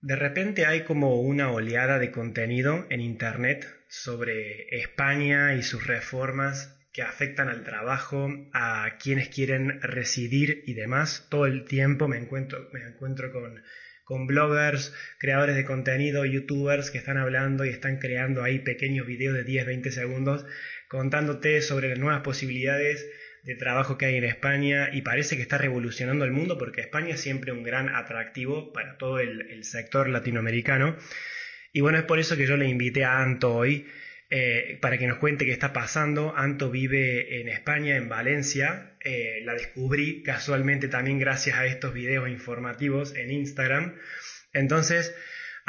De 0.00 0.14
repente 0.14 0.64
hay 0.64 0.84
como 0.84 1.20
una 1.20 1.50
oleada 1.50 1.98
de 1.98 2.12
contenido 2.12 2.86
en 2.88 3.00
Internet 3.00 3.66
sobre 3.88 4.68
España 4.76 5.54
y 5.54 5.62
sus 5.64 5.88
reformas 5.88 6.78
que 6.92 7.02
afectan 7.02 7.48
al 7.48 7.64
trabajo, 7.64 8.28
a 8.52 8.96
quienes 9.02 9.28
quieren 9.28 9.80
residir 9.82 10.62
y 10.66 10.74
demás. 10.74 11.26
Todo 11.30 11.46
el 11.46 11.64
tiempo 11.64 12.06
me 12.06 12.16
encuentro, 12.16 12.68
me 12.72 12.80
encuentro 12.82 13.32
con, 13.32 13.60
con 14.04 14.26
bloggers, 14.28 14.94
creadores 15.18 15.56
de 15.56 15.64
contenido, 15.64 16.24
youtubers 16.24 16.92
que 16.92 16.98
están 16.98 17.18
hablando 17.18 17.64
y 17.64 17.70
están 17.70 17.98
creando 17.98 18.44
ahí 18.44 18.60
pequeños 18.60 19.06
videos 19.06 19.34
de 19.34 19.44
10-20 19.44 19.90
segundos 19.90 20.46
contándote 20.88 21.60
sobre 21.60 21.88
las 21.88 21.98
nuevas 21.98 22.22
posibilidades 22.22 23.04
de 23.48 23.56
trabajo 23.56 23.96
que 23.96 24.04
hay 24.04 24.16
en 24.16 24.24
España 24.24 24.90
y 24.92 25.00
parece 25.00 25.36
que 25.36 25.42
está 25.42 25.56
revolucionando 25.56 26.26
el 26.26 26.32
mundo 26.32 26.58
porque 26.58 26.82
España 26.82 27.14
es 27.14 27.20
siempre 27.22 27.50
un 27.50 27.62
gran 27.62 27.88
atractivo 27.88 28.74
para 28.74 28.98
todo 28.98 29.20
el, 29.20 29.64
sector 29.64 30.10
latinoamericano. 30.10 30.98
Y 31.72 31.80
bueno, 31.80 31.96
es 31.96 32.04
por 32.04 32.18
eso 32.18 32.36
que 32.36 32.46
yo 32.46 32.58
le 32.58 32.66
invité 32.66 33.04
a 33.04 33.22
Anto 33.22 33.54
hoy 33.54 33.86
eh, 34.28 34.78
para 34.82 34.98
que 34.98 35.06
nos 35.06 35.16
cuente 35.16 35.46
qué 35.46 35.52
está 35.52 35.72
pasando. 35.72 36.36
Anto 36.36 36.70
vive 36.70 37.40
en 37.40 37.48
España, 37.48 37.96
en 37.96 38.10
Valencia. 38.10 38.92
Eh, 39.00 39.40
la 39.44 39.54
descubrí 39.54 40.22
casualmente 40.22 40.88
también 40.88 41.18
gracias 41.18 41.56
a 41.56 41.64
estos 41.64 41.94
videos 41.94 42.28
informativos 42.28 43.14
en 43.14 43.30
Instagram. 43.30 43.94
Entonces, 44.52 45.14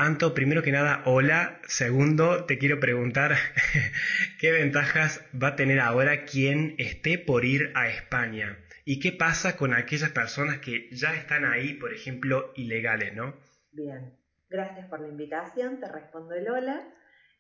Anto, 0.02 0.34
primero 0.34 0.64
que 0.64 0.72
nada, 0.72 1.04
hola. 1.06 1.60
Segundo, 1.68 2.46
te 2.46 2.58
quiero 2.58 2.80
preguntar 2.80 3.36
qué 4.40 4.54
ventajas 4.54 5.22
va 5.36 5.50
a 5.50 5.56
tener 5.58 5.82
ahora 5.82 6.24
quien 6.24 6.76
esté 6.78 7.18
por 7.18 7.44
ir 7.44 7.74
a 7.76 7.90
España 7.90 8.64
y 8.86 9.02
qué 9.02 9.12
pasa 9.12 9.58
con 9.58 9.74
aquellas 9.74 10.12
personas 10.12 10.60
que 10.60 10.88
ya 10.94 11.14
están 11.14 11.44
ahí, 11.44 11.74
por 11.74 11.92
ejemplo, 11.94 12.54
ilegales, 12.56 13.14
¿no? 13.14 13.36
Bien, 13.74 14.18
gracias 14.50 14.88
por 14.88 15.02
la 15.02 15.10
invitación, 15.10 15.82
te 15.82 15.90
respondo 15.90 16.34
el 16.34 16.50
hola 16.50 16.82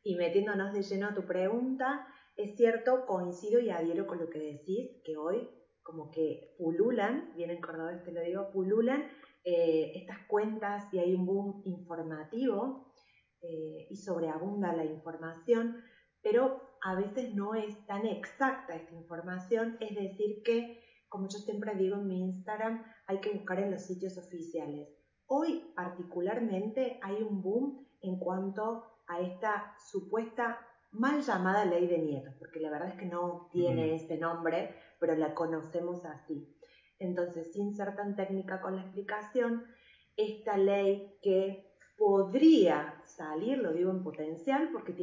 y 0.03 0.17
metiéndonos 0.17 0.73
de 0.73 0.81
lleno 0.81 1.07
a 1.07 1.15
tu 1.15 1.25
pregunta, 1.25 2.05
es 2.35 2.57
cierto, 2.57 3.05
coincido 3.05 3.61
y 3.61 3.69
adhiero 3.69 4.05
con 4.05 4.19
lo 4.19 4.29
que 4.29 4.39
decís, 4.39 5.01
que 5.05 5.15
hoy 5.15 5.47
como 5.81 6.11
que 6.11 6.55
pululan, 6.57 7.31
bien 7.37 7.51
en 7.51 7.61
cordobés 7.61 8.03
te 8.03 8.11
lo 8.11 8.21
digo, 8.21 8.51
pululan 8.51 9.05
eh, 9.43 9.93
estas 9.95 10.19
cuentas 10.27 10.93
y 10.93 10.99
hay 10.99 11.13
un 11.15 11.25
boom 11.25 11.61
informativo 11.65 12.93
eh, 13.41 13.87
y 13.89 13.95
sobreabunda 13.95 14.73
la 14.73 14.85
información, 14.85 15.81
pero 16.21 16.61
a 16.81 16.95
veces 16.95 17.33
no 17.33 17.55
es 17.55 17.85
tan 17.85 18.05
exacta 18.05 18.75
esta 18.75 18.93
información, 18.93 19.77
es 19.79 19.95
decir 19.95 20.41
que, 20.43 20.83
como 21.07 21.27
yo 21.29 21.39
siempre 21.39 21.75
digo 21.75 21.95
en 21.95 22.07
mi 22.07 22.21
Instagram, 22.21 22.83
hay 23.07 23.19
que 23.19 23.31
buscar 23.31 23.59
en 23.59 23.71
los 23.71 23.83
sitios 23.83 24.17
oficiales. 24.17 24.89
Hoy 25.25 25.71
particularmente 25.75 26.99
hay 27.01 27.21
un 27.21 27.41
boom 27.41 27.87
en 28.01 28.19
cuanto 28.19 28.83
a 29.07 29.21
esta 29.21 29.75
supuesta 29.89 30.59
mal 30.91 31.21
llamada 31.21 31.65
ley 31.65 31.87
de 31.87 31.99
nietos, 31.99 32.33
porque 32.39 32.59
la 32.59 32.71
verdad 32.71 32.89
es 32.89 32.95
que 32.95 33.05
no 33.05 33.49
tiene 33.51 33.95
ese 33.95 34.17
nombre, 34.17 34.75
pero 34.99 35.15
la 35.15 35.33
conocemos 35.33 36.03
así. 36.05 36.58
Entonces, 36.99 37.51
sin 37.53 37.73
ser 37.73 37.95
tan 37.95 38.15
técnica 38.15 38.61
con 38.61 38.75
la 38.75 38.81
explicación, 38.81 39.63
esta 40.15 40.57
ley 40.57 41.17
que 41.21 41.69
podría 41.97 43.01
salir, 43.05 43.57
lo 43.57 43.73
digo 43.73 43.91
en 43.91 44.03
potencial, 44.03 44.69
porque 44.71 44.93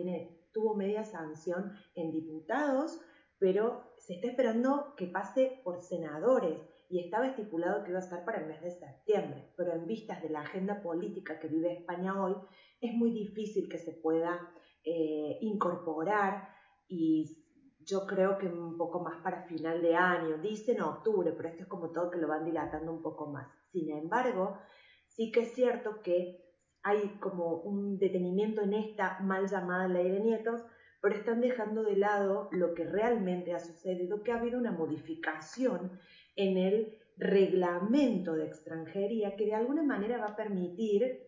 tuvo 0.53 0.75
media 0.75 1.05
sanción 1.05 1.73
en 1.95 2.13
diputados, 2.13 3.01
pero 3.39 3.93
se 3.99 4.15
está 4.15 4.29
esperando 4.29 4.95
que 4.97 5.07
pase 5.07 5.61
por 5.65 5.83
senadores 5.83 6.61
y 6.89 7.01
estaba 7.01 7.27
estipulado 7.27 7.83
que 7.83 7.91
iba 7.91 7.99
a 7.99 8.03
estar 8.03 8.25
para 8.25 8.41
el 8.41 8.47
mes 8.47 8.63
de 8.63 8.71
septiembre, 8.71 9.53
pero 9.57 9.73
en 9.73 9.87
vistas 9.87 10.23
de 10.23 10.31
la 10.31 10.41
agenda 10.41 10.83
política 10.83 11.39
que 11.39 11.49
vive 11.49 11.73
España 11.73 12.23
hoy, 12.23 12.35
es 12.81 12.95
muy 12.95 13.11
difícil 13.11 13.69
que 13.69 13.79
se 13.79 13.93
pueda 13.93 14.49
eh, 14.85 15.39
incorporar 15.41 16.49
y 16.89 17.46
yo 17.87 18.05
creo 18.07 18.37
que 18.37 18.47
un 18.47 18.77
poco 18.77 19.01
más 19.01 19.23
para 19.23 19.45
final 19.45 19.81
de 19.81 19.95
año, 19.95 20.39
dicen 20.39 20.81
octubre, 20.81 21.33
pero 21.37 21.49
esto 21.49 21.63
es 21.63 21.69
como 21.69 21.93
todo 21.93 22.11
que 22.11 22.19
lo 22.19 22.27
van 22.27 22.45
dilatando 22.45 22.93
un 22.93 23.01
poco 23.01 23.31
más. 23.31 23.47
Sin 23.71 23.91
embargo, 23.91 24.59
sí 25.07 25.31
que 25.31 25.43
es 25.43 25.55
cierto 25.55 26.03
que 26.03 26.45
hay 26.83 27.19
como 27.21 27.61
un 27.63 27.99
detenimiento 27.99 28.63
en 28.63 28.75
esta 28.75 29.21
mal 29.21 29.49
llamada 29.49 29.89
ley 29.89 30.11
de 30.11 30.21
nietos, 30.21 30.63
pero 31.01 31.15
están 31.15 31.41
dejando 31.41 31.85
de 31.85 31.97
lado 31.97 32.49
lo 32.51 32.75
que 32.75 32.85
realmente 32.85 33.55
ha 33.55 33.61
sucedido, 33.61 34.23
que 34.23 34.33
ha 34.33 34.41
habido 34.41 34.59
una 34.59 34.73
modificación 34.73 35.99
en 36.35 36.57
el 36.57 36.99
reglamento 37.17 38.35
de 38.35 38.47
extranjería 38.47 39.37
que 39.37 39.47
de 39.47 39.55
alguna 39.55 39.83
manera 39.83 40.19
va 40.19 40.27
a 40.27 40.37
permitir 40.37 41.23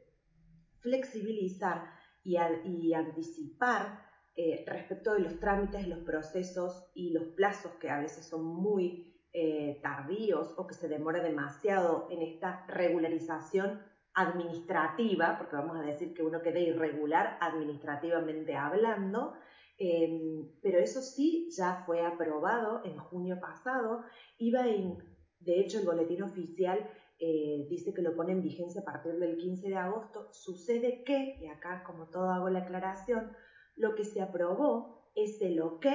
flexibilizar 0.81 1.85
y, 2.25 2.37
y 2.37 2.95
anticipar 2.95 4.08
eh, 4.41 4.63
respecto 4.69 5.15
de 5.15 5.19
los 5.19 5.41
trámites, 5.41 5.89
los 5.89 5.99
procesos 5.99 6.93
y 6.95 7.11
los 7.11 7.25
plazos 7.35 7.73
que 7.81 7.91
a 7.91 7.99
veces 7.99 8.25
son 8.25 8.45
muy 8.45 9.21
eh, 9.33 9.81
tardíos 9.83 10.55
o 10.57 10.65
que 10.65 10.75
se 10.75 10.87
demora 10.87 11.21
demasiado 11.21 12.07
en 12.09 12.23
esta 12.23 12.65
regularización 12.69 13.83
administrativa, 14.15 15.39
porque 15.39 15.57
vamos 15.57 15.77
a 15.77 15.83
decir 15.83 16.15
que 16.15 16.23
uno 16.23 16.41
quede 16.41 16.61
irregular 16.61 17.37
administrativamente 17.41 18.55
hablando, 18.55 19.33
em, 19.77 20.49
pero 20.63 20.79
eso 20.79 21.03
sí 21.03 21.49
ya 21.51 21.83
fue 21.85 22.07
aprobado 22.07 22.85
en 22.85 22.97
junio 22.97 23.41
pasado, 23.41 24.05
iba 24.39 24.69
en, 24.69 24.99
de 25.41 25.59
hecho 25.59 25.81
el 25.81 25.85
boletín 25.85 26.23
oficial 26.23 26.89
eh, 27.19 27.67
dice 27.69 27.93
que 27.93 28.03
lo 28.03 28.15
pone 28.15 28.31
en 28.31 28.43
vigencia 28.43 28.83
a 28.83 28.85
partir 28.85 29.15
del 29.15 29.37
15 29.37 29.69
de 29.69 29.77
agosto, 29.77 30.29
sucede 30.31 31.03
que, 31.03 31.39
y 31.41 31.47
acá 31.49 31.83
como 31.83 32.07
todo 32.07 32.31
hago 32.31 32.49
la 32.51 32.61
aclaración, 32.61 33.33
lo 33.79 33.95
que 33.95 34.05
se 34.05 34.21
aprobó 34.21 35.11
es 35.15 35.41
el 35.41 35.61
ok 35.61 35.87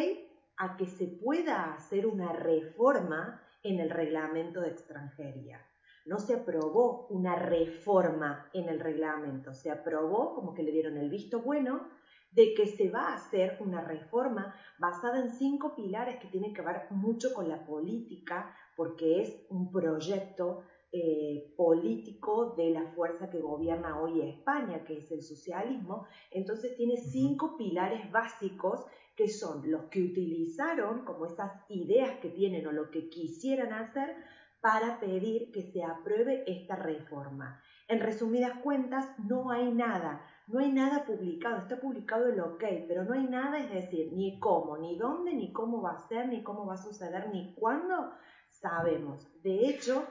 a 0.58 0.78
que 0.78 0.86
se 0.86 1.08
pueda 1.08 1.74
hacer 1.74 2.08
una 2.08 2.32
reforma 2.34 3.42
en 3.64 3.80
el 3.80 3.90
reglamento 3.90 4.62
de 4.62 4.70
extranjería. 4.70 5.62
No 6.06 6.20
se 6.20 6.36
aprobó 6.36 7.08
una 7.08 7.36
reforma 7.36 8.50
en 8.54 8.68
el 8.68 8.80
reglamento, 8.80 9.54
se 9.54 9.72
aprobó 9.72 10.36
como 10.36 10.54
que 10.54 10.64
le 10.64 10.72
dieron 10.72 10.98
el 10.98 11.10
visto 11.10 11.42
bueno 11.42 11.88
de 12.32 12.54
que 12.54 12.66
se 12.66 12.90
va 12.90 13.10
a 13.10 13.16
hacer 13.16 13.58
una 13.60 13.82
reforma 13.82 14.56
basada 14.80 15.20
en 15.20 15.30
cinco 15.30 15.76
pilares 15.76 16.18
que 16.20 16.28
tienen 16.28 16.54
que 16.54 16.62
ver 16.62 16.88
mucho 16.90 17.34
con 17.34 17.48
la 17.48 17.66
política, 17.66 18.54
porque 18.76 19.22
es 19.22 19.46
un 19.50 19.72
proyecto 19.72 20.64
eh, 20.96 21.52
político 21.58 22.54
de 22.56 22.70
la 22.70 22.92
fuerza 22.92 23.28
que 23.32 23.42
gobierna 23.42 24.00
hoy 24.00 24.22
España, 24.22 24.84
que 24.84 25.00
es 25.00 25.12
el 25.12 25.24
socialismo. 25.24 26.06
Entonces 26.30 26.76
tiene 26.78 26.98
cinco 26.98 27.58
pilares 27.58 28.12
básicos 28.12 28.86
que 29.16 29.28
son 29.28 29.72
los 29.72 29.86
que 29.86 30.04
utilizaron 30.04 31.04
como 31.04 31.26
esas 31.26 31.52
ideas 31.70 32.20
que 32.20 32.30
tienen 32.30 32.68
o 32.68 32.72
lo 32.72 32.92
que 32.92 33.10
quisieran 33.10 33.74
hacer 33.74 34.16
para 34.62 35.00
pedir 35.00 35.52
que 35.52 35.64
se 35.64 35.84
apruebe 35.84 36.44
esta 36.46 36.76
reforma. 36.76 37.60
En 37.88 38.00
resumidas 38.00 38.60
cuentas, 38.60 39.08
no 39.18 39.50
hay 39.50 39.72
nada, 39.74 40.24
no 40.46 40.60
hay 40.60 40.72
nada 40.72 41.06
publicado, 41.06 41.58
está 41.58 41.80
publicado 41.80 42.28
el 42.28 42.40
ok, 42.40 42.64
pero 42.88 43.04
no 43.04 43.14
hay 43.14 43.28
nada, 43.28 43.60
es 43.60 43.72
decir, 43.72 44.14
ni 44.14 44.40
cómo, 44.40 44.78
ni 44.78 44.96
dónde, 44.96 45.34
ni 45.34 45.52
cómo 45.52 45.82
va 45.82 45.94
a 45.94 46.08
ser, 46.08 46.28
ni 46.28 46.44
cómo 46.44 46.68
va 46.68 46.76
a 46.76 46.78
suceder, 46.78 47.30
ni 47.34 47.56
cuándo, 47.56 48.14
sabemos. 48.52 49.28
De 49.42 49.68
hecho, 49.68 50.08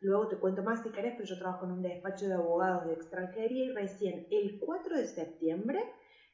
luego 0.00 0.28
te 0.28 0.36
cuento 0.36 0.62
más 0.62 0.82
si 0.82 0.90
querés, 0.90 1.14
pero 1.16 1.28
yo 1.28 1.38
trabajo 1.38 1.64
en 1.64 1.72
un 1.72 1.82
despacho 1.82 2.26
de 2.26 2.34
abogados 2.34 2.86
de 2.86 2.94
extranjería 2.94 3.64
y 3.64 3.72
recién 3.72 4.26
el 4.30 4.58
4 4.60 4.96
de 4.96 5.06
septiembre 5.06 5.84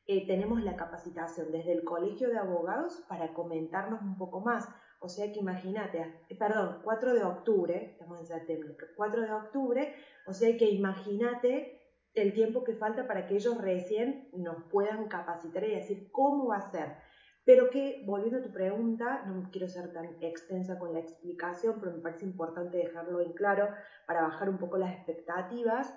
eh, 0.07 0.27
tenemos 0.27 0.63
la 0.63 0.77
capacitación 0.77 1.53
desde 1.53 1.73
el 1.73 1.85
Colegio 1.85 2.29
de 2.29 2.39
Abogados 2.39 3.05
para 3.09 3.33
comentarnos 3.33 4.03
un 4.03 4.19
poco 4.19 4.41
más. 4.41 4.69
O 4.99 5.09
sea 5.09 5.33
que 5.33 5.39
imagínate, 5.39 6.25
eh, 6.29 6.37
perdón, 6.37 6.81
4 6.83 7.15
de 7.15 7.25
octubre, 7.25 7.91
estamos 7.93 8.19
en 8.21 8.27
septiembre, 8.27 8.77
4 8.97 9.23
de 9.23 9.33
octubre, 9.33 9.95
o 10.27 10.33
sea 10.33 10.57
que 10.57 10.71
imagínate 10.71 11.81
el 12.15 12.33
tiempo 12.33 12.63
que 12.65 12.75
falta 12.75 13.07
para 13.07 13.27
que 13.27 13.37
ellos 13.37 13.61
recién 13.61 14.29
nos 14.33 14.65
puedan 14.71 15.09
capacitar 15.09 15.65
y 15.65 15.75
decir 15.75 16.11
cómo 16.11 16.49
va 16.49 16.57
a 16.57 16.71
ser 16.71 16.97
pero 17.45 17.71
que, 17.71 18.03
volviendo 18.07 18.39
a 18.39 18.43
tu 18.43 18.53
pregunta, 18.53 19.25
no 19.27 19.51
quiero 19.51 19.69
ser 19.69 19.93
tan 19.93 20.23
extensa 20.23 20.79
con 20.79 20.93
la 20.93 21.01
explicación, 21.01 21.77
pero 21.81 21.93
me 21.93 22.03
parece 22.03 22.25
importante 22.25 22.77
dejarlo 22.77 23.21
en 23.21 23.33
claro 23.33 23.69
para 24.07 24.23
bajar 24.23 24.49
un 24.49 24.59
poco 24.59 24.79
las 24.79 24.95
expectativas, 24.95 25.93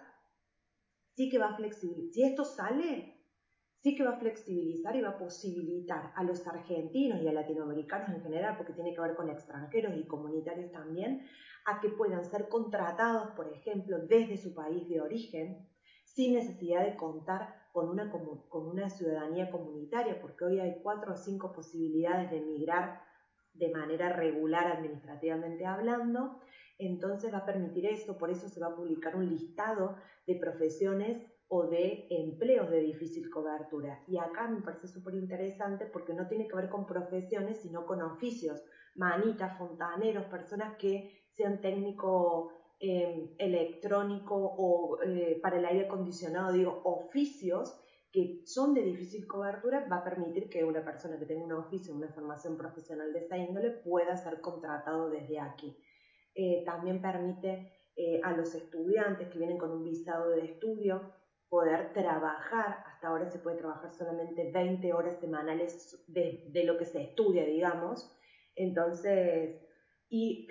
sí 1.16 1.30
que 1.30 1.38
va 1.38 1.50
a 1.50 1.56
flexibilizar. 1.56 2.14
Si 2.14 2.24
esto 2.24 2.46
sale, 2.46 3.16
sí 3.84 3.96
que 3.96 4.04
va 4.04 4.12
a 4.12 4.20
flexibilizar 4.20 4.96
y 4.96 5.02
va 5.02 5.10
a 5.10 5.18
posibilitar 5.20 6.12
a 6.16 6.24
los 6.24 6.48
argentinos 6.48 7.22
y 7.22 7.28
a 7.28 7.34
latinoamericanos 7.34 8.10
en 8.10 8.24
general, 8.24 8.58
porque 8.58 8.74
tiene 8.74 8.96
que 8.96 9.02
ver 9.02 9.16
con 9.16 9.30
extranjeros 9.30 9.96
y 9.96 10.08
comunitarios 10.08 10.72
también, 10.72 11.28
a 11.66 11.80
que 11.80 11.90
puedan 11.90 12.26
ser 12.26 12.48
contratados, 12.48 13.32
por 13.36 13.54
ejemplo, 13.54 14.00
desde 14.00 14.38
su 14.38 14.56
país 14.56 14.90
de 14.90 15.02
origen, 15.02 15.68
sin 16.04 16.34
necesidad 16.34 16.84
de 16.84 16.96
contar 16.96 17.65
con 17.76 17.90
una, 17.90 18.10
con 18.10 18.68
una 18.70 18.90
ciudadanía 18.90 19.52
comunitaria, 19.52 20.22
porque 20.22 20.46
hoy 20.46 20.62
hay 20.62 20.80
cuatro 20.82 21.12
o 21.12 21.18
cinco 21.18 21.52
posibilidades 21.52 22.32
de 22.32 22.38
emigrar 22.38 23.02
de 23.54 23.70
manera 23.70 24.14
regular 24.14 24.68
administrativamente 24.68 25.66
hablando, 25.66 26.40
entonces 26.78 27.34
va 27.34 27.40
a 27.40 27.46
permitir 27.46 27.86
eso, 27.88 28.18
por 28.18 28.30
eso 28.30 28.48
se 28.48 28.62
va 28.62 28.68
a 28.68 28.76
publicar 28.78 29.18
un 29.18 29.28
listado 29.28 29.98
de 30.26 30.36
profesiones 30.36 31.22
o 31.50 31.68
de 31.68 32.08
empleos 32.12 32.72
de 32.72 32.80
difícil 32.80 33.30
cobertura. 33.30 34.02
Y 34.08 34.20
acá 34.20 34.48
me 34.48 34.62
parece 34.62 34.88
súper 34.88 35.16
interesante 35.16 35.86
porque 35.86 36.14
no 36.14 36.30
tiene 36.30 36.48
que 36.48 36.56
ver 36.56 36.70
con 36.70 36.86
profesiones, 36.86 37.58
sino 37.58 37.86
con 37.86 38.02
oficios, 38.02 38.64
manitas, 38.96 39.58
fontaneros, 39.58 40.24
personas 40.28 40.78
que 40.78 41.26
sean 41.36 41.60
técnico 41.60 42.54
em, 42.80 43.36
electrónico 43.38 44.36
o 44.36 45.02
eh, 45.02 45.40
para 45.42 45.58
el 45.58 45.66
aire 45.66 45.86
acondicionado, 45.86 46.54
digo, 46.54 46.82
oficios 46.84 47.82
que 48.12 48.42
son 48.46 48.74
de 48.74 48.82
difícil 48.82 49.28
cobertura, 49.28 49.88
va 49.92 49.98
a 49.98 50.04
permitir 50.04 50.50
que 50.50 50.64
una 50.64 50.84
persona 50.84 51.20
que 51.20 51.26
tenga 51.26 51.44
un 51.44 51.52
oficio, 51.52 51.94
una 51.94 52.08
formación 52.14 52.58
profesional 52.58 53.12
de 53.12 53.20
esta 53.20 53.38
índole, 53.38 53.72
pueda 53.72 54.16
ser 54.16 54.40
contratado 54.40 55.10
desde 55.10 55.40
aquí. 55.40 55.78
Eh, 56.34 56.64
también 56.66 57.02
permite 57.02 57.74
eh, 57.96 58.22
a 58.24 58.32
los 58.32 58.56
estudiantes 58.56 59.28
que 59.30 59.38
vienen 59.38 59.58
con 59.58 59.72
un 59.72 59.84
visado 59.84 60.30
de 60.30 60.46
estudio 60.46 61.14
poder 61.50 61.94
trabajar, 61.94 62.84
hasta 62.86 63.08
ahora 63.08 63.30
se 63.30 63.40
puede 63.40 63.58
trabajar 63.58 63.94
solamente 63.94 64.50
20 64.52 64.94
horas 64.94 65.20
semanales 65.20 66.04
de, 66.08 66.46
de 66.52 66.64
lo 66.64 66.78
que 66.78 66.86
se 66.86 67.02
estudia, 67.04 67.46
digamos, 67.46 68.16
entonces, 68.56 69.62
y, 70.10 70.48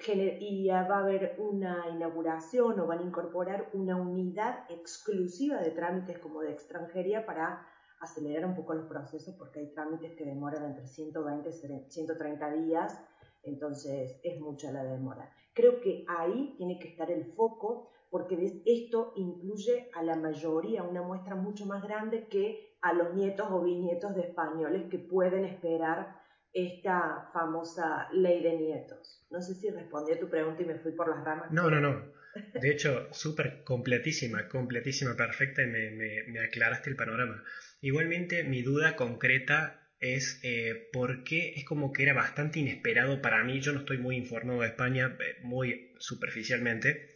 va 0.68 0.96
a 0.96 1.00
haber 1.00 1.36
una 1.38 1.88
inauguración 1.90 2.78
o 2.80 2.86
van 2.86 2.98
a 2.98 3.04
incorporar 3.04 3.70
una 3.72 3.96
unidad 3.96 4.64
exclusiva 4.68 5.58
de 5.58 5.70
trámites 5.70 6.18
como 6.18 6.40
de 6.40 6.52
extranjería 6.52 7.24
para 7.24 7.66
acelerar 8.00 8.44
un 8.46 8.54
poco 8.54 8.74
los 8.74 8.86
procesos 8.86 9.34
porque 9.38 9.60
hay 9.60 9.72
trámites 9.72 10.12
que 10.16 10.24
demoran 10.24 10.64
entre 10.64 10.86
120 10.86 11.48
y 11.48 11.90
130 11.90 12.52
días, 12.52 13.00
entonces 13.42 14.20
es 14.22 14.40
mucha 14.40 14.72
la 14.72 14.84
demora. 14.84 15.30
Creo 15.54 15.80
que 15.80 16.04
ahí 16.08 16.54
tiene 16.56 16.78
que 16.78 16.88
estar 16.88 17.10
el 17.10 17.32
foco 17.32 17.90
porque 18.10 18.62
esto 18.64 19.12
incluye 19.16 19.90
a 19.94 20.02
la 20.02 20.16
mayoría, 20.16 20.82
una 20.82 21.02
muestra 21.02 21.34
mucho 21.34 21.66
más 21.66 21.82
grande 21.82 22.28
que 22.28 22.76
a 22.80 22.92
los 22.92 23.14
nietos 23.14 23.48
o 23.50 23.62
bisnietos 23.62 24.14
de 24.14 24.22
españoles 24.22 24.84
que 24.90 24.98
pueden 24.98 25.44
esperar 25.44 26.23
esta 26.54 27.28
famosa 27.32 28.08
ley 28.12 28.42
de 28.42 28.56
nietos. 28.56 29.26
No 29.30 29.42
sé 29.42 29.54
si 29.54 29.68
respondí 29.70 30.12
a 30.12 30.20
tu 30.20 30.30
pregunta 30.30 30.62
y 30.62 30.66
me 30.66 30.78
fui 30.78 30.92
por 30.92 31.08
las 31.08 31.24
ramas. 31.24 31.50
No, 31.50 31.68
no, 31.68 31.80
no. 31.80 32.14
De 32.54 32.70
hecho, 32.70 33.08
súper 33.12 33.62
completísima, 33.64 34.48
completísima, 34.48 35.16
perfecta 35.16 35.62
y 35.62 35.66
me, 35.66 36.40
aclaraste 36.40 36.90
el 36.90 36.96
panorama. 36.96 37.44
Igualmente, 37.80 38.44
mi 38.44 38.62
duda 38.62 38.96
concreta 38.96 39.80
es 40.00 40.40
eh, 40.42 40.88
por 40.92 41.24
qué 41.24 41.54
es 41.56 41.64
como 41.64 41.92
que 41.92 42.02
era 42.04 42.14
bastante 42.14 42.60
inesperado 42.60 43.20
para 43.20 43.42
mí. 43.44 43.60
Yo 43.60 43.72
no 43.72 43.80
estoy 43.80 43.98
muy 43.98 44.16
informado 44.16 44.60
de 44.60 44.68
España, 44.68 45.16
eh, 45.20 45.36
muy 45.42 45.92
superficialmente, 45.98 47.13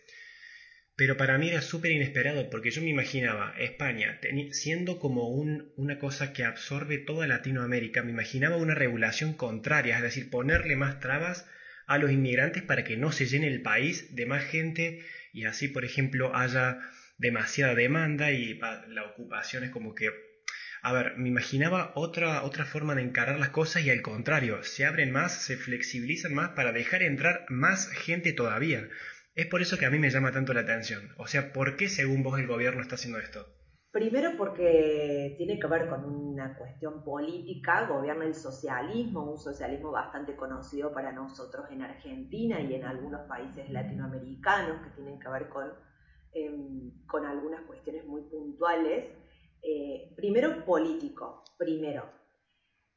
pero 0.98 1.16
para 1.16 1.38
mí 1.38 1.48
era 1.48 1.62
súper 1.62 1.92
inesperado 1.92 2.50
porque 2.50 2.72
yo 2.72 2.82
me 2.82 2.90
imaginaba 2.90 3.54
España 3.56 4.18
siendo 4.50 4.98
como 4.98 5.28
un, 5.28 5.72
una 5.76 5.96
cosa 5.96 6.32
que 6.32 6.42
absorbe 6.42 6.98
toda 6.98 7.28
Latinoamérica, 7.28 8.02
me 8.02 8.10
imaginaba 8.10 8.56
una 8.56 8.74
regulación 8.74 9.32
contraria, 9.32 9.94
es 9.94 10.02
decir, 10.02 10.28
ponerle 10.28 10.74
más 10.74 10.98
trabas 10.98 11.46
a 11.86 11.98
los 11.98 12.10
inmigrantes 12.10 12.64
para 12.64 12.82
que 12.82 12.96
no 12.96 13.12
se 13.12 13.26
llene 13.26 13.46
el 13.46 13.62
país 13.62 14.12
de 14.16 14.26
más 14.26 14.42
gente 14.42 14.98
y 15.32 15.44
así, 15.44 15.68
por 15.68 15.84
ejemplo, 15.84 16.34
haya 16.34 16.80
demasiada 17.16 17.76
demanda 17.76 18.32
y 18.32 18.58
la 18.88 19.04
ocupación 19.04 19.62
es 19.62 19.70
como 19.70 19.94
que 19.94 20.10
a 20.82 20.92
ver, 20.92 21.16
me 21.16 21.28
imaginaba 21.28 21.92
otra, 21.94 22.42
otra 22.42 22.64
forma 22.64 22.96
de 22.96 23.02
encarar 23.02 23.38
las 23.38 23.50
cosas 23.50 23.84
y 23.84 23.90
al 23.90 24.02
contrario, 24.02 24.62
se 24.64 24.84
abren 24.84 25.12
más, 25.12 25.32
se 25.44 25.56
flexibilizan 25.56 26.34
más 26.34 26.50
para 26.50 26.72
dejar 26.72 27.02
entrar 27.02 27.44
más 27.48 27.88
gente 27.88 28.32
todavía. 28.32 28.88
Es 29.38 29.46
por 29.46 29.62
eso 29.62 29.78
que 29.78 29.86
a 29.86 29.90
mí 29.90 30.00
me 30.00 30.10
llama 30.10 30.32
tanto 30.32 30.52
la 30.52 30.62
atención. 30.62 31.10
O 31.16 31.28
sea, 31.28 31.52
¿por 31.52 31.76
qué 31.76 31.88
según 31.88 32.24
vos 32.24 32.40
el 32.40 32.48
gobierno 32.48 32.82
está 32.82 32.96
haciendo 32.96 33.20
esto? 33.20 33.46
Primero 33.92 34.32
porque 34.36 35.36
tiene 35.38 35.60
que 35.60 35.66
ver 35.68 35.88
con 35.88 36.04
una 36.06 36.58
cuestión 36.58 37.04
política, 37.04 37.86
gobierna 37.86 38.24
el 38.24 38.34
socialismo, 38.34 39.30
un 39.30 39.38
socialismo 39.38 39.92
bastante 39.92 40.34
conocido 40.34 40.92
para 40.92 41.12
nosotros 41.12 41.66
en 41.70 41.82
Argentina 41.82 42.60
y 42.60 42.74
en 42.74 42.84
algunos 42.84 43.28
países 43.28 43.70
latinoamericanos 43.70 44.82
que 44.82 44.90
tienen 44.96 45.20
que 45.20 45.28
ver 45.28 45.48
con, 45.48 45.72
em, 46.32 47.06
con 47.06 47.24
algunas 47.24 47.60
cuestiones 47.60 48.04
muy 48.06 48.22
puntuales 48.22 49.04
eh, 49.62 50.14
primero 50.16 50.64
político, 50.64 51.44
primero. 51.56 52.10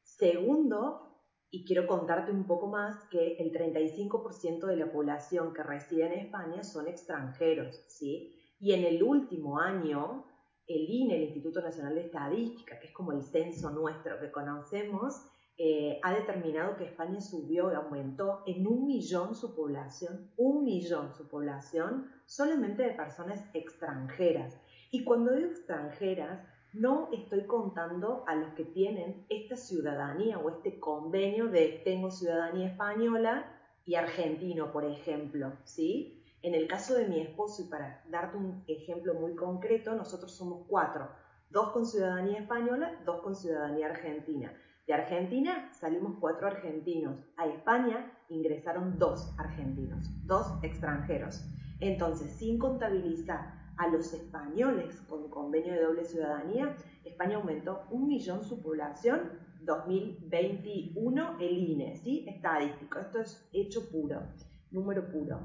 Segundo, 0.02 1.11
y 1.54 1.66
quiero 1.66 1.86
contarte 1.86 2.32
un 2.32 2.44
poco 2.44 2.66
más, 2.66 2.96
que 3.10 3.36
el 3.36 3.52
35% 3.52 4.66
de 4.66 4.76
la 4.76 4.90
población 4.90 5.52
que 5.52 5.62
reside 5.62 6.06
en 6.06 6.12
España 6.14 6.64
son 6.64 6.88
extranjeros, 6.88 7.84
¿sí? 7.88 8.34
Y 8.58 8.72
en 8.72 8.84
el 8.84 9.02
último 9.02 9.58
año, 9.58 10.24
el 10.66 10.88
INE, 10.88 11.16
el 11.16 11.24
Instituto 11.24 11.60
Nacional 11.60 11.94
de 11.94 12.06
Estadística, 12.06 12.80
que 12.80 12.86
es 12.86 12.92
como 12.94 13.12
el 13.12 13.22
censo 13.22 13.70
nuestro 13.70 14.18
que 14.18 14.32
conocemos, 14.32 15.26
eh, 15.58 16.00
ha 16.02 16.14
determinado 16.14 16.74
que 16.78 16.84
España 16.84 17.20
subió 17.20 17.70
y 17.70 17.74
aumentó 17.74 18.42
en 18.46 18.66
un 18.66 18.86
millón 18.86 19.34
su 19.34 19.54
población, 19.54 20.32
un 20.38 20.64
millón 20.64 21.12
su 21.12 21.28
población, 21.28 22.10
solamente 22.24 22.82
de 22.82 22.94
personas 22.94 23.44
extranjeras. 23.52 24.58
Y 24.90 25.04
cuando 25.04 25.34
digo 25.34 25.50
extranjeras, 25.50 26.40
no 26.72 27.10
estoy 27.12 27.46
contando 27.46 28.24
a 28.26 28.34
los 28.34 28.54
que 28.54 28.64
tienen 28.64 29.26
esta 29.28 29.56
ciudadanía 29.56 30.38
o 30.38 30.48
este 30.50 30.80
convenio 30.80 31.48
de 31.48 31.82
tengo 31.84 32.10
ciudadanía 32.10 32.68
española 32.68 33.44
y 33.84 33.94
argentino, 33.94 34.72
por 34.72 34.84
ejemplo, 34.84 35.52
¿sí? 35.64 36.24
En 36.40 36.54
el 36.54 36.66
caso 36.66 36.94
de 36.94 37.06
mi 37.06 37.20
esposo, 37.20 37.62
y 37.62 37.66
para 37.66 38.02
darte 38.08 38.36
un 38.36 38.64
ejemplo 38.66 39.14
muy 39.14 39.34
concreto, 39.34 39.94
nosotros 39.94 40.32
somos 40.32 40.66
cuatro, 40.66 41.08
dos 41.50 41.70
con 41.72 41.86
ciudadanía 41.86 42.40
española, 42.40 43.00
dos 43.04 43.22
con 43.22 43.36
ciudadanía 43.36 43.86
argentina. 43.86 44.52
De 44.86 44.94
Argentina 44.94 45.70
salimos 45.72 46.16
cuatro 46.18 46.48
argentinos, 46.48 47.16
a 47.36 47.46
España 47.46 48.12
ingresaron 48.28 48.98
dos 48.98 49.32
argentinos, 49.38 50.10
dos 50.26 50.46
extranjeros. 50.62 51.44
Entonces, 51.78 52.32
sin 52.32 52.58
contabilizar 52.58 53.61
a 53.76 53.88
los 53.88 54.12
españoles 54.12 55.00
con 55.08 55.28
convenio 55.30 55.72
de 55.74 55.82
doble 55.82 56.04
ciudadanía, 56.04 56.76
España 57.04 57.36
aumentó 57.36 57.82
un 57.90 58.08
millón 58.08 58.44
su 58.44 58.62
población 58.62 59.20
2021 59.64 61.38
el 61.40 61.58
INE, 61.58 61.96
¿sí? 61.96 62.24
Estadístico, 62.28 62.98
esto 62.98 63.20
es 63.20 63.48
hecho 63.52 63.88
puro, 63.90 64.22
número 64.70 65.10
puro. 65.10 65.40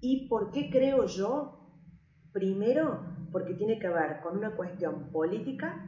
¿Y 0.00 0.28
por 0.28 0.50
qué 0.50 0.70
creo 0.70 1.06
yo? 1.06 1.58
Primero, 2.32 3.04
porque 3.30 3.54
tiene 3.54 3.78
que 3.78 3.88
ver 3.88 4.20
con 4.22 4.38
una 4.38 4.56
cuestión 4.56 5.10
política, 5.10 5.86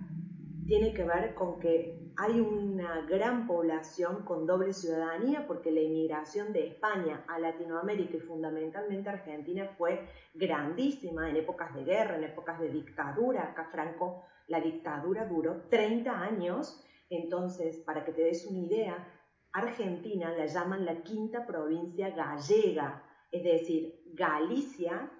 tiene 0.66 0.94
que 0.94 1.04
ver 1.04 1.34
con 1.34 1.58
que 1.60 2.12
hay 2.16 2.40
una 2.40 3.02
gran 3.02 3.46
población 3.46 4.24
con 4.24 4.46
doble 4.46 4.72
ciudadanía 4.72 5.46
porque 5.46 5.70
la 5.70 5.80
inmigración 5.80 6.52
de 6.52 6.68
España 6.68 7.24
a 7.28 7.38
Latinoamérica 7.38 8.16
y 8.16 8.20
fundamentalmente 8.20 9.10
Argentina 9.10 9.68
fue 9.76 10.08
grandísima 10.32 11.28
en 11.28 11.36
épocas 11.36 11.74
de 11.74 11.84
guerra, 11.84 12.16
en 12.16 12.24
épocas 12.24 12.58
de 12.60 12.70
dictadura. 12.70 13.50
Acá 13.50 13.68
Franco, 13.70 14.24
la 14.48 14.60
dictadura 14.60 15.26
duró 15.26 15.62
30 15.68 16.10
años. 16.10 16.82
Entonces, 17.10 17.78
para 17.78 18.04
que 18.04 18.12
te 18.12 18.22
des 18.22 18.46
una 18.46 18.60
idea, 18.60 19.08
Argentina 19.52 20.32
la 20.32 20.46
llaman 20.46 20.84
la 20.84 21.02
quinta 21.02 21.46
provincia 21.46 22.10
gallega, 22.10 23.02
es 23.30 23.44
decir, 23.44 24.02
Galicia, 24.14 25.10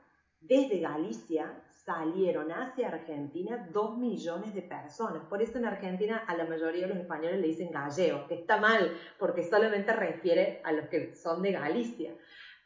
desde 0.41 0.81
Galicia 0.81 1.64
salieron 1.85 2.51
hacia 2.51 2.89
Argentina 2.89 3.69
dos 3.73 3.99
millones 3.99 4.55
de 4.55 4.63
personas. 4.63 5.25
Por 5.27 5.43
eso 5.43 5.59
en 5.59 5.67
Argentina 5.67 6.25
a 6.27 6.37
la 6.37 6.47
mayoría 6.47 6.83
de 6.83 6.95
los 6.95 6.99
españoles 6.99 7.41
le 7.41 7.49
dicen 7.49 7.71
gallego, 7.71 8.27
que 8.27 8.35
está 8.35 8.59
mal, 8.59 8.97
porque 9.19 9.43
solamente 9.43 9.93
refiere 9.93 10.61
a 10.65 10.73
los 10.73 10.89
que 10.89 11.15
son 11.15 11.43
de 11.43 11.53
Galicia. 11.53 12.15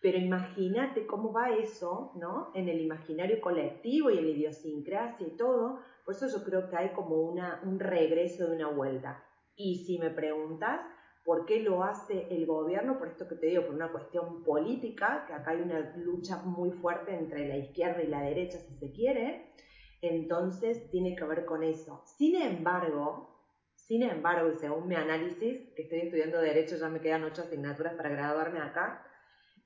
Pero 0.00 0.18
imagínate 0.18 1.06
cómo 1.06 1.32
va 1.32 1.50
eso, 1.50 2.12
¿no? 2.14 2.52
En 2.54 2.68
el 2.68 2.80
imaginario 2.80 3.40
colectivo 3.40 4.10
y 4.10 4.18
en 4.18 4.24
la 4.26 4.30
idiosincrasia 4.30 5.26
y 5.26 5.36
todo. 5.36 5.80
Por 6.04 6.14
eso 6.14 6.28
yo 6.28 6.44
creo 6.44 6.68
que 6.68 6.76
hay 6.76 6.90
como 6.90 7.16
una, 7.16 7.60
un 7.64 7.80
regreso 7.80 8.46
de 8.46 8.54
una 8.54 8.68
vuelta. 8.68 9.24
Y 9.56 9.84
si 9.84 9.98
me 9.98 10.10
preguntas, 10.10 10.80
¿Por 11.28 11.44
qué 11.44 11.60
lo 11.60 11.84
hace 11.84 12.26
el 12.30 12.46
gobierno? 12.46 12.98
Por 12.98 13.08
esto 13.08 13.28
que 13.28 13.34
te 13.34 13.48
digo, 13.48 13.66
por 13.66 13.74
una 13.74 13.92
cuestión 13.92 14.42
política, 14.44 15.24
que 15.26 15.34
acá 15.34 15.50
hay 15.50 15.60
una 15.60 15.94
lucha 15.98 16.38
muy 16.38 16.70
fuerte 16.70 17.14
entre 17.14 17.46
la 17.46 17.58
izquierda 17.58 18.02
y 18.02 18.06
la 18.06 18.22
derecha, 18.22 18.56
si 18.58 18.74
se 18.78 18.90
quiere. 18.92 19.52
Entonces 20.00 20.88
tiene 20.90 21.14
que 21.14 21.24
ver 21.24 21.44
con 21.44 21.62
eso. 21.62 22.02
Sin 22.16 22.34
embargo, 22.34 23.44
sin 23.74 24.04
embargo, 24.04 24.50
y 24.50 24.56
según 24.56 24.88
mi 24.88 24.94
análisis, 24.94 25.74
que 25.76 25.82
estoy 25.82 25.98
estudiando 26.00 26.40
Derecho, 26.40 26.78
ya 26.78 26.88
me 26.88 27.02
quedan 27.02 27.24
ocho 27.24 27.42
asignaturas 27.42 27.92
para 27.92 28.08
graduarme 28.08 28.60
acá. 28.60 29.04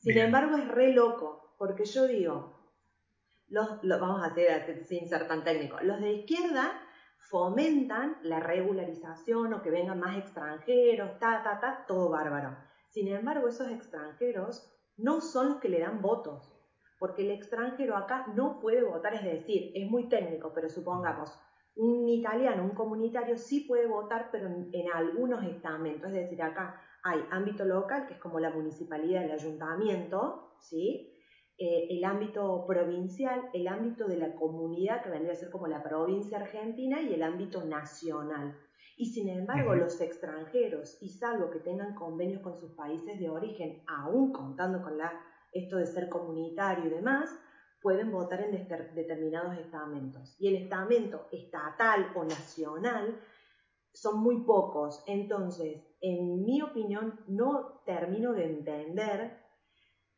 Sin 0.01 0.19
embargo, 0.19 0.57
es 0.57 0.67
re 0.67 0.93
loco, 0.93 1.55
porque 1.59 1.85
yo 1.85 2.09
digo, 2.09 2.75
los, 3.47 3.85
lo, 3.85 4.01
vamos 4.01 4.21
a 4.21 4.33
hacer 4.33 4.85
sin 4.89 5.09
ser 5.09 5.29
tan 5.29 5.45
técnico, 5.45 5.79
los 5.81 6.01
de 6.01 6.13
izquierda 6.13 6.82
fomentan 7.33 8.19
la 8.25 8.41
regularización 8.41 9.55
o 9.55 9.63
que 9.63 9.71
vengan 9.71 9.99
más 9.99 10.19
extranjeros, 10.19 11.19
ta, 11.19 11.43
ta, 11.43 11.59
ta, 11.59 11.87
todo 11.89 12.11
bárbaro. 12.11 12.55
Sin 12.91 13.09
embargo, 13.09 13.49
esos 13.49 13.71
extranjeros 13.71 14.71
no 14.99 15.23
son 15.23 15.49
los 15.49 15.57
que 15.61 15.71
le 15.71 15.81
dan 15.81 16.03
votos. 16.03 16.59
porque 16.99 17.23
el 17.23 17.33
extranjero 17.33 17.97
acá 17.97 18.27
no 18.37 18.61
puede 18.61 18.85
votar, 18.85 19.13
es 19.15 19.25
decir, 19.25 19.73
es 19.75 19.91
muy 19.91 20.09
técnico, 20.09 20.53
pero 20.55 20.69
supongamos, 20.69 21.37
un 21.75 22.09
italiano, 22.09 22.63
un 22.63 22.77
comunitario 22.77 23.37
sí 23.37 23.63
puede 23.63 23.89
votar, 23.89 24.29
pero 24.31 24.47
en, 24.47 24.71
algunos 24.95 25.43
estamentos, 25.43 26.13
es 26.13 26.15
decir, 26.15 26.41
acá 26.41 26.81
hay 27.03 27.19
ámbito 27.33 27.65
local, 27.65 28.07
que 28.07 28.15
es 28.15 28.21
como 28.21 28.39
la 28.39 28.51
municipalidad, 28.51 29.25
el 29.25 29.33
ayuntamiento, 29.33 30.55
¿sí? 30.61 31.12
Eh, 31.59 31.89
el 31.91 32.05
ámbito 32.05 32.65
provincial, 32.67 33.51
el 33.53 33.69
ámbito 33.69 34.07
de 34.09 34.17
la 34.17 34.35
comunidad, 34.35 35.03
que 35.03 35.11
vendría 35.11 35.33
a 35.33 35.37
ser 35.37 35.51
como 35.51 35.67
la 35.67 35.83
provincia 35.83 36.39
argentina, 36.39 37.01
y 37.01 37.15
el 37.15 37.23
ámbito 37.23 37.65
nacional. 37.65 38.57
Y 38.97 39.07
sin 39.07 39.29
embargo, 39.29 39.75
los 39.75 40.01
extranjeros, 40.01 40.99
y 41.01 41.09
salvo 41.09 41.51
que 41.51 41.61
tengan 41.61 41.95
convenios 41.95 42.43
con 42.43 42.57
sus 42.59 42.73
países 42.73 43.19
de 43.19 43.29
origen, 43.29 43.83
aún 43.87 44.33
contando 44.33 44.83
con 44.83 44.99
la, 44.99 45.13
esto 45.53 45.77
de 45.77 45.87
ser 45.87 46.09
comunitario 46.09 46.87
y 46.87 46.91
demás, 46.91 47.31
pueden 47.81 48.13
votar 48.13 48.41
en 48.41 48.53
determinados 48.95 49.59
estamentos. 49.59 50.37
Y 50.39 50.49
el 50.49 50.63
estamento 50.63 51.27
estatal 51.33 52.13
o 52.15 52.25
nacional 52.25 53.21
son 53.93 54.23
muy 54.23 54.45
pocos. 54.45 55.03
Entonces, 55.07 55.83
en 56.01 56.45
mi 56.45 56.63
opinión, 56.63 57.21
no 57.27 57.83
termino 57.85 58.33
de 58.33 58.47
entender, 58.47 59.42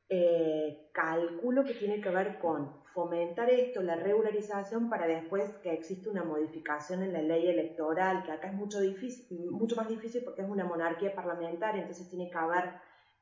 eh, 0.09 0.91
calculo 0.93 1.65
que 1.65 1.75
tiene 1.75 2.01
que 2.01 2.11
ver 2.11 2.39
con 2.39 2.85
fomentar 2.93 3.51
esto, 3.51 3.83
la 3.83 3.97
regularización, 3.97 4.89
para 4.89 5.07
después 5.07 5.51
que 5.63 5.73
existe 5.73 6.09
una 6.09 6.23
modificación 6.23 7.03
en 7.03 7.13
la 7.13 7.23
ley 7.23 7.49
electoral, 7.49 8.23
que 8.23 8.33
acá 8.33 8.49
es 8.49 8.55
mucho, 8.55 8.81
difícil, 8.81 9.51
mucho 9.51 9.75
más 9.77 9.89
difícil 9.89 10.23
porque 10.23 10.43
es 10.43 10.49
una 10.49 10.65
monarquía 10.65 11.15
parlamentaria, 11.15 11.81
entonces 11.81 12.09
tiene 12.09 12.31
que 12.31 12.39
haber 12.39 12.75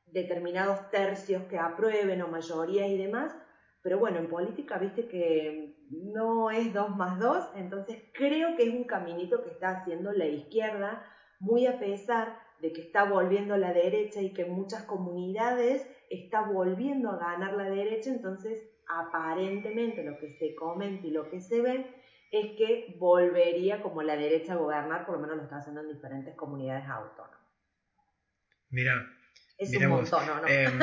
determinados 0.07 0.89
tercios 0.91 1.43
que 1.45 1.57
aprueben 1.57 2.21
o 2.21 2.27
mayorías 2.27 2.87
y 2.89 2.97
demás, 2.97 3.35
pero 3.81 3.97
bueno, 3.97 4.19
en 4.19 4.29
política 4.29 4.77
viste 4.77 5.07
que 5.07 5.75
no 5.89 6.51
es 6.51 6.71
dos 6.73 6.95
más 6.95 7.19
dos, 7.19 7.49
entonces 7.55 8.03
creo 8.13 8.55
que 8.55 8.63
es 8.63 8.73
un 8.73 8.83
caminito 8.83 9.43
que 9.43 9.49
está 9.49 9.71
haciendo 9.71 10.11
la 10.11 10.25
izquierda, 10.25 11.03
muy 11.39 11.65
a 11.65 11.79
pesar 11.79 12.37
de 12.61 12.71
que 12.71 12.81
está 12.81 13.03
volviendo 13.03 13.55
a 13.55 13.57
la 13.57 13.73
derecha 13.73 14.21
y 14.21 14.31
que 14.33 14.45
muchas 14.45 14.83
comunidades 14.83 15.85
está 16.13 16.41
volviendo 16.41 17.09
a 17.11 17.17
ganar 17.17 17.53
la 17.53 17.69
derecha, 17.69 18.09
entonces 18.09 18.61
aparentemente 18.87 20.03
lo 20.03 20.17
que 20.19 20.33
se 20.37 20.55
comenta 20.55 21.07
y 21.07 21.11
lo 21.11 21.29
que 21.29 21.39
se 21.39 21.61
ve 21.61 21.85
es 22.31 22.57
que 22.57 22.95
volvería 22.97 23.81
como 23.81 24.01
la 24.01 24.15
derecha 24.15 24.53
a 24.53 24.57
gobernar, 24.57 25.05
por 25.05 25.15
lo 25.15 25.21
menos 25.21 25.37
lo 25.37 25.43
está 25.43 25.57
haciendo 25.57 25.81
en 25.81 25.93
diferentes 25.93 26.35
comunidades 26.35 26.87
autónomas. 26.87 27.39
Mira, 28.69 29.05
es 29.57 29.75
un 29.77 29.87
montón, 29.87 30.25
¿no? 30.25 30.47
Em, 30.47 30.79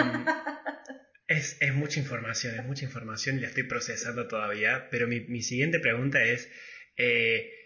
Es, 1.31 1.61
mucha 1.75 2.01
información, 2.01 2.57
es 2.57 2.65
mucha 2.65 2.85
información 2.85 3.37
y 3.37 3.41
la 3.41 3.47
estoy 3.47 3.63
procesando 3.63 4.27
todavía, 4.27 4.89
pero 4.91 5.07
mi, 5.07 5.43
siguiente 5.43 5.79
pregunta 5.79 6.25
es, 6.25 6.51
eh, 6.97 7.60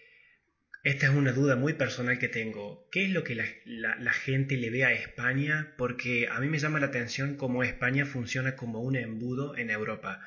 esta 0.84 1.06
es 1.06 1.14
una 1.14 1.32
duda 1.32 1.56
muy 1.56 1.72
personal 1.72 2.18
que 2.18 2.28
tengo, 2.28 2.86
¿qué 2.92 3.06
es 3.06 3.10
lo 3.10 3.24
que 3.24 3.34
la, 3.64 4.12
gente 4.12 4.58
le 4.58 4.68
ve 4.68 4.84
a 4.84 4.92
España? 4.92 5.72
Porque 5.78 6.28
a 6.30 6.38
mí 6.40 6.48
me 6.48 6.58
llama 6.58 6.78
la 6.78 6.86
atención 6.86 7.36
cómo 7.36 7.62
España 7.62 8.04
funciona 8.04 8.54
como 8.54 8.82
un 8.82 8.94
embudo 8.94 9.56
en 9.56 9.70
Europa. 9.70 10.20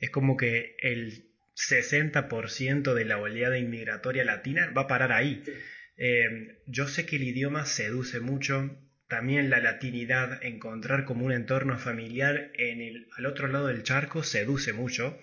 Es 0.00 0.08
como 0.08 0.38
que 0.38 0.76
el 0.80 1.26
60% 1.56 2.94
de 2.94 3.04
la 3.04 3.18
oleada 3.18 3.58
inmigratoria 3.58 4.24
latina 4.24 4.72
va 4.74 4.82
a 4.82 4.86
parar 4.86 5.12
ahí. 5.12 5.44
Eh, 5.98 6.56
yo 6.64 6.88
sé 6.88 7.04
que 7.04 7.16
el 7.16 7.24
idioma 7.24 7.66
seduce 7.66 8.18
mucho, 8.18 8.80
también 9.08 9.50
la 9.50 9.60
latinidad, 9.60 10.42
encontrar 10.42 11.04
como 11.04 11.26
un 11.26 11.32
entorno 11.32 11.78
familiar 11.78 12.50
en 12.54 12.80
el, 12.80 13.08
al 13.18 13.26
otro 13.26 13.46
lado 13.46 13.66
del 13.66 13.82
charco 13.82 14.22
seduce 14.22 14.72
mucho, 14.72 15.20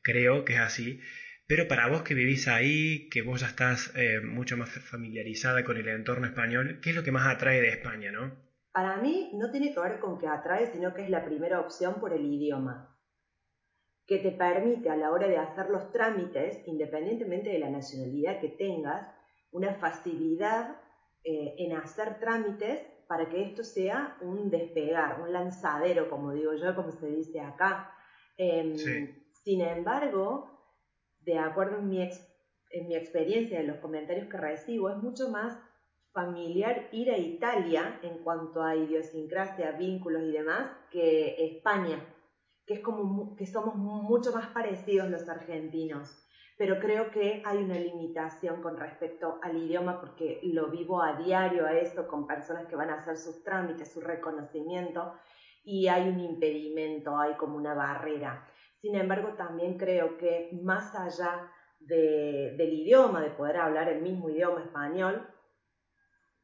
creo 0.00 0.46
que 0.46 0.54
es 0.54 0.60
así, 0.60 1.00
pero 1.50 1.66
para 1.66 1.88
vos 1.88 2.02
que 2.02 2.14
vivís 2.14 2.46
ahí, 2.46 3.08
que 3.10 3.22
vos 3.22 3.40
ya 3.40 3.48
estás 3.48 3.92
eh, 3.96 4.20
mucho 4.20 4.56
más 4.56 4.70
familiarizada 4.70 5.64
con 5.64 5.76
el 5.76 5.88
entorno 5.88 6.28
español, 6.28 6.78
¿qué 6.80 6.90
es 6.90 6.96
lo 6.96 7.02
que 7.02 7.10
más 7.10 7.26
atrae 7.26 7.60
de 7.60 7.70
España, 7.70 8.12
no? 8.12 8.36
Para 8.70 8.98
mí 8.98 9.32
no 9.34 9.50
tiene 9.50 9.74
que 9.74 9.80
ver 9.80 9.98
con 9.98 10.16
que 10.16 10.28
atrae, 10.28 10.68
sino 10.68 10.94
que 10.94 11.02
es 11.02 11.10
la 11.10 11.24
primera 11.24 11.58
opción 11.58 11.98
por 11.98 12.12
el 12.12 12.24
idioma, 12.24 12.96
que 14.06 14.18
te 14.18 14.30
permite 14.30 14.90
a 14.90 14.96
la 14.96 15.10
hora 15.10 15.26
de 15.26 15.38
hacer 15.38 15.70
los 15.70 15.90
trámites, 15.90 16.62
independientemente 16.68 17.50
de 17.50 17.58
la 17.58 17.70
nacionalidad 17.70 18.40
que 18.40 18.50
tengas, 18.50 19.08
una 19.50 19.74
facilidad 19.74 20.76
eh, 21.24 21.56
en 21.58 21.72
hacer 21.72 22.20
trámites 22.20 22.80
para 23.08 23.28
que 23.28 23.42
esto 23.42 23.64
sea 23.64 24.18
un 24.20 24.50
despegar, 24.50 25.20
un 25.20 25.32
lanzadero, 25.32 26.08
como 26.10 26.32
digo 26.32 26.54
yo, 26.54 26.76
como 26.76 26.92
se 26.92 27.08
dice 27.08 27.40
acá. 27.40 27.92
Em, 28.36 28.76
sin 29.32 29.62
embargo, 29.62 30.59
de 31.20 31.38
acuerdo 31.38 31.78
en 31.78 31.88
mi, 31.88 32.02
en 32.02 32.88
mi 32.88 32.94
experiencia, 32.96 33.60
en 33.60 33.68
los 33.68 33.78
comentarios 33.78 34.28
que 34.28 34.36
recibo, 34.36 34.90
es 34.90 34.96
mucho 34.96 35.28
más 35.30 35.58
familiar 36.12 36.88
ir 36.92 37.10
a 37.10 37.18
Italia 37.18 38.00
en 38.02 38.18
cuanto 38.18 38.62
a 38.62 38.74
idiosincrasia, 38.74 39.72
vínculos 39.72 40.22
y 40.22 40.32
demás, 40.32 40.70
que 40.90 41.36
España, 41.56 42.04
que 42.66 42.74
es 42.74 42.80
como 42.80 43.36
que 43.36 43.46
somos 43.46 43.76
mucho 43.76 44.32
más 44.32 44.48
parecidos 44.48 45.08
los 45.08 45.28
argentinos 45.28 46.26
pero 46.60 46.78
creo 46.78 47.10
que 47.10 47.42
hay 47.46 47.56
una 47.56 47.76
limitación 47.76 48.60
con 48.60 48.76
respecto 48.76 49.38
al 49.40 49.56
idioma 49.56 49.98
porque 49.98 50.40
lo 50.42 50.66
vivo 50.66 51.02
a 51.02 51.14
diario 51.14 51.64
a 51.64 51.72
esto 51.72 52.06
con 52.06 52.26
personas 52.26 52.66
que 52.66 52.76
van 52.76 52.90
a 52.90 52.98
hacer 52.98 53.16
sus 53.16 53.42
trámites, 53.42 53.90
su 53.90 54.02
reconocimiento 54.02 55.14
y 55.64 55.88
hay 55.88 56.06
un 56.10 56.20
impedimento, 56.20 57.16
hay 57.16 57.32
como 57.38 57.56
una 57.56 57.72
barrera. 57.72 58.46
Sin 58.80 58.96
embargo, 58.96 59.34
también 59.36 59.78
creo 59.78 60.16
que 60.16 60.50
más 60.62 60.94
allá 60.94 61.50
del 61.78 62.72
idioma, 62.72 63.22
de 63.22 63.30
poder 63.30 63.56
hablar 63.56 63.88
el 63.88 64.02
mismo 64.02 64.30
idioma 64.30 64.62
español, 64.62 65.26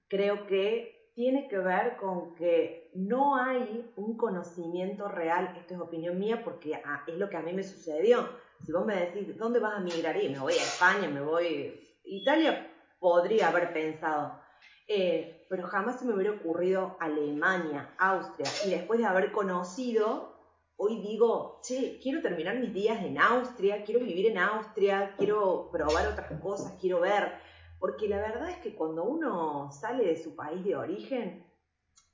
creo 0.08 0.46
que 0.46 1.12
tiene 1.14 1.48
que 1.48 1.58
ver 1.58 1.96
con 1.96 2.34
que 2.34 2.90
no 2.94 3.36
hay 3.36 3.90
un 3.96 4.16
conocimiento 4.16 5.08
real, 5.08 5.54
esto 5.58 5.74
es 5.74 5.80
opinión 5.80 6.18
mía 6.18 6.42
porque 6.44 6.74
ah, 6.84 7.04
es 7.06 7.14
lo 7.14 7.28
que 7.30 7.36
a 7.36 7.42
mí 7.42 7.52
me 7.52 7.62
sucedió 7.62 8.28
si 8.64 8.72
vos 8.72 8.86
me 8.86 8.96
decís, 8.96 9.36
¿dónde 9.36 9.60
vas 9.60 9.74
a 9.76 9.80
migrar? 9.80 10.16
Y 10.22 10.28
me 10.28 10.38
voy 10.38 10.54
a 10.54 10.62
España, 10.62 11.08
me 11.08 11.20
voy... 11.20 11.80
Italia 12.04 12.72
podría 12.98 13.48
haber 13.48 13.72
pensado, 13.72 14.40
eh, 14.88 15.46
pero 15.48 15.66
jamás 15.66 15.98
se 15.98 16.06
me 16.06 16.14
hubiera 16.14 16.32
ocurrido 16.32 16.96
Alemania, 17.00 17.94
Austria. 17.98 18.48
Y 18.64 18.70
después 18.70 18.98
de 18.98 19.06
haber 19.06 19.32
conocido, 19.32 20.35
hoy 20.76 21.00
digo, 21.00 21.60
che, 21.62 21.98
quiero 22.02 22.20
terminar 22.22 22.58
mis 22.58 22.72
días 22.72 23.02
en 23.02 23.18
Austria, 23.18 23.84
quiero 23.84 24.00
vivir 24.00 24.26
en 24.26 24.38
Austria, 24.38 25.14
quiero 25.16 25.70
probar 25.70 26.08
otras 26.08 26.40
cosas, 26.40 26.78
quiero 26.80 27.00
ver. 27.00 27.32
Porque 27.78 28.08
la 28.08 28.18
verdad 28.18 28.50
es 28.50 28.56
que 28.58 28.74
cuando 28.74 29.04
uno 29.04 29.70
sale 29.70 30.04
de 30.04 30.16
su 30.16 30.34
país 30.34 30.64
de 30.64 30.76
origen, 30.76 31.46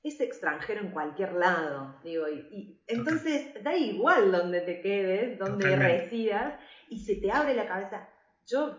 es 0.03 0.19
extranjero 0.19 0.81
en 0.81 0.91
cualquier 0.91 1.33
lado, 1.33 1.95
digo, 2.03 2.27
y, 2.27 2.83
entonces 2.87 3.63
da 3.63 3.73
igual 3.73 4.33
donde 4.33 4.59
te 4.59 4.81
quedes, 4.81 5.39
donde 5.39 5.75
residas, 5.77 6.59
y 6.89 6.99
se 6.99 7.15
te 7.15 7.31
abre 7.31 7.55
la 7.55 7.65
cabeza. 7.65 8.09
Yo 8.45 8.77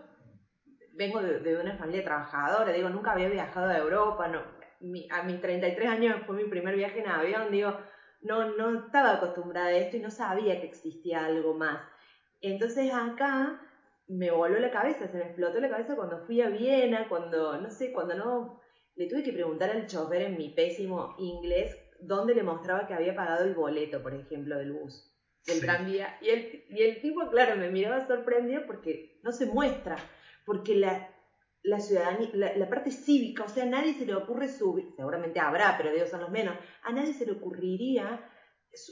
vengo 0.93 1.23
de, 1.23 1.57
una 1.57 1.79
familia 1.79 2.05
trabajadora, 2.05 2.73
digo, 2.73 2.91
nunca 2.91 3.13
había 3.13 3.31
viajado 3.31 3.71
a 3.71 3.79
Europa, 3.79 4.29
no, 4.29 4.43
a 5.11 5.23
mis 5.23 5.41
33 5.41 5.89
años 5.89 6.21
fue 6.27 6.37
mi 6.37 6.45
primer 6.45 6.77
viaje 6.77 7.01
en 7.01 7.09
avión, 7.09 7.51
digo, 7.51 7.75
no, 8.25 8.57
no 8.57 8.87
estaba 8.87 9.13
acostumbrada 9.13 9.69
a 9.69 9.77
esto 9.77 9.97
y 9.97 10.01
no 10.01 10.11
sabía 10.11 10.61
que 10.61 10.67
existía 10.67 11.25
algo 11.25 11.55
más. 11.55 11.81
Entonces 12.41 12.93
acá 12.93 13.61
me 14.09 14.31
voló 14.31 14.59
la 14.59 14.71
cabeza, 14.71 15.09
se 15.09 15.19
me 15.19 15.25
explotó 15.25 15.61
la 15.61 15.71
cabeza 15.71 15.97
cuando 15.97 16.27
fui 16.27 16.41
a 16.41 16.49
Viena, 16.49 17.09
cuando, 17.09 17.61
no 17.61 17.71
sé, 17.71 17.93
cuando 17.93 18.15
no 18.15 18.61
le 18.97 19.07
tuve 19.09 19.23
que 19.23 19.33
preguntar 19.33 19.71
al 19.71 19.87
chofer 19.87 20.23
en 20.23 20.37
mi 20.37 20.51
pésimo 20.51 21.15
inglés 21.19 21.77
dónde 22.01 22.35
le 22.35 22.43
mostraba 22.43 22.87
que 22.87 22.95
había 22.95 23.15
pagado 23.15 23.45
el 23.45 23.55
boleto, 23.55 24.03
por 24.03 24.15
ejemplo, 24.15 24.59
del 24.59 24.73
bus, 24.73 25.11
del 25.47 25.61
tranvía. 25.61 26.19
Y 26.21 26.29
el, 26.29 26.65
y 26.69 26.83
el 26.83 27.01
tipo, 27.01 27.29
claro, 27.31 27.57
me 27.57 27.71
miraba 27.71 28.07
sorprendido 28.07 28.63
porque 28.67 29.21
no 29.23 29.33
se 29.33 29.47
muestra, 29.47 29.97
porque 30.45 30.77
la, 30.77 31.14
la 31.65 31.81
ciudadanía, 31.81 32.31
la, 32.57 32.69
parte 32.69 32.91
cívica, 32.91 33.45
o 33.45 33.49
sea, 33.49 33.65
a 33.65 33.67
nadie 33.67 33.95
se 33.95 34.07
le 34.07 34.15
ocurre 34.15 34.49
subir, 34.49 34.93
seguramente 34.97 35.41
habrá, 35.41 35.77
pero 35.77 35.93
Dios 35.93 36.09
son 36.09 36.21
los 36.21 36.31
menos, 36.31 36.57
a 36.83 36.93
nadie 36.93 37.13
se 37.13 37.27
le 37.27 37.33
ocurriría 37.33 38.31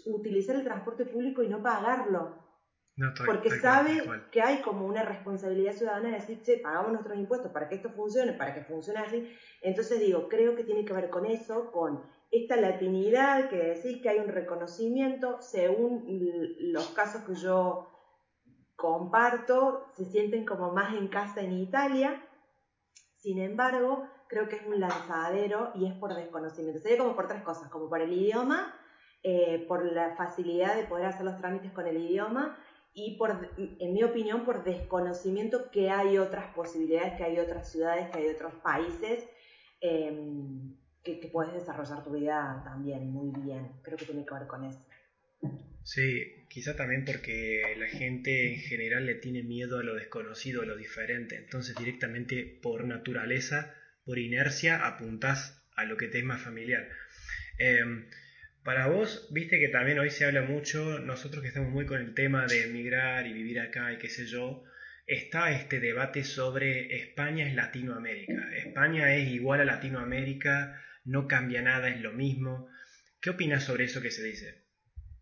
utilizar 0.07 0.57
el 0.57 0.64
transporte 0.64 1.05
público 1.07 1.43
y 1.43 1.49
no 1.49 1.62
pagarlo 1.62 2.43
porque 3.25 3.50
sabe 3.50 4.02
que 4.31 4.43
hay 4.43 4.61
como 4.61 4.87
una 4.87 5.02
responsabilidad 5.02 5.73
ciudadana 5.73 6.09
de 6.09 6.14
decir, 6.17 6.43
che, 6.43 6.59
pagamos 6.59 6.93
nuestros 6.93 7.17
impuestos 7.17 7.50
para 7.50 7.69
que 7.69 7.76
esto 7.76 7.91
funcione, 7.91 8.35
para 8.35 8.55
que 8.55 8.62
funcione 8.62 9.00
así. 9.00 9.35
Entonces 9.62 9.99
digo, 9.99 10.29
creo 10.29 10.55
que 10.55 10.64
tiene 10.64 10.85
que 10.85 10.93
ver 10.93 11.09
con 11.09 11.25
eso, 11.25 11.73
con 11.73 12.02
esta 12.31 12.57
latinidad 12.57 13.49
que 13.49 13.57
decís 13.57 14.02
que 14.02 14.11
hay 14.11 14.19
un 14.19 14.29
reconocimiento, 14.29 15.41
según 15.41 16.05
los 16.59 16.88
casos 16.91 17.23
que 17.23 17.35
yo 17.35 17.88
comparto, 18.76 19.87
se 19.95 20.05
sienten 20.05 20.45
como 20.45 20.73
más 20.73 20.95
en 20.95 21.09
casa 21.09 21.41
en 21.41 21.52
Italia. 21.52 22.23
Sin 23.23 23.38
embargo, 23.38 24.05
creo 24.26 24.49
que 24.49 24.57
es 24.57 24.67
un 24.67 24.81
lanzadero 24.81 25.71
y 25.76 25.87
es 25.87 25.95
por 25.95 26.12
desconocimiento. 26.12 26.81
Sería 26.81 26.99
como 26.99 27.14
por 27.14 27.29
tres 27.29 27.43
cosas, 27.43 27.71
como 27.71 27.88
por 27.88 28.00
el 28.00 28.12
idioma, 28.12 28.75
eh, 29.23 29.64
por 29.69 29.85
la 29.85 30.17
facilidad 30.17 30.75
de 30.75 30.83
poder 30.83 31.07
hacer 31.07 31.25
los 31.25 31.38
trámites 31.38 31.71
con 31.71 31.87
el 31.87 31.99
idioma 31.99 32.59
y 32.93 33.17
por, 33.17 33.49
en 33.57 33.93
mi 33.93 34.02
opinión, 34.02 34.45
por 34.45 34.64
desconocimiento 34.64 35.71
que 35.71 35.88
hay 35.88 36.19
otras 36.19 36.52
posibilidades, 36.52 37.14
que 37.17 37.23
hay 37.23 37.38
otras 37.38 37.71
ciudades, 37.71 38.11
que 38.11 38.19
hay 38.19 38.29
otros 38.29 38.55
países 38.55 39.25
em, 39.81 40.76
que, 41.05 41.21
que, 41.21 41.29
puedes 41.29 41.52
desarrollar 41.52 42.02
tu 42.02 42.11
vida 42.11 42.61
también 42.64 43.12
muy 43.12 43.31
bien. 43.41 43.71
Creo 43.83 43.97
que 43.97 44.05
tiene 44.05 44.26
que 44.26 44.35
ver 44.35 44.49
con 44.49 44.64
eso. 44.64 44.81
Sí, 45.85 46.42
quizá 46.52 46.76
también 46.76 47.06
porque 47.06 47.62
la 47.78 47.87
gente 47.87 48.52
en 48.52 48.61
general 48.61 49.06
le 49.06 49.14
tiene 49.14 49.42
miedo 49.42 49.78
a 49.78 49.82
lo 49.82 49.94
desconocido, 49.94 50.61
a 50.61 50.66
lo 50.66 50.76
diferente. 50.76 51.37
Entonces 51.37 51.75
directamente 51.76 52.59
por 52.62 52.85
naturaleza, 52.85 53.75
por 54.04 54.18
inercia, 54.18 54.87
apuntas 54.87 55.64
a 55.75 55.85
lo 55.87 55.97
que 55.97 56.09
te 56.09 56.18
es 56.18 56.25
más 56.25 56.42
familiar. 56.42 56.90
Em, 57.59 58.06
para 58.64 58.87
vos, 58.87 59.28
viste 59.32 59.59
que 59.59 59.68
también 59.68 59.99
hoy 59.99 60.11
se 60.11 60.26
habla 60.26 60.42
mucho, 60.42 60.99
nosotros 60.99 61.42
que 61.42 61.49
estamos 61.49 61.71
muy 61.71 61.87
con 61.87 62.00
el 62.00 62.12
tema 62.12 62.47
de 62.47 62.64
emigrar 62.64 63.26
y 63.26 63.32
vivir 63.32 63.59
acá 63.59 63.90
y 63.94 63.99
qué 63.99 64.11
sé 64.11 64.26
yo, 64.26 64.62
está 65.06 65.52
este 65.52 65.80
debate 65.80 66.23
sobre 66.23 66.94
España 66.97 67.49
es 67.49 67.54
Latinoamérica. 67.54 68.54
España 68.54 69.14
es 69.14 69.28
igual 69.30 69.62
a 69.62 69.64
Latinoamérica, 69.64 70.78
no 71.04 71.26
cambia 71.26 71.62
nada, 71.62 71.88
es 71.88 72.02
lo 72.02 72.12
mismo. 72.12 72.68
¿Qué 73.23 73.30
opinas 73.30 73.64
sobre 73.64 73.85
eso 73.85 74.02
que 74.02 74.11
se 74.11 74.23
dice? 74.23 74.62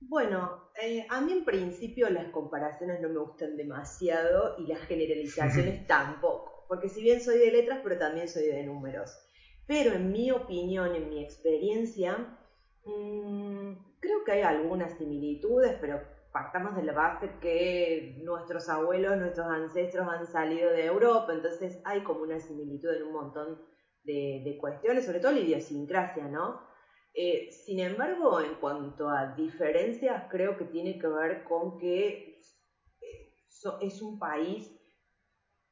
Bueno, 0.01 0.57
eh, 0.83 1.07
a 1.09 1.21
mí 1.21 1.33
en 1.33 1.45
principio 1.45 2.09
las 2.11 2.31
comparaciones 2.31 3.01
no 3.01 3.09
me 3.09 3.21
gustan 3.21 3.57
demasiado 3.57 4.55
y 4.59 4.67
las 4.67 4.81
generalizaciones 4.81 5.87
tampoco, 5.87 6.65
porque 6.69 6.89
si 6.89 7.03
bien 7.03 7.21
soy 7.21 7.39
de 7.39 7.51
letras, 7.51 7.81
pero 7.83 7.99
también 7.99 8.29
soy 8.29 8.47
de 8.47 8.63
números. 8.65 9.19
Pero 9.67 9.93
en 9.93 10.11
mi 10.11 10.31
opinión, 10.31 10.95
en 10.95 11.09
mi 11.09 11.23
experiencia, 11.23 12.37
Mm, 12.85 13.75
creo 14.01 14.25
que 14.25 14.33
hay 14.33 14.43
algunas 14.43 14.97
similitudes, 14.97 15.77
pero 15.81 16.01
partamos 16.33 16.75
de 16.77 16.83
la 16.83 16.93
base 16.93 17.31
que 17.41 18.17
nuestros 18.23 18.69
abuelos, 18.69 19.17
nuestros 19.19 19.47
ancestros 19.49 20.07
han 20.09 20.27
salido 20.27 20.71
de 20.71 20.87
Europa, 20.87 21.33
entonces 21.33 21.79
hay 21.85 22.03
como 22.03 22.23
una 22.23 22.39
similitud 22.41 22.91
en 22.91 23.03
un 23.03 23.13
montón 23.13 23.59
de, 24.05 24.57
cuestiones, 24.59 25.05
sobre 25.05 25.21
todo 25.21 25.33
la 25.33 25.41
idiosincrasia, 25.41 26.29
¿no? 26.29 26.59
Eh, 27.15 27.51
sin 27.51 27.81
embargo, 27.81 28.41
en 28.41 28.55
cuanto 28.55 29.09
a 29.09 29.35
diferencias, 29.35 30.25
creo 30.31 30.57
que 30.57 30.65
tiene 30.65 30.99
que 30.99 31.09
ver 31.09 31.45
con 31.45 31.79
que 31.79 32.41
eh, 33.01 33.35
es 33.81 34.03
un 34.03 34.19
país 34.19 34.71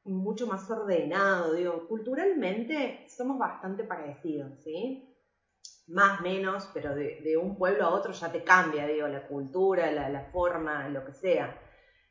mucho 0.05 0.47
más 0.47 0.71
ordenado, 0.71 1.53
digo, 1.53 1.87
culturalmente 1.87 3.07
somos 3.09 3.39
bastante 3.39 3.85
parecidos, 3.85 4.63
¿sí? 4.63 5.09
más 5.89 6.21
menos, 6.21 6.69
pero 6.75 6.95
de, 6.95 7.37
un 7.37 7.57
pueblo 7.57 7.85
a 7.85 7.95
otro 7.95 8.13
ya 8.13 8.31
te 8.31 8.45
cambia, 8.45 8.87
digo, 8.87 9.09
la 9.09 9.27
cultura, 9.27 9.91
la, 9.91 10.25
forma, 10.31 10.89
lo 10.89 11.05
que 11.05 11.13
sea, 11.13 11.61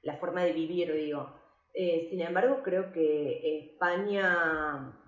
la 0.01 0.17
forma 0.17 0.43
de 0.43 0.53
vivir, 0.53 0.93
digo. 0.93 1.36
Eh, 1.74 2.07
sin 2.10 2.22
embargo, 2.22 2.62
creo 2.63 2.91
que 2.91 3.60
España 3.60 5.00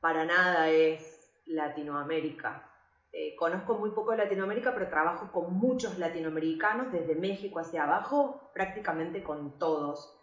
para 0.00 0.24
nada 0.24 0.70
es 0.70 1.42
Latinoamérica. 1.46 2.68
Eh, 3.16 3.36
conozco 3.36 3.78
muy 3.78 3.90
poco 3.92 4.10
de 4.10 4.16
Latinoamérica, 4.16 4.74
pero 4.74 4.88
trabajo 4.88 5.30
con 5.30 5.54
muchos 5.54 5.98
latinoamericanos, 5.98 6.90
desde 6.90 7.14
México 7.14 7.60
hacia 7.60 7.84
abajo, 7.84 8.50
prácticamente 8.52 9.22
con 9.22 9.56
todos. 9.56 10.20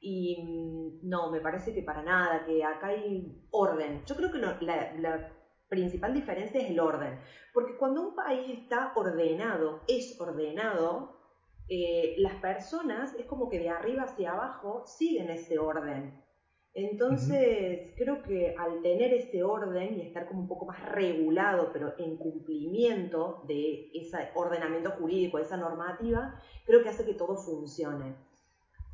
Y 0.00 0.42
mm, 0.42 1.08
no, 1.08 1.30
me 1.30 1.40
parece 1.40 1.72
que 1.72 1.84
para 1.84 2.02
nada, 2.02 2.44
que 2.44 2.64
acá 2.64 2.88
hay 2.88 3.46
orden. 3.52 4.04
Yo 4.06 4.16
creo 4.16 4.32
que 4.32 4.38
la, 4.38 5.32
principal 5.68 6.12
diferencia 6.12 6.60
es 6.60 6.70
el 6.70 6.80
orden. 6.80 7.20
Porque 7.54 7.76
cuando 7.76 8.08
un 8.08 8.16
país 8.16 8.58
está 8.58 8.92
ordenado, 8.96 9.82
es 9.86 10.20
ordenado, 10.20 11.20
eh, 11.68 12.16
las 12.18 12.34
personas 12.40 13.14
es 13.14 13.24
como 13.26 13.48
que 13.48 13.60
de 13.60 13.70
arriba 13.70 14.02
hacia 14.02 14.32
abajo 14.32 14.84
siguen 14.84 15.30
ese 15.30 15.60
orden. 15.60 16.20
Entonces, 16.74 17.92
creo 17.98 18.22
que 18.22 18.54
al 18.58 18.80
tener 18.80 19.12
ese 19.12 19.42
orden 19.42 19.98
y 19.98 20.02
estar 20.02 20.26
como 20.26 20.40
un 20.40 20.48
poco 20.48 20.64
más 20.64 20.80
regulado, 20.90 21.70
pero 21.70 21.94
en 21.98 22.16
cumplimiento 22.16 23.42
de 23.46 23.90
ese 23.92 24.30
ordenamiento 24.34 24.90
jurídico, 24.92 25.38
esa 25.38 25.58
normativa, 25.58 26.40
creo 26.64 26.82
que 26.82 26.88
hace 26.88 27.04
que 27.04 27.12
todo 27.12 27.36
funcione. 27.36 28.16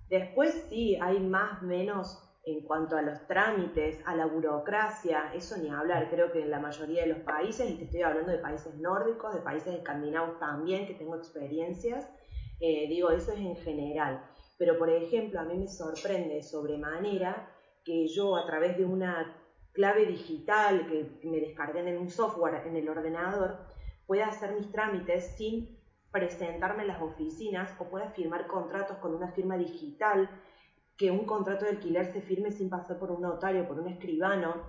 Después 0.08 0.66
sí, 0.68 0.96
hay 1.00 1.20
más, 1.20 1.62
menos 1.62 2.24
en 2.44 2.62
cuanto 2.62 2.96
a 2.96 3.02
los 3.02 3.26
trámites, 3.28 4.00
a 4.06 4.16
la 4.16 4.26
burocracia, 4.26 5.32
eso 5.34 5.56
ni 5.58 5.68
hablar, 5.68 6.08
creo 6.10 6.32
que 6.32 6.42
en 6.42 6.50
la 6.50 6.58
mayoría 6.58 7.02
de 7.02 7.08
los 7.08 7.18
países, 7.18 7.70
y 7.70 7.74
te 7.74 7.84
estoy 7.84 8.02
hablando 8.02 8.32
de 8.32 8.38
países 8.38 8.74
nórdicos, 8.76 9.34
de 9.34 9.40
países 9.40 9.74
escandinavos 9.74 10.38
también, 10.40 10.86
que 10.86 10.94
tengo 10.94 11.14
experiencias, 11.14 12.08
eh, 12.58 12.88
digo, 12.88 13.10
eso 13.10 13.32
es 13.32 13.38
en 13.38 13.56
general. 13.56 14.24
Pero, 14.56 14.78
por 14.78 14.90
ejemplo, 14.90 15.38
a 15.38 15.44
mí 15.44 15.56
me 15.56 15.68
sorprende 15.68 16.42
sobremanera 16.42 17.48
que 17.88 18.06
yo 18.06 18.36
a 18.36 18.44
través 18.44 18.76
de 18.76 18.84
una 18.84 19.34
clave 19.72 20.04
digital 20.04 20.86
que 20.88 21.26
me 21.26 21.40
descarguen 21.40 21.88
en 21.88 21.96
un 21.96 22.10
software 22.10 22.66
en 22.66 22.76
el 22.76 22.86
ordenador, 22.86 23.60
pueda 24.06 24.26
hacer 24.26 24.52
mis 24.52 24.70
trámites 24.70 25.34
sin 25.38 25.80
presentarme 26.10 26.82
en 26.82 26.88
las 26.88 27.00
oficinas 27.00 27.74
o 27.78 27.88
pueda 27.88 28.10
firmar 28.10 28.46
contratos 28.46 28.98
con 28.98 29.14
una 29.14 29.32
firma 29.32 29.56
digital 29.56 30.28
que 30.98 31.10
un 31.10 31.24
contrato 31.24 31.64
de 31.64 31.70
alquiler 31.70 32.12
se 32.12 32.20
firme 32.20 32.50
sin 32.50 32.68
pasar 32.68 32.98
por 32.98 33.10
un 33.10 33.22
notario, 33.22 33.66
por 33.66 33.80
un 33.80 33.88
escribano, 33.88 34.66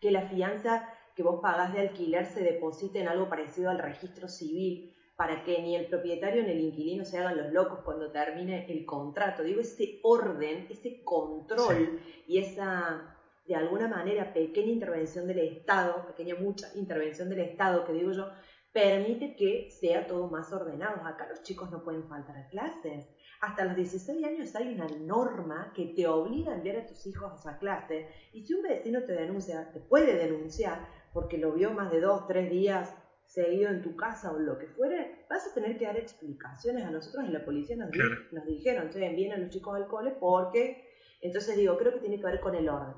que 0.00 0.12
la 0.12 0.28
fianza 0.28 0.88
que 1.16 1.24
vos 1.24 1.40
pagás 1.42 1.72
de 1.72 1.80
alquiler 1.80 2.26
se 2.26 2.44
deposite 2.44 3.00
en 3.00 3.08
algo 3.08 3.28
parecido 3.28 3.70
al 3.70 3.80
registro 3.80 4.28
civil, 4.28 4.94
para 5.16 5.42
que 5.44 5.62
ni 5.62 5.74
el 5.74 5.86
propietario 5.86 6.42
ni 6.42 6.50
el 6.50 6.60
inquilino 6.60 7.04
se 7.04 7.18
hagan 7.18 7.38
los 7.38 7.52
locos 7.52 7.80
cuando 7.84 8.10
termine 8.12 8.70
el 8.70 8.84
contrato. 8.84 9.42
Digo, 9.42 9.60
ese 9.60 10.00
orden, 10.02 10.66
ese 10.70 11.02
control 11.02 12.00
y 12.26 12.38
esa, 12.38 13.16
de 13.46 13.54
alguna 13.54 13.88
manera, 13.88 14.32
pequeña 14.32 14.72
intervención 14.72 15.26
del 15.26 15.38
Estado, 15.38 16.06
pequeña 16.06 16.34
mucha 16.34 16.68
intervención 16.74 17.28
del 17.30 17.40
Estado, 17.40 17.84
que 17.84 17.94
digo 17.94 18.12
yo, 18.12 18.28
permite 18.72 19.34
que 19.36 19.70
sea 19.70 20.06
todo 20.06 20.28
más 20.28 20.52
ordenado. 20.52 21.06
Acá 21.06 21.26
los 21.28 21.42
chicos 21.42 21.70
no 21.70 21.82
pueden 21.82 22.06
faltar 22.06 22.36
a 22.36 22.48
clases 22.48 23.06
hasta 23.40 23.64
los 23.64 23.76
16 23.76 24.24
años 24.24 24.56
hay 24.56 24.74
una 24.74 24.86
norma 24.88 25.72
que 25.74 25.86
te 25.86 26.06
obliga 26.06 26.52
a 26.52 26.56
enviar 26.56 26.76
a 26.78 26.86
tus 26.86 27.06
hijos 27.06 27.32
a 27.32 27.36
esa 27.36 27.58
clase. 27.58 28.08
Y 28.32 28.44
si 28.44 28.54
un 28.54 28.62
vecino 28.62 29.02
te 29.02 29.12
denuncia, 29.12 29.70
te 29.72 29.80
puede 29.80 30.16
denunciar 30.16 30.88
porque 31.12 31.38
lo 31.38 31.52
vio 31.52 31.72
más 31.72 31.90
de 31.90 32.00
dos, 32.00 32.26
tres 32.26 32.50
días 32.50 32.94
seguido 33.36 33.70
en 33.70 33.82
tu 33.82 33.94
casa 33.94 34.32
o 34.32 34.38
lo 34.38 34.58
que 34.58 34.66
fuere, 34.66 35.26
vas 35.28 35.46
a 35.46 35.52
tener 35.52 35.76
que 35.76 35.84
dar 35.84 35.98
explicaciones. 35.98 36.86
A 36.86 36.90
nosotros 36.90 37.22
en 37.26 37.34
la 37.34 37.44
policía 37.44 37.76
nos, 37.76 37.90
nos 38.32 38.46
dijeron, 38.46 38.88
che, 38.90 39.04
envíen 39.04 39.32
a 39.32 39.36
los 39.36 39.50
chicos 39.50 39.76
al 39.76 39.86
cole 39.86 40.12
porque... 40.18 40.84
Entonces 41.20 41.56
digo, 41.56 41.76
creo 41.76 41.92
que 41.92 42.00
tiene 42.00 42.16
que 42.16 42.24
ver 42.24 42.40
con 42.40 42.54
el 42.54 42.68
orden. 42.68 42.94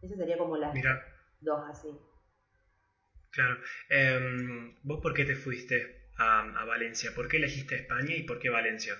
Esa 0.00 0.16
sería 0.16 0.38
como 0.38 0.56
las 0.56 0.74
dos 1.40 1.60
así. 1.68 1.88
Claro. 3.32 3.56
Em, 3.90 4.76
¿Vos 4.82 5.00
por 5.02 5.12
qué 5.12 5.24
te 5.24 5.34
fuiste 5.34 6.08
a, 6.16 6.62
a 6.62 6.64
Valencia? 6.64 7.10
¿Por 7.14 7.28
qué 7.28 7.36
elegiste 7.36 7.74
España 7.74 8.14
y 8.14 8.22
por 8.22 8.38
qué 8.38 8.48
Valencia? 8.48 8.94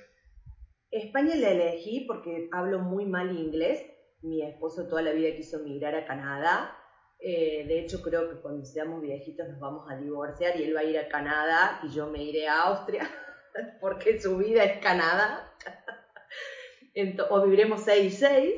España 0.90 1.36
la 1.36 1.52
elegí 1.52 2.04
porque 2.06 2.48
hablo 2.52 2.80
muy 2.80 3.06
mal 3.06 3.34
inglés. 3.34 3.82
Mi 4.22 4.42
esposo 4.42 4.88
toda 4.88 5.02
la 5.02 5.12
vida 5.12 5.34
quiso 5.36 5.60
migrar 5.60 5.94
a 5.94 6.06
Canadá. 6.06 6.76
Eh, 7.18 7.64
de 7.66 7.80
hecho, 7.80 8.02
creo 8.02 8.28
que 8.28 8.40
cuando 8.40 8.64
seamos 8.64 9.00
viejitos 9.00 9.48
nos 9.48 9.58
vamos 9.58 9.90
a 9.90 9.96
divorciar 9.96 10.58
y 10.58 10.64
él 10.64 10.76
va 10.76 10.80
a 10.80 10.84
ir 10.84 10.98
a 10.98 11.08
Canadá 11.08 11.80
y 11.82 11.88
yo 11.88 12.08
me 12.08 12.22
iré 12.22 12.46
a 12.48 12.62
Austria 12.62 13.08
porque 13.80 14.20
su 14.20 14.36
vida 14.38 14.64
es 14.64 14.78
Canadá. 14.80 15.52
o 17.30 17.42
viviremos 17.42 17.82
6 17.82 18.04
y 18.04 18.16
6 18.16 18.54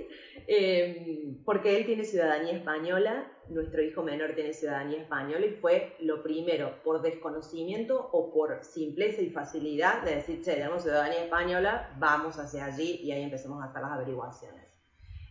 Em, 0.49 1.43
porque 1.45 1.77
él 1.77 1.87
tiene 1.87 2.05
ciudadanía 2.05 2.53
española, 2.53 3.33
nuestro 3.49 3.83
hijo 3.83 4.05
menor 4.05 4.35
tiene 4.35 4.53
ciudadanía 4.53 5.01
española 5.01 5.45
y 5.45 5.51
fue 5.51 5.97
lo 6.01 6.23
primero, 6.23 6.83
por 6.85 7.03
desconocimiento 7.03 8.09
o 8.13 8.33
por 8.33 8.63
simpleza 8.63 9.23
y 9.23 9.31
facilidad 9.31 10.03
de 10.03 10.17
decir, 10.17 10.43
che, 10.43 10.55
tenemos 10.55 10.83
ciudadanía 10.83 11.25
española, 11.25 11.93
vamos 11.99 12.39
hacia 12.39 12.67
allí 12.67 13.01
y 13.03 13.11
ahí 13.11 13.23
empezamos 13.23 13.61
a 13.61 13.67
hacer 13.67 13.83
las 13.83 13.93
averiguaciones. 13.93 14.63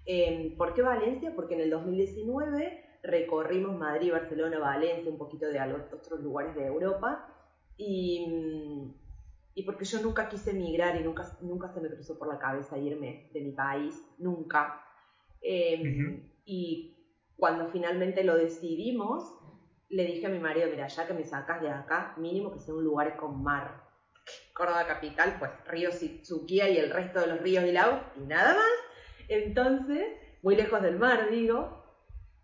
Em, 0.05 0.57
¿Por 0.57 0.73
qué 0.73 0.81
Valencia? 0.81 1.31
Porque 1.33 1.53
en 1.55 1.61
el 1.61 1.69
2019 1.69 2.84
recorrimos 3.05 3.77
Madrid, 3.77 4.11
Barcelona, 4.11 4.59
Valencia, 4.59 5.11
un 5.11 5.17
poquito 5.17 5.47
de 5.47 5.59
otros 5.59 6.19
lugares 6.21 6.55
de 6.55 6.65
Europa 6.65 7.27
y, 7.77 8.93
y 9.53 9.63
porque 9.63 9.85
yo 9.85 10.01
nunca 10.01 10.27
quise 10.27 10.51
emigrar 10.51 10.99
y 10.99 11.03
nunca, 11.03 11.37
nunca 11.41 11.69
se 11.69 11.81
me 11.81 11.89
cruzó 11.89 12.17
por 12.17 12.27
la 12.27 12.39
cabeza 12.39 12.77
irme 12.77 13.29
de 13.33 13.41
mi 13.41 13.51
país, 13.51 13.95
nunca. 14.17 14.81
Em, 15.41 16.23
y 16.45 16.95
cuando 17.37 17.67
finalmente 17.67 18.23
lo 18.23 18.35
decidimos, 18.35 19.23
le 19.89 20.05
dije 20.05 20.25
a 20.25 20.29
mi 20.29 20.39
marido, 20.39 20.69
mira, 20.69 20.87
ya 20.87 21.05
que 21.05 21.13
me 21.13 21.23
sacas 21.23 21.61
de 21.61 21.69
acá, 21.69 22.15
mínimo 22.17 22.51
que 22.51 22.59
sea 22.59 22.73
un 22.73 22.83
lugar 22.83 23.15
con 23.17 23.43
mar. 23.43 23.83
Córdoba 24.53 24.87
capital, 24.87 25.35
pues 25.37 25.51
río 25.67 25.91
Suquía 26.23 26.69
y 26.69 26.77
el 26.77 26.89
resto 26.89 27.19
de 27.19 27.27
los 27.27 27.41
ríos 27.41 27.65
y 27.65 27.71
lagos 27.71 28.01
y 28.15 28.21
nada 28.21 28.55
más. 28.55 28.73
Entonces, 29.27 30.07
muy 30.41 30.55
lejos 30.55 30.81
del 30.81 30.97
mar, 30.97 31.29
digo, 31.29 31.84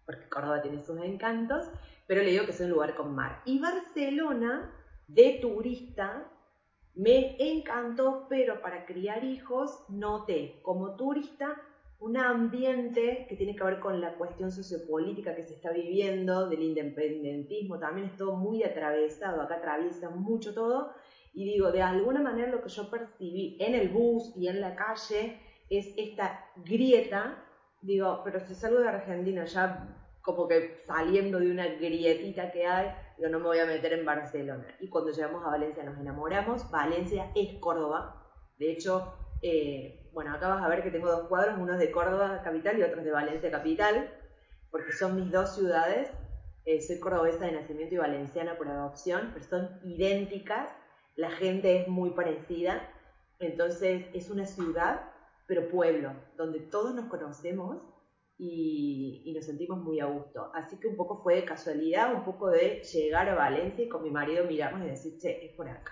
porque 0.05 0.29
Córdoba 0.29 0.61
tiene 0.61 0.81
sus 0.83 0.99
encantos, 1.01 1.65
pero 2.07 2.23
le 2.23 2.31
digo 2.31 2.45
que 2.45 2.53
sea 2.53 2.65
un 2.65 2.73
lugar 2.73 2.95
con 2.95 3.15
mar. 3.15 3.41
Y 3.45 3.59
Barcelona, 3.59 4.73
de 5.07 5.39
turista 5.41 6.29
me 6.95 7.37
encantó, 7.39 8.27
pero 8.29 8.61
para 8.61 8.85
criar 8.85 9.23
hijos 9.23 9.85
noté 9.89 10.59
como 10.61 10.95
turista 10.95 11.61
un 12.01 12.17
ambiente 12.17 13.27
que 13.29 13.35
tiene 13.35 13.55
que 13.55 13.63
ver 13.63 13.79
con 13.79 14.01
la 14.01 14.15
cuestión 14.15 14.51
sociopolítica 14.51 15.35
que 15.35 15.43
se 15.43 15.53
está 15.53 15.71
viviendo, 15.71 16.49
del 16.49 16.63
independentismo, 16.63 17.77
también 17.77 18.07
es 18.07 18.19
muy 18.19 18.63
atravesado, 18.63 19.39
acá 19.39 19.57
atraviesa 19.57 20.09
mucho 20.09 20.53
todo, 20.55 20.93
y 21.33 21.45
digo, 21.45 21.71
de 21.71 21.83
alguna 21.83 22.19
manera 22.19 22.49
lo 22.49 22.61
que 22.63 22.69
yo 22.69 22.89
percibí 22.89 23.55
en 23.59 23.75
el 23.75 23.89
bus 23.89 24.35
y 24.35 24.47
en 24.47 24.61
la 24.61 24.75
calle 24.75 25.39
es 25.69 25.93
esta 25.95 26.43
grieta, 26.65 27.45
digo, 27.81 28.21
pero 28.23 28.39
si 28.39 28.55
salgo 28.55 28.79
de 28.79 28.89
Argentina 28.89 29.45
ya 29.45 29.97
como 30.21 30.47
que 30.47 30.83
saliendo 30.85 31.39
de 31.39 31.51
una 31.51 31.67
grietita 31.67 32.51
que 32.51 32.67
hay, 32.67 32.93
digo, 33.17 33.29
no 33.29 33.39
me 33.39 33.45
voy 33.45 33.59
a 33.59 33.65
meter 33.65 33.93
en 33.93 34.05
Barcelona. 34.05 34.67
Y 34.79 34.87
cuando 34.87 35.11
llegamos 35.11 35.43
a 35.45 35.49
Valencia 35.49 35.83
nos 35.83 35.97
enamoramos, 35.97 36.69
Valencia 36.69 37.31
es 37.35 37.59
Córdoba, 37.59 38.21
de 38.57 38.71
hecho, 38.71 39.13
eh, 39.41 40.09
bueno, 40.13 40.33
acá 40.35 40.47
vas 40.49 40.63
a 40.63 40.69
ver 40.69 40.83
que 40.83 40.91
tengo 40.91 41.09
dos 41.09 41.27
cuadros, 41.27 41.57
uno 41.57 41.73
es 41.73 41.79
de 41.79 41.91
Córdoba 41.91 42.41
capital 42.43 42.77
y 42.77 42.83
otro 42.83 42.99
es 42.99 43.05
de 43.05 43.11
Valencia 43.11 43.49
capital, 43.49 44.11
porque 44.69 44.91
son 44.91 45.15
mis 45.15 45.31
dos 45.31 45.55
ciudades, 45.55 46.11
eh, 46.65 46.79
soy 46.81 46.99
cordobesa 46.99 47.45
de 47.45 47.53
nacimiento 47.53 47.95
y 47.95 47.97
valenciana 47.97 48.55
por 48.55 48.67
adopción, 48.67 49.31
pero 49.33 49.45
son 49.45 49.79
idénticas, 49.83 50.69
la 51.15 51.31
gente 51.31 51.81
es 51.81 51.87
muy 51.87 52.11
parecida, 52.11 52.87
entonces 53.39 54.05
es 54.13 54.29
una 54.29 54.45
ciudad, 54.45 55.10
pero 55.51 55.67
pueblo, 55.67 56.15
donde 56.37 56.61
todos 56.61 56.95
nos 56.95 57.09
conocemos 57.09 57.83
y, 58.37 59.33
nos 59.35 59.45
sentimos 59.45 59.79
muy 59.79 59.99
a 59.99 60.05
gusto. 60.05 60.49
Así 60.55 60.79
que 60.79 60.87
un 60.87 60.95
poco 60.95 61.21
fue 61.21 61.35
de 61.35 61.43
casualidad, 61.43 62.15
un 62.15 62.23
poco 62.23 62.49
de 62.49 62.81
llegar 62.83 63.27
a 63.27 63.35
Valencia 63.35 63.83
y 63.83 63.89
con 63.89 64.01
mi 64.01 64.11
marido 64.11 64.45
miramos 64.45 64.79
y 64.79 64.85
decir, 64.85 65.17
che, 65.19 65.45
es 65.45 65.53
por 65.57 65.67
acá. 65.67 65.91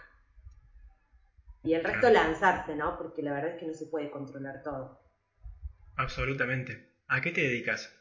Y 1.61 1.73
el 1.73 1.83
resto 1.83 2.09
lanzarse, 2.09 2.73
¿no? 2.73 2.97
Porque 2.97 3.21
la 3.21 3.33
verdad 3.33 3.51
es 3.51 3.59
que 3.59 3.67
no 3.67 3.73
se 3.73 3.87
puede 3.87 4.09
controlar 4.09 4.63
todo. 4.63 5.01
Absolutamente. 5.97 6.93
¿A 7.09 7.19
qué 7.19 7.31
te 7.31 7.41
dedicas? 7.41 7.93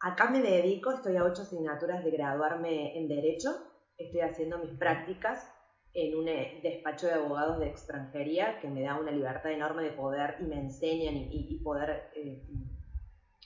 Acá 0.00 0.28
me 0.28 0.42
dedico, 0.42 0.90
estoy 0.90 1.18
a 1.18 1.22
ocho 1.22 1.42
asignaturas 1.42 2.02
de 2.02 2.10
graduarme 2.10 2.98
en 2.98 3.06
Derecho, 3.06 3.50
estoy 3.96 4.22
haciendo 4.22 4.58
mis 4.58 4.76
prácticas 4.76 5.53
en 5.94 6.16
un 6.16 6.28
eh, 6.28 6.60
despacho 6.62 7.06
de 7.06 7.14
abogados 7.14 7.60
de 7.60 7.68
extranjería 7.68 8.58
que 8.60 8.68
me 8.68 8.82
da 8.82 8.98
una 8.98 9.12
libertad 9.12 9.52
enorme 9.52 9.84
de 9.84 9.90
poder 9.90 10.36
y 10.40 10.44
me 10.44 10.58
enseñan 10.58 11.14
y, 11.16 11.60
poder 11.62 12.10
eh, 12.16 12.42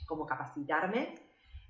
como 0.07 0.27
capacitarme. 0.27 1.15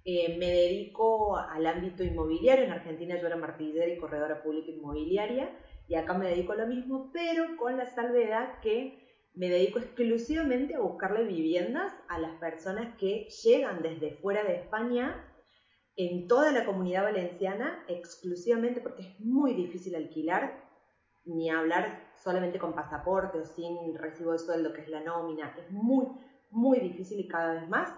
Eh, 0.05 0.37
me 0.39 0.47
dedico 0.47 1.37
al 1.37 1.67
ámbito 1.67 2.05
inmobiliario, 2.05 2.65
en 2.65 2.71
Argentina 2.71 3.21
yo 3.21 3.27
era 3.27 3.37
martillera 3.37 3.93
y 3.93 3.99
corredora 3.99 4.43
pública 4.43 4.71
inmobiliaria 4.71 5.51
y 5.89 5.97
acá 5.97 6.15
me 6.15 6.29
dedico 6.29 6.53
a 6.53 6.57
lo 6.57 6.67
mismo, 6.67 7.11
pero 7.13 7.57
con 7.57 7.77
la 7.77 7.87
salvedad 7.95 8.61
que 8.61 9.07
me 9.35 9.51
dedico 9.51 9.81
exclusivamente 9.81 10.77
a 10.77 10.81
buscarle 10.81 11.25
viviendas 11.25 11.93
a 12.09 12.19
las 12.19 12.39
personas 12.39 12.97
que 12.97 13.29
llegan 13.45 13.83
desde 13.83 14.13
fuera 14.13 14.45
de 14.45 14.57
España 14.57 15.25
en 15.97 16.29
toda 16.29 16.53
la 16.53 16.65
comunidad 16.65 17.03
valenciana, 17.03 17.85
exclusivamente 17.89 18.81
porque 18.81 19.03
es 19.03 19.21
muy 19.21 19.55
difícil 19.55 19.97
alquilar, 19.97 20.68
ni 21.29 21.51
hablar 21.51 22.13
solamente 22.17 22.59
con 22.59 22.75
pasaporte 22.75 23.39
o 23.39 23.45
sin 23.45 23.95
recibo 23.95 24.33
de 24.33 24.39
sueldo, 24.39 24.73
que 24.73 24.83
es 24.83 24.89
la 24.89 25.03
nómina, 25.03 25.55
es 25.59 25.71
muy, 25.71 26.07
muy 26.51 26.81
difícil 26.81 27.21
y 27.21 27.29
cada 27.29 27.55
vez 27.55 27.69
más. 27.69 27.95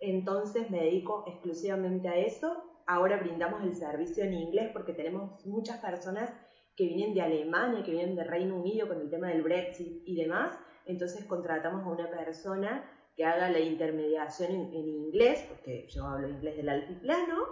Entonces 0.00 0.70
me 0.70 0.82
dedico 0.82 1.24
exclusivamente 1.26 2.08
a 2.08 2.16
eso. 2.16 2.64
Ahora 2.86 3.18
brindamos 3.18 3.62
el 3.62 3.74
servicio 3.74 4.24
en 4.24 4.34
inglés 4.34 4.70
porque 4.72 4.92
tenemos 4.92 5.46
muchas 5.46 5.78
personas 5.78 6.30
que 6.76 6.86
vienen 6.86 7.14
de 7.14 7.22
Alemania, 7.22 7.82
que 7.84 7.92
vienen 7.92 8.16
de 8.16 8.24
Reino 8.24 8.56
Unido 8.56 8.88
con 8.88 9.00
el 9.00 9.10
tema 9.10 9.28
del 9.28 9.42
Brexit 9.42 10.02
y 10.06 10.16
demás. 10.16 10.58
Entonces 10.86 11.24
contratamos 11.24 11.84
a 11.84 11.90
una 11.90 12.10
persona 12.10 12.84
que 13.16 13.24
haga 13.24 13.50
la 13.50 13.60
intermediación 13.60 14.52
en, 14.52 14.88
inglés, 14.88 15.44
porque 15.48 15.86
yo 15.88 16.06
hablo 16.06 16.28
inglés 16.28 16.56
del 16.56 16.68
altiplano, 16.68 17.44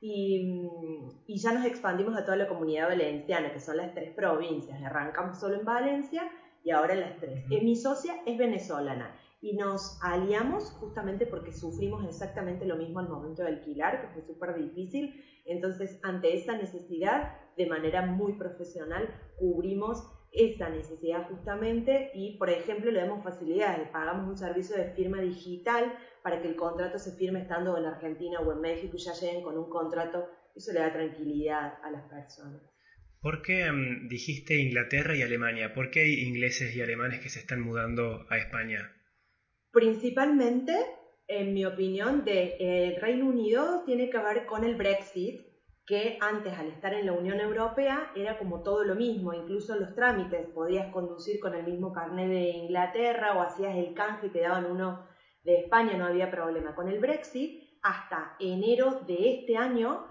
y, 0.00 0.68
y, 1.26 1.38
ya 1.38 1.52
nos 1.52 1.64
expandimos 1.64 2.16
a 2.16 2.24
toda 2.24 2.36
la 2.36 2.48
comunidad 2.48 2.88
valenciana, 2.88 3.52
que 3.52 3.60
son 3.60 3.78
las 3.78 3.94
tres 3.94 4.14
provincias. 4.14 4.82
Arrancamos 4.82 5.38
solo 5.38 5.56
en 5.58 5.64
Valencia 5.64 6.30
y 6.62 6.70
ahora 6.70 6.94
las 6.94 7.18
tres. 7.18 7.46
mi 7.48 7.76
socia 7.76 8.14
es 8.26 8.36
venezolana 8.36 9.16
y 9.40 9.56
nos 9.56 9.98
aliamos 10.02 10.70
justamente 10.80 11.26
porque 11.26 11.52
sufrimos 11.52 12.04
exactamente 12.04 12.66
lo 12.66 12.76
mismo 12.76 13.00
al 13.00 13.08
momento 13.08 13.42
de 13.42 13.48
alquilar, 13.48 14.00
que 14.00 14.08
fue 14.08 14.22
súper 14.22 14.54
difícil. 14.56 15.14
Entonces, 15.44 16.00
ante 16.02 16.36
esa 16.36 16.56
necesidad, 16.56 17.36
de 17.56 17.66
manera 17.66 18.04
muy 18.04 18.32
profesional, 18.32 19.08
cubrimos 19.38 20.04
esa 20.32 20.68
necesidad 20.68 21.28
justamente 21.28 22.10
y, 22.14 22.36
por 22.36 22.50
ejemplo, 22.50 22.90
le 22.90 23.00
damos 23.00 23.22
facilidades, 23.22 23.88
pagamos 23.88 24.28
un 24.28 24.36
servicio 24.36 24.76
de 24.76 24.90
firma 24.90 25.20
digital 25.20 25.96
para 26.26 26.42
que 26.42 26.48
el 26.48 26.56
contrato 26.56 26.98
se 26.98 27.12
firme 27.12 27.42
estando 27.42 27.78
en 27.78 27.84
Argentina 27.84 28.40
o 28.40 28.52
en 28.52 28.60
México 28.60 28.96
y 28.96 28.98
ya 28.98 29.12
lleguen 29.12 29.44
con 29.44 29.56
un 29.56 29.70
contrato, 29.70 30.28
eso 30.56 30.72
le 30.72 30.80
da 30.80 30.92
tranquilidad 30.92 31.74
a 31.84 31.90
las 31.92 32.02
personas. 32.10 32.60
¿Por 33.20 33.42
qué 33.42 33.70
mm, 33.70 34.08
dijiste 34.08 34.58
Inglaterra 34.58 35.14
y 35.14 35.22
Alemania? 35.22 35.72
¿Por 35.72 35.88
qué 35.88 36.00
hay 36.00 36.24
ingleses 36.26 36.74
y 36.74 36.82
alemanes 36.82 37.20
que 37.20 37.28
se 37.28 37.38
están 37.38 37.60
mudando 37.60 38.26
a 38.28 38.38
España? 38.38 38.92
Principalmente, 39.70 40.74
en 41.28 41.54
mi 41.54 41.64
opinión, 41.64 42.24
de 42.24 42.56
eh, 42.58 42.98
Reino 43.00 43.26
Unido 43.26 43.84
tiene 43.86 44.10
que 44.10 44.18
ver 44.18 44.46
con 44.46 44.64
el 44.64 44.74
Brexit, 44.74 45.42
que 45.86 46.18
antes 46.20 46.58
al 46.58 46.66
estar 46.72 46.92
en 46.92 47.06
la 47.06 47.12
Unión 47.12 47.38
Europea 47.38 48.10
era 48.16 48.36
como 48.36 48.64
todo 48.64 48.82
lo 48.82 48.96
mismo, 48.96 49.32
incluso 49.32 49.76
los 49.76 49.94
trámites, 49.94 50.48
podías 50.48 50.92
conducir 50.92 51.38
con 51.38 51.54
el 51.54 51.64
mismo 51.64 51.92
carnet 51.92 52.28
de 52.28 52.48
Inglaterra 52.48 53.36
o 53.36 53.42
hacías 53.42 53.76
el 53.76 53.94
canje 53.94 54.26
y 54.26 54.30
te 54.30 54.40
daban 54.40 54.66
uno 54.66 55.14
de 55.46 55.60
España, 55.60 55.96
no 55.96 56.06
había 56.06 56.30
problema. 56.30 56.74
Con 56.74 56.88
el 56.88 56.98
Brexit, 56.98 57.78
hasta 57.82 58.36
enero 58.40 59.00
de 59.06 59.36
este 59.36 59.56
año 59.56 60.06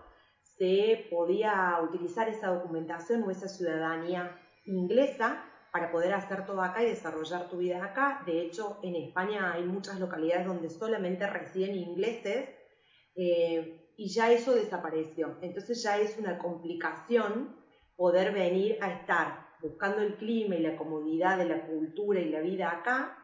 se 0.58 1.08
podía 1.12 1.78
utilizar 1.84 2.30
esa 2.30 2.48
documentación 2.48 3.22
o 3.24 3.32
esa 3.32 3.50
ciudadanía 3.50 4.40
inglesa 4.66 5.44
para 5.74 5.92
poder 5.92 6.14
hacer 6.14 6.46
todo 6.46 6.62
acá 6.62 6.82
y 6.82 6.88
desarrollar 6.88 7.50
tu 7.50 7.58
vida 7.58 7.84
acá. 7.84 8.24
De 8.26 8.42
hecho, 8.42 8.80
en 8.82 8.96
España 8.96 9.52
hay 9.52 9.66
muchas 9.66 10.00
localidades 10.00 10.48
donde 10.48 10.70
solamente 10.70 11.28
residen 11.28 11.76
ingleses 11.76 12.50
eh, 13.18 13.94
y 13.98 14.08
ya 14.08 14.32
eso 14.32 14.56
desapareció. 14.56 15.38
Entonces 15.42 15.84
ya 15.84 15.98
es 16.00 16.18
una 16.18 16.38
complicación 16.38 17.58
poder 17.98 18.34
venir 18.34 18.78
a 18.82 18.92
estar 18.92 19.48
buscando 19.62 20.02
el 20.02 20.16
clima 20.16 20.56
y 20.56 20.62
la 20.62 20.78
comodidad 20.78 21.38
de 21.38 21.46
la 21.46 21.68
cultura 21.68 22.22
y 22.22 22.30
la 22.30 22.40
vida 22.40 22.72
acá, 22.72 23.18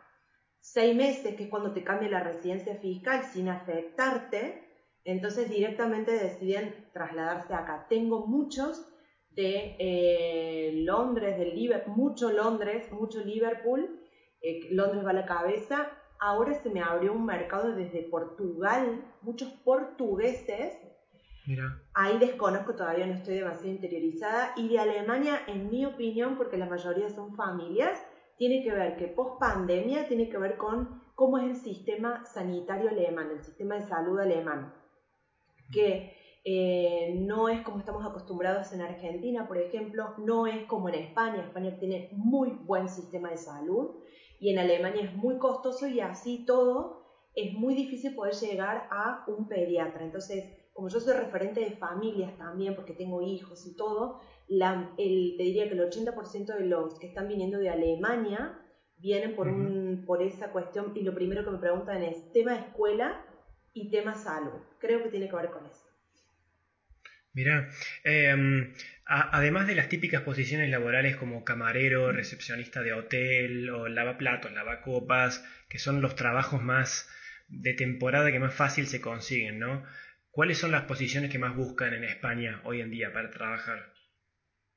seis 0.61 0.95
meses, 0.95 1.35
que 1.35 1.45
es 1.45 1.49
cuando 1.49 1.73
te 1.73 1.83
cambia 1.83 2.09
la 2.09 2.23
residencia 2.23 2.75
fiscal 2.75 3.23
sin 3.23 3.49
afectarte, 3.49 4.63
entonces 5.03 5.49
directamente 5.49 6.11
deciden 6.11 6.89
trasladarse 6.93 7.53
acá. 7.53 7.87
Tengo 7.89 8.27
muchos 8.27 8.87
de 9.31 9.75
eh, 9.79 10.71
Londres, 10.83 11.37
de 11.37 11.45
Liverpool, 11.45 11.95
mucho 11.95 12.31
Londres, 12.31 12.91
mucho 12.91 13.23
Liverpool, 13.23 13.99
eh, 14.41 14.67
Londres 14.71 15.05
va 15.05 15.11
a 15.11 15.13
la 15.13 15.25
cabeza. 15.25 15.91
Ahora 16.19 16.53
se 16.53 16.69
me 16.69 16.81
abrió 16.81 17.13
un 17.13 17.25
mercado 17.25 17.73
desde 17.73 18.03
Portugal, 18.03 19.03
muchos 19.21 19.49
portugueses. 19.63 20.77
Mira. 21.47 21.81
Ahí 21.95 22.19
desconozco, 22.19 22.75
todavía 22.75 23.07
no 23.07 23.13
estoy 23.13 23.35
demasiado 23.35 23.69
interiorizada. 23.69 24.53
Y 24.55 24.69
de 24.69 24.77
Alemania, 24.77 25.41
en 25.47 25.71
mi 25.71 25.85
opinión, 25.85 26.37
porque 26.37 26.57
la 26.57 26.67
mayoría 26.67 27.09
son 27.09 27.35
familias, 27.35 27.99
tiene 28.41 28.63
que 28.63 28.71
ver 28.71 28.97
que 28.97 29.05
post 29.05 29.39
pandemia 29.39 30.07
tiene 30.07 30.27
que 30.27 30.39
ver 30.39 30.57
con 30.57 30.99
cómo 31.13 31.37
es 31.37 31.43
el 31.43 31.55
sistema 31.57 32.25
sanitario 32.25 32.89
alemán, 32.89 33.29
el 33.29 33.43
sistema 33.43 33.75
de 33.75 33.83
salud 33.83 34.19
alemán. 34.19 34.73
Que 35.71 36.11
eh, 36.43 37.13
no 37.19 37.49
es 37.49 37.61
como 37.61 37.77
estamos 37.77 38.03
acostumbrados 38.03 38.73
en 38.73 38.81
Argentina, 38.81 39.47
por 39.47 39.59
ejemplo, 39.59 40.15
no 40.17 40.47
es 40.47 40.65
como 40.65 40.89
en 40.89 40.95
España. 40.95 41.43
España 41.43 41.77
tiene 41.77 42.09
muy 42.13 42.49
buen 42.49 42.89
sistema 42.89 43.29
de 43.29 43.37
salud 43.37 43.97
y 44.39 44.49
en 44.49 44.57
Alemania 44.57 45.03
es 45.03 45.13
muy 45.15 45.37
costoso 45.37 45.87
y 45.87 45.99
así 45.99 46.43
todo 46.43 47.03
es 47.35 47.53
muy 47.53 47.75
difícil 47.75 48.15
poder 48.15 48.33
llegar 48.33 48.87
a 48.89 49.23
un 49.27 49.47
pediatra. 49.47 50.03
Entonces, 50.03 50.60
como 50.73 50.89
yo 50.89 50.99
soy 50.99 51.15
referente 51.15 51.59
de 51.59 51.71
familias 51.71 52.37
también, 52.37 52.75
porque 52.75 52.93
tengo 52.93 53.21
hijos 53.21 53.65
y 53.67 53.75
todo, 53.75 54.21
la, 54.47 54.91
el, 54.97 55.35
te 55.37 55.43
diría 55.43 55.67
que 55.67 55.75
el 55.75 55.81
80% 55.81 56.57
de 56.57 56.65
los 56.65 56.99
que 56.99 57.07
están 57.07 57.27
viniendo 57.27 57.57
de 57.57 57.69
Alemania 57.69 58.57
vienen 58.97 59.35
por, 59.35 59.47
un, 59.47 60.03
por 60.05 60.21
esa 60.21 60.51
cuestión 60.51 60.93
y 60.95 61.01
lo 61.01 61.15
primero 61.15 61.43
que 61.43 61.51
me 61.51 61.57
preguntan 61.57 62.03
es 62.03 62.31
tema 62.33 62.55
escuela 62.55 63.25
y 63.73 63.89
tema 63.89 64.15
salud. 64.15 64.61
Creo 64.79 65.03
que 65.03 65.09
tiene 65.09 65.29
que 65.29 65.35
ver 65.35 65.49
con 65.49 65.65
eso. 65.65 65.91
Mira, 67.33 67.69
em, 68.03 68.73
además 69.05 69.67
de 69.67 69.75
las 69.75 69.87
típicas 69.87 70.21
posiciones 70.21 70.69
laborales 70.69 71.15
como 71.15 71.45
camarero, 71.45 72.11
recepcionista 72.11 72.81
de 72.81 72.93
hotel 72.93 73.69
o 73.69 73.87
lavaplatos, 73.87 74.51
lavacopas, 74.51 75.45
que 75.69 75.79
son 75.79 76.01
los 76.01 76.15
trabajos 76.15 76.61
más 76.61 77.09
de 77.47 77.73
temporada 77.73 78.31
que 78.31 78.39
más 78.39 78.53
fácil 78.53 78.87
se 78.87 78.99
consiguen, 78.99 79.59
¿no? 79.59 79.83
¿Cuáles 80.33 80.59
son 80.59 80.71
las 80.71 80.85
posiciones 80.85 81.29
que 81.29 81.39
más 81.39 81.57
buscan 81.57 81.93
en 81.93 82.05
España 82.05 82.61
hoy 82.63 82.79
en 82.79 82.89
día 82.89 83.11
para 83.11 83.29
trabajar? 83.29 83.91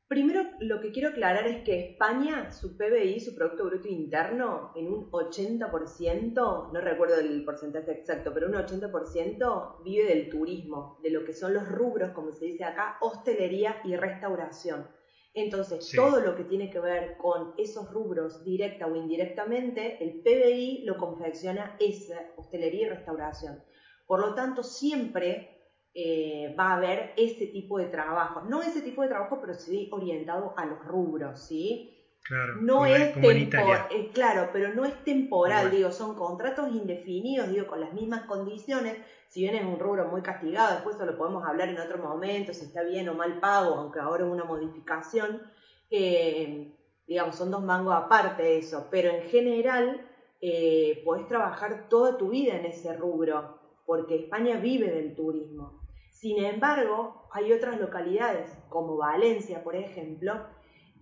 Primero 0.08 0.42
lo 0.58 0.80
que 0.80 0.90
quiero 0.90 1.10
aclarar 1.10 1.46
es 1.46 1.62
que 1.62 1.92
España, 1.92 2.50
su 2.50 2.76
PBI, 2.76 3.20
su 3.20 3.36
Producto 3.36 3.66
Bruto 3.66 3.86
Interno, 3.86 4.72
en 4.74 4.88
un 4.88 5.08
80%, 5.12 6.72
no 6.72 6.80
recuerdo 6.80 7.20
el 7.20 7.44
porcentaje 7.44 7.92
exacto, 7.92 8.34
pero 8.34 8.48
un 8.48 8.54
80% 8.54 9.84
vive 9.84 10.06
del 10.06 10.28
turismo, 10.28 10.98
de 11.04 11.10
lo 11.10 11.24
que 11.24 11.32
son 11.32 11.54
los 11.54 11.68
rubros, 11.68 12.10
como 12.10 12.32
se 12.32 12.46
dice 12.46 12.64
acá, 12.64 12.98
hostelería 13.00 13.80
y 13.84 13.94
restauración. 13.94 14.88
Entonces, 15.34 15.88
todo 15.94 16.18
lo 16.18 16.34
que 16.34 16.44
tiene 16.44 16.68
que 16.68 16.80
ver 16.80 17.16
con 17.16 17.54
esos 17.58 17.92
rubros, 17.92 18.44
directa 18.44 18.88
o 18.88 18.96
indirectamente, 18.96 20.02
el 20.02 20.20
PBI 20.20 20.82
lo 20.84 20.96
confecciona 20.96 21.76
esa 21.78 22.20
hostelería 22.36 22.86
y 22.86 22.90
restauración. 22.90 23.62
Por 24.06 24.20
lo 24.20 24.34
tanto, 24.34 24.62
siempre 24.62 25.54
eh, 25.94 26.54
va 26.58 26.72
a 26.72 26.76
haber 26.76 27.12
ese 27.16 27.46
tipo 27.46 27.78
de 27.78 27.86
trabajo. 27.86 28.42
No 28.42 28.62
ese 28.62 28.82
tipo 28.82 29.02
de 29.02 29.08
trabajo, 29.08 29.38
pero 29.40 29.54
sí 29.54 29.88
orientado 29.92 30.54
a 30.56 30.66
los 30.66 30.84
rubros, 30.84 31.46
¿sí? 31.46 31.90
Claro, 32.24 32.56
no 32.56 32.86
es 32.86 33.12
temporal, 33.12 33.86
eh, 33.90 34.10
claro, 34.14 34.48
pero 34.50 34.72
no 34.72 34.86
es 34.86 35.04
temporal, 35.04 35.70
digo, 35.70 35.92
son 35.92 36.14
contratos 36.14 36.70
indefinidos, 36.72 37.50
digo, 37.50 37.66
con 37.66 37.80
las 37.80 37.92
mismas 37.92 38.22
condiciones, 38.22 38.96
si 39.28 39.42
bien 39.42 39.54
es 39.54 39.62
un 39.62 39.78
rubro 39.78 40.06
muy 40.06 40.22
castigado, 40.22 40.72
después 40.72 40.96
eso 40.96 41.04
lo 41.04 41.18
podemos 41.18 41.46
hablar 41.46 41.68
en 41.68 41.78
otro 41.78 41.98
momento, 41.98 42.54
si 42.54 42.64
está 42.64 42.82
bien 42.82 43.10
o 43.10 43.14
mal 43.14 43.40
pago, 43.40 43.74
aunque 43.74 44.00
ahora 44.00 44.24
es 44.24 44.30
una 44.30 44.44
modificación, 44.44 45.42
eh, 45.90 46.72
digamos, 47.06 47.36
son 47.36 47.50
dos 47.50 47.62
mangos 47.62 47.94
aparte 47.94 48.56
eso, 48.56 48.88
pero 48.90 49.10
en 49.10 49.28
general 49.28 50.08
eh, 50.40 51.02
podés 51.04 51.28
trabajar 51.28 51.90
toda 51.90 52.16
tu 52.16 52.30
vida 52.30 52.56
en 52.56 52.64
ese 52.64 52.96
rubro, 52.96 53.58
porque 53.86 54.16
España 54.16 54.58
vive 54.58 54.90
del 54.90 55.14
turismo. 55.14 55.80
Sin 56.10 56.42
embargo, 56.44 57.28
hay 57.32 57.52
otras 57.52 57.80
localidades, 57.80 58.50
como 58.68 58.96
Valencia, 58.96 59.62
por 59.62 59.76
ejemplo, 59.76 60.46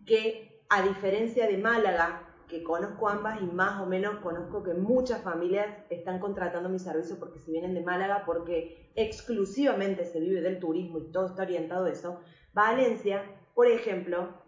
que 0.06 0.64
a 0.68 0.82
diferencia 0.82 1.46
de 1.46 1.58
Málaga, 1.58 2.28
que 2.48 2.62
conozco 2.62 3.08
ambas 3.08 3.40
y 3.40 3.44
más 3.44 3.80
o 3.80 3.86
menos 3.86 4.16
conozco 4.16 4.62
que 4.62 4.74
muchas 4.74 5.22
familias 5.22 5.66
están 5.90 6.18
contratando 6.18 6.68
mi 6.68 6.78
servicio 6.78 7.18
porque 7.18 7.38
se 7.38 7.50
vienen 7.50 7.74
de 7.74 7.82
Málaga, 7.82 8.24
porque 8.26 8.90
exclusivamente 8.94 10.04
se 10.04 10.20
vive 10.20 10.40
del 10.40 10.58
turismo 10.58 10.98
y 10.98 11.10
todo 11.12 11.26
está 11.26 11.42
orientado 11.42 11.86
a 11.86 11.90
eso. 11.90 12.20
Valencia, 12.52 13.22
por 13.54 13.66
ejemplo, 13.66 14.41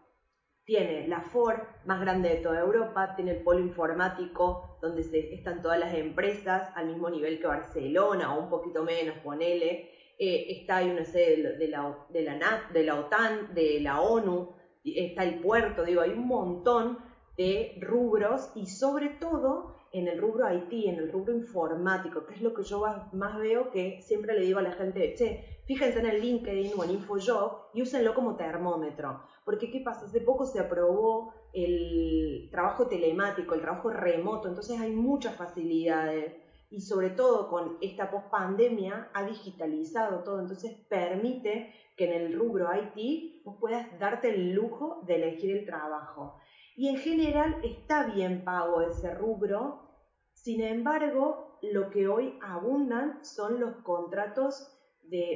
tiene 0.65 1.07
la 1.09 1.21
Ford 1.21 1.61
más 1.85 2.01
grande 2.01 2.31
de 2.31 2.37
toda 2.37 2.61
Europa, 2.61 3.15
tiene 3.17 3.33
el 3.33 3.43
polo 3.43 3.61
informático 3.61 4.79
donde 4.81 5.03
se, 5.03 5.35
están 5.35 5.61
todas 5.61 5.79
las 5.79 5.95
empresas 5.95 6.71
al 6.75 6.87
mismo 6.87 7.11
nivel 7.11 7.39
que 7.39 7.47
Barcelona 7.47 8.35
o 8.35 8.43
un 8.43 8.51
poquito 8.51 8.83
menos, 8.83 9.17
ponele. 9.19 9.91
Eh, 10.19 10.47
está 10.49 10.77
hay 10.77 10.91
una 10.91 11.05
sede 11.05 11.57
de 11.59 11.69
la, 11.69 11.99
de 12.09 12.23
la, 12.23 12.63
de 12.73 12.83
la 12.85 13.01
OTAN, 13.01 13.53
de 13.53 13.81
la 13.81 14.01
ONU, 14.01 14.55
está 14.85 15.25
el 15.25 15.41
puerto, 15.41 15.85
digo, 15.85 16.03
hay 16.03 16.11
un 16.11 16.27
montón 16.27 16.99
de 17.37 17.79
rubros 17.81 18.53
y 18.55 18.67
sobre 18.67 19.09
todo 19.09 19.75
en 19.93 20.09
el 20.09 20.21
rubro 20.21 20.53
IT, 20.53 20.73
en 20.89 20.97
el 20.97 21.13
rubro 21.13 21.33
informático, 21.33 22.27
que 22.27 22.35
es 22.35 22.43
lo 22.43 22.53
que 22.53 22.65
yo 22.65 22.85
más 23.13 23.39
veo 23.39 23.71
que 23.71 24.01
siempre 24.03 24.35
le 24.35 24.45
digo 24.45 24.59
a 24.59 24.63
la 24.63 24.73
gente, 24.73 25.15
che, 25.15 25.63
fíjense 25.67 26.01
en 26.01 26.07
el 26.07 26.21
LinkedIn 26.21 26.73
o 26.77 26.85
en 26.85 26.91
InfoJob 26.91 27.71
y 27.75 27.83
úsenlo 27.83 28.15
como 28.15 28.37
termómetro. 28.37 29.23
Porque 29.45 29.71
¿qué 29.71 29.81
pasa? 29.81 30.07
Hace 30.07 30.21
poco 30.21 30.47
se 30.47 30.59
aprobó 30.59 31.35
el 31.53 32.49
trabajo 32.51 32.87
telemático, 32.87 33.55
el 33.55 33.61
trabajo 33.61 33.91
remoto, 33.91 34.49
entonces 34.49 34.81
hay 34.81 34.93
muchas 34.93 35.37
facilidades 35.37 36.35
y 36.71 36.81
sobre 36.81 37.11
todo 37.11 37.49
con 37.49 37.79
esta 37.81 38.11
post-pandemia 38.11 39.11
ha 39.15 39.25
digitalizado 39.25 40.25
todo, 40.25 40.41
entonces 40.41 40.75
permite 40.89 41.73
que 41.97 42.07
en 42.07 42.23
el 42.23 42.37
rubro 42.37 42.69
IT 42.75 43.45
vos 43.45 43.59
puedas 43.61 43.99
darte 44.01 44.31
el 44.35 44.53
lujo 44.53 45.03
de 45.07 45.17
elegir 45.17 45.57
el 45.57 45.67
trabajo. 45.67 46.41
Y 46.75 46.89
en 46.89 46.97
general 46.97 47.61
está 47.63 48.07
bien 48.13 48.43
pago 48.45 48.81
ese 48.81 49.15
rubro, 49.15 49.85
sin 50.33 50.61
embargo, 50.61 51.59
lo 51.63 51.91
que 51.91 52.09
hoy 52.09 52.39
abundan 52.43 53.25
son 53.25 53.61
los 53.61 53.77
contratos 53.77 54.71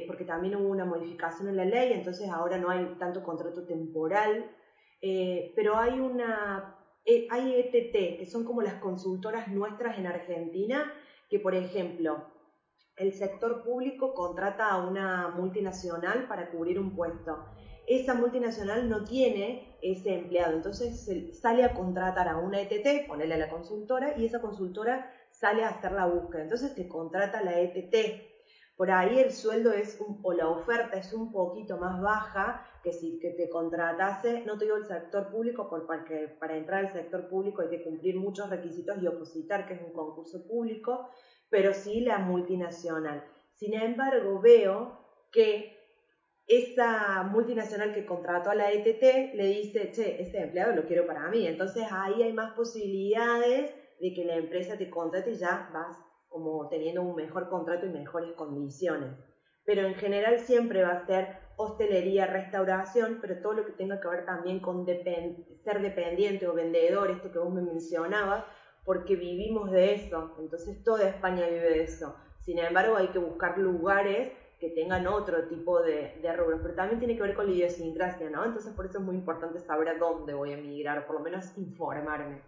porque 0.07 0.25
también 0.25 0.55
hubo 0.55 0.69
una 0.69 0.85
modificación 0.85 1.49
en 1.49 1.57
la 1.57 1.65
ley, 1.65 1.93
entonces 1.93 2.29
ahora 2.29 2.57
no 2.57 2.69
hay 2.69 2.95
tanto 2.99 3.23
contrato 3.23 3.65
temporal, 3.65 4.49
eh, 5.01 5.53
pero 5.55 5.77
hay 5.77 5.99
una, 5.99 6.75
eh, 7.05 7.27
hay 7.29 7.55
ETT, 7.55 8.17
que 8.17 8.25
son 8.25 8.43
como 8.43 8.61
las 8.61 8.75
consultoras 8.75 9.47
nuestras 9.47 9.97
en 9.97 10.07
Argentina, 10.07 10.91
que 11.29 11.39
por 11.39 11.55
ejemplo, 11.55 12.25
el 12.97 13.13
sector 13.13 13.63
público 13.63 14.13
contrata 14.13 14.69
a 14.69 14.85
una 14.85 15.29
multinacional 15.29 16.27
para 16.27 16.51
cubrir 16.51 16.79
un 16.79 16.95
puesto. 16.95 17.45
Esa 17.87 18.13
multinacional 18.13 18.89
no 18.89 19.05
tiene 19.05 19.77
ese 19.81 20.13
empleado, 20.13 20.53
entonces 20.53 21.09
sale 21.41 21.63
a 21.63 21.73
contratar 21.73 22.27
a 22.27 22.37
una 22.37 22.61
ETT, 22.61 23.07
ponerle 23.07 23.35
a 23.35 23.37
la 23.37 23.49
consultora, 23.49 24.17
y 24.17 24.25
esa 24.25 24.41
consultora 24.41 25.11
sale 25.31 25.63
a 25.63 25.69
hacer 25.69 25.93
la 25.93 26.05
búsqueda. 26.05 26.43
Entonces 26.43 26.75
te 26.75 26.87
contrata 26.87 27.41
la 27.41 27.59
ETT. 27.59 28.28
Por 28.79 28.91
ahí 28.91 29.19
el 29.19 29.33
sueldo 29.33 29.73
es 29.73 29.99
o 30.23 30.31
la 30.31 30.47
oferta 30.47 30.97
es 30.97 31.11
un 31.11 31.33
poquito 31.33 31.75
más 31.75 32.01
baja 32.01 32.65
que 32.81 32.93
si 32.93 33.19
que 33.19 33.31
te 33.31 33.49
contratase, 33.49 34.45
no 34.45 34.57
te 34.57 34.63
digo 34.63 34.77
el 34.77 34.85
sector 34.85 35.29
público, 35.29 35.67
porque 35.69 36.29
para 36.39 36.55
entrar 36.55 36.85
al 36.85 36.93
sector 36.93 37.27
público 37.27 37.61
hay 37.61 37.67
que 37.67 37.83
cumplir 37.83 38.15
muchos 38.15 38.49
requisitos 38.49 38.95
y 39.01 39.07
opositar, 39.07 39.67
que 39.67 39.73
es 39.73 39.81
un 39.81 39.91
concurso 39.91 40.47
público, 40.47 41.09
pero 41.49 41.73
sí 41.73 41.99
la 41.99 42.19
multinacional. 42.19 43.21
Sin 43.55 43.73
embargo, 43.73 44.39
veo 44.39 44.97
que 45.29 45.77
esa 46.47 47.23
multinacional 47.23 47.93
que 47.93 48.05
contrató 48.05 48.51
a 48.51 48.55
la 48.55 48.71
ETT 48.71 49.33
le 49.33 49.45
dice, 49.47 49.91
che, 49.91 50.21
este 50.21 50.41
empleado 50.41 50.73
lo 50.73 50.85
quiero 50.85 51.05
para 51.05 51.27
mí. 51.27 51.45
Entonces 51.45 51.83
ahí 51.91 52.23
hay 52.23 52.31
más 52.31 52.53
posibilidades 52.53 53.75
de 53.99 54.13
que 54.13 54.23
la 54.23 54.37
empresa 54.37 54.77
te 54.77 54.89
contrate 54.89 55.31
y 55.31 55.35
ya 55.35 55.69
vas 55.73 55.97
como 56.29 56.69
teniendo 56.69 57.01
un 57.01 57.15
mejor 57.15 57.49
contrato 57.49 57.85
y 57.85 57.89
mejores 57.89 58.31
condiciones. 58.33 59.11
Pero 59.65 59.81
en 59.81 59.95
general 59.95 60.39
siempre 60.39 60.83
va 60.83 60.93
a 60.93 61.05
ser 61.05 61.37
hostelería, 61.57 62.25
restauración, 62.25 63.19
pero 63.21 63.41
todo 63.41 63.53
lo 63.53 63.65
que 63.65 63.73
tenga 63.73 63.99
que 63.99 64.07
ver 64.07 64.25
también 64.25 64.61
con 64.61 64.85
ser 64.85 65.81
dependiente 65.81 66.47
o 66.47 66.53
vendedor, 66.53 67.11
esto 67.11 67.31
que 67.31 67.39
vos 67.39 67.53
me 67.53 67.61
mencionabas, 67.61 68.45
porque 68.85 69.15
vivimos 69.15 69.69
de 69.71 69.95
eso, 69.95 70.35
entonces 70.39 70.83
toda 70.83 71.09
España 71.09 71.45
vive 71.45 71.69
de 71.69 71.83
eso. 71.83 72.15
Sin 72.39 72.57
embargo, 72.59 72.95
hay 72.95 73.09
que 73.09 73.19
buscar 73.19 73.57
lugares 73.57 74.31
que 74.59 74.69
tengan 74.69 75.07
otro 75.07 75.47
tipo 75.47 75.81
de, 75.81 76.19
de 76.21 76.33
rubros, 76.33 76.61
pero 76.61 76.75
también 76.75 76.99
tiene 76.99 77.15
que 77.15 77.23
ver 77.23 77.35
con 77.35 77.47
la 77.47 77.53
idiosincrasia, 77.53 78.29
¿no? 78.29 78.45
Entonces 78.45 78.73
por 78.73 78.85
eso 78.85 78.99
es 78.99 79.03
muy 79.03 79.15
importante 79.15 79.59
saber 79.59 79.89
a 79.89 79.97
dónde 79.97 80.33
voy 80.33 80.51
a 80.51 80.57
emigrar, 80.57 81.05
por 81.05 81.17
lo 81.17 81.21
menos 81.21 81.57
informarme. 81.57 82.41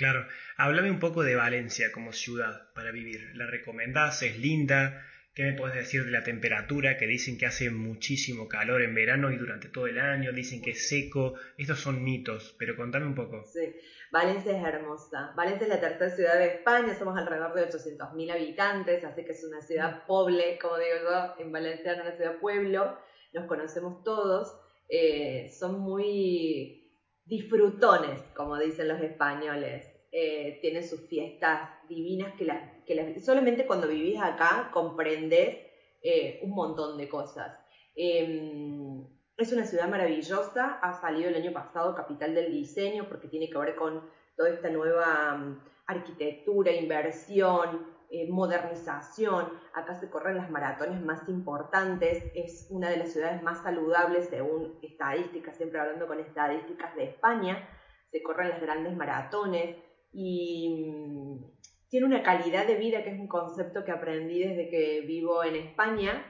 Claro, 0.00 0.26
háblame 0.56 0.90
un 0.90 0.98
poco 0.98 1.24
de 1.24 1.36
Valencia 1.36 1.92
como 1.92 2.14
ciudad 2.14 2.72
para 2.74 2.90
vivir. 2.90 3.32
¿La 3.34 3.44
recomendás? 3.46 4.22
¿Es 4.22 4.38
linda? 4.38 5.04
¿Qué 5.34 5.42
me 5.42 5.52
puedes 5.52 5.76
decir 5.76 6.06
de 6.06 6.10
la 6.10 6.22
temperatura? 6.22 6.96
Que 6.96 7.06
dicen 7.06 7.36
que 7.36 7.44
hace 7.44 7.68
muchísimo 7.68 8.48
calor 8.48 8.80
en 8.80 8.94
verano 8.94 9.30
y 9.30 9.36
durante 9.36 9.68
todo 9.68 9.88
el 9.88 9.98
año, 9.98 10.32
dicen 10.32 10.62
que 10.62 10.70
es 10.70 10.88
seco. 10.88 11.34
Estos 11.58 11.80
son 11.80 12.02
mitos, 12.02 12.56
pero 12.58 12.76
contame 12.76 13.04
un 13.04 13.14
poco. 13.14 13.44
Sí, 13.44 13.74
Valencia 14.10 14.56
es 14.56 14.64
hermosa. 14.64 15.34
Valencia 15.36 15.66
es 15.66 15.68
la 15.68 15.80
tercera 15.80 16.16
ciudad 16.16 16.38
de 16.38 16.46
España, 16.46 16.94
somos 16.98 17.18
alrededor 17.18 17.52
de 17.52 17.68
800.000 17.68 18.30
habitantes, 18.30 19.04
así 19.04 19.22
que 19.26 19.32
es 19.32 19.44
una 19.44 19.60
ciudad 19.60 20.06
pobre, 20.06 20.58
como 20.58 20.78
digo 20.78 20.96
yo, 21.02 21.44
en 21.44 21.52
Valencia 21.52 21.92
es 21.92 22.00
una 22.00 22.16
ciudad 22.16 22.38
pueblo, 22.40 22.96
nos 23.34 23.46
conocemos 23.46 24.02
todos, 24.02 24.58
eh, 24.88 25.50
son 25.58 25.78
muy 25.78 26.80
disfrutones, 27.26 28.22
como 28.34 28.58
dicen 28.58 28.88
los 28.88 29.00
españoles. 29.00 29.89
Eh, 30.12 30.58
tienen 30.60 30.82
sus 30.82 31.06
fiestas 31.06 31.70
divinas 31.88 32.34
que, 32.34 32.44
las, 32.44 32.60
que 32.84 33.20
solamente 33.20 33.64
cuando 33.64 33.86
vivís 33.86 34.20
acá 34.20 34.68
comprendes 34.72 35.58
eh, 36.02 36.40
un 36.42 36.50
montón 36.50 36.98
de 36.98 37.08
cosas. 37.08 37.56
Em, 37.94 39.06
es 39.36 39.52
una 39.52 39.64
ciudad 39.64 39.88
maravillosa, 39.88 40.80
ha 40.82 41.00
salido 41.00 41.28
el 41.28 41.36
año 41.36 41.52
pasado 41.52 41.94
capital 41.94 42.34
del 42.34 42.50
diseño 42.50 43.06
porque 43.08 43.28
tiene 43.28 43.48
que 43.48 43.58
ver 43.58 43.76
con 43.76 44.02
toda 44.36 44.50
esta 44.50 44.68
nueva 44.68 45.36
mm, 45.36 45.60
arquitectura, 45.86 46.72
inversión, 46.72 47.86
eh, 48.10 48.28
modernización. 48.28 49.46
Acá 49.74 49.94
se 49.94 50.10
corren 50.10 50.38
las 50.38 50.50
maratones 50.50 51.00
más 51.02 51.28
importantes, 51.28 52.32
es 52.34 52.66
una 52.70 52.90
de 52.90 52.96
las 52.96 53.12
ciudades 53.12 53.42
más 53.44 53.62
saludables 53.62 54.28
según 54.28 54.76
estadísticas, 54.82 55.56
siempre 55.56 55.78
hablando 55.78 56.08
con 56.08 56.18
estadísticas 56.18 56.96
de 56.96 57.04
España, 57.04 57.68
se 58.10 58.22
corren 58.24 58.48
las 58.48 58.60
grandes 58.60 58.96
maratones 58.96 59.76
y 60.12 60.86
mm, 60.86 61.44
tiene 61.88 62.06
una 62.06 62.22
calidad 62.22 62.66
de 62.66 62.76
vida 62.76 63.02
que 63.02 63.10
es 63.10 63.18
un 63.18 63.28
concepto 63.28 63.84
que 63.84 63.92
aprendí 63.92 64.38
desde 64.38 64.68
que 64.68 65.00
vivo 65.02 65.42
en 65.42 65.56
España, 65.56 66.24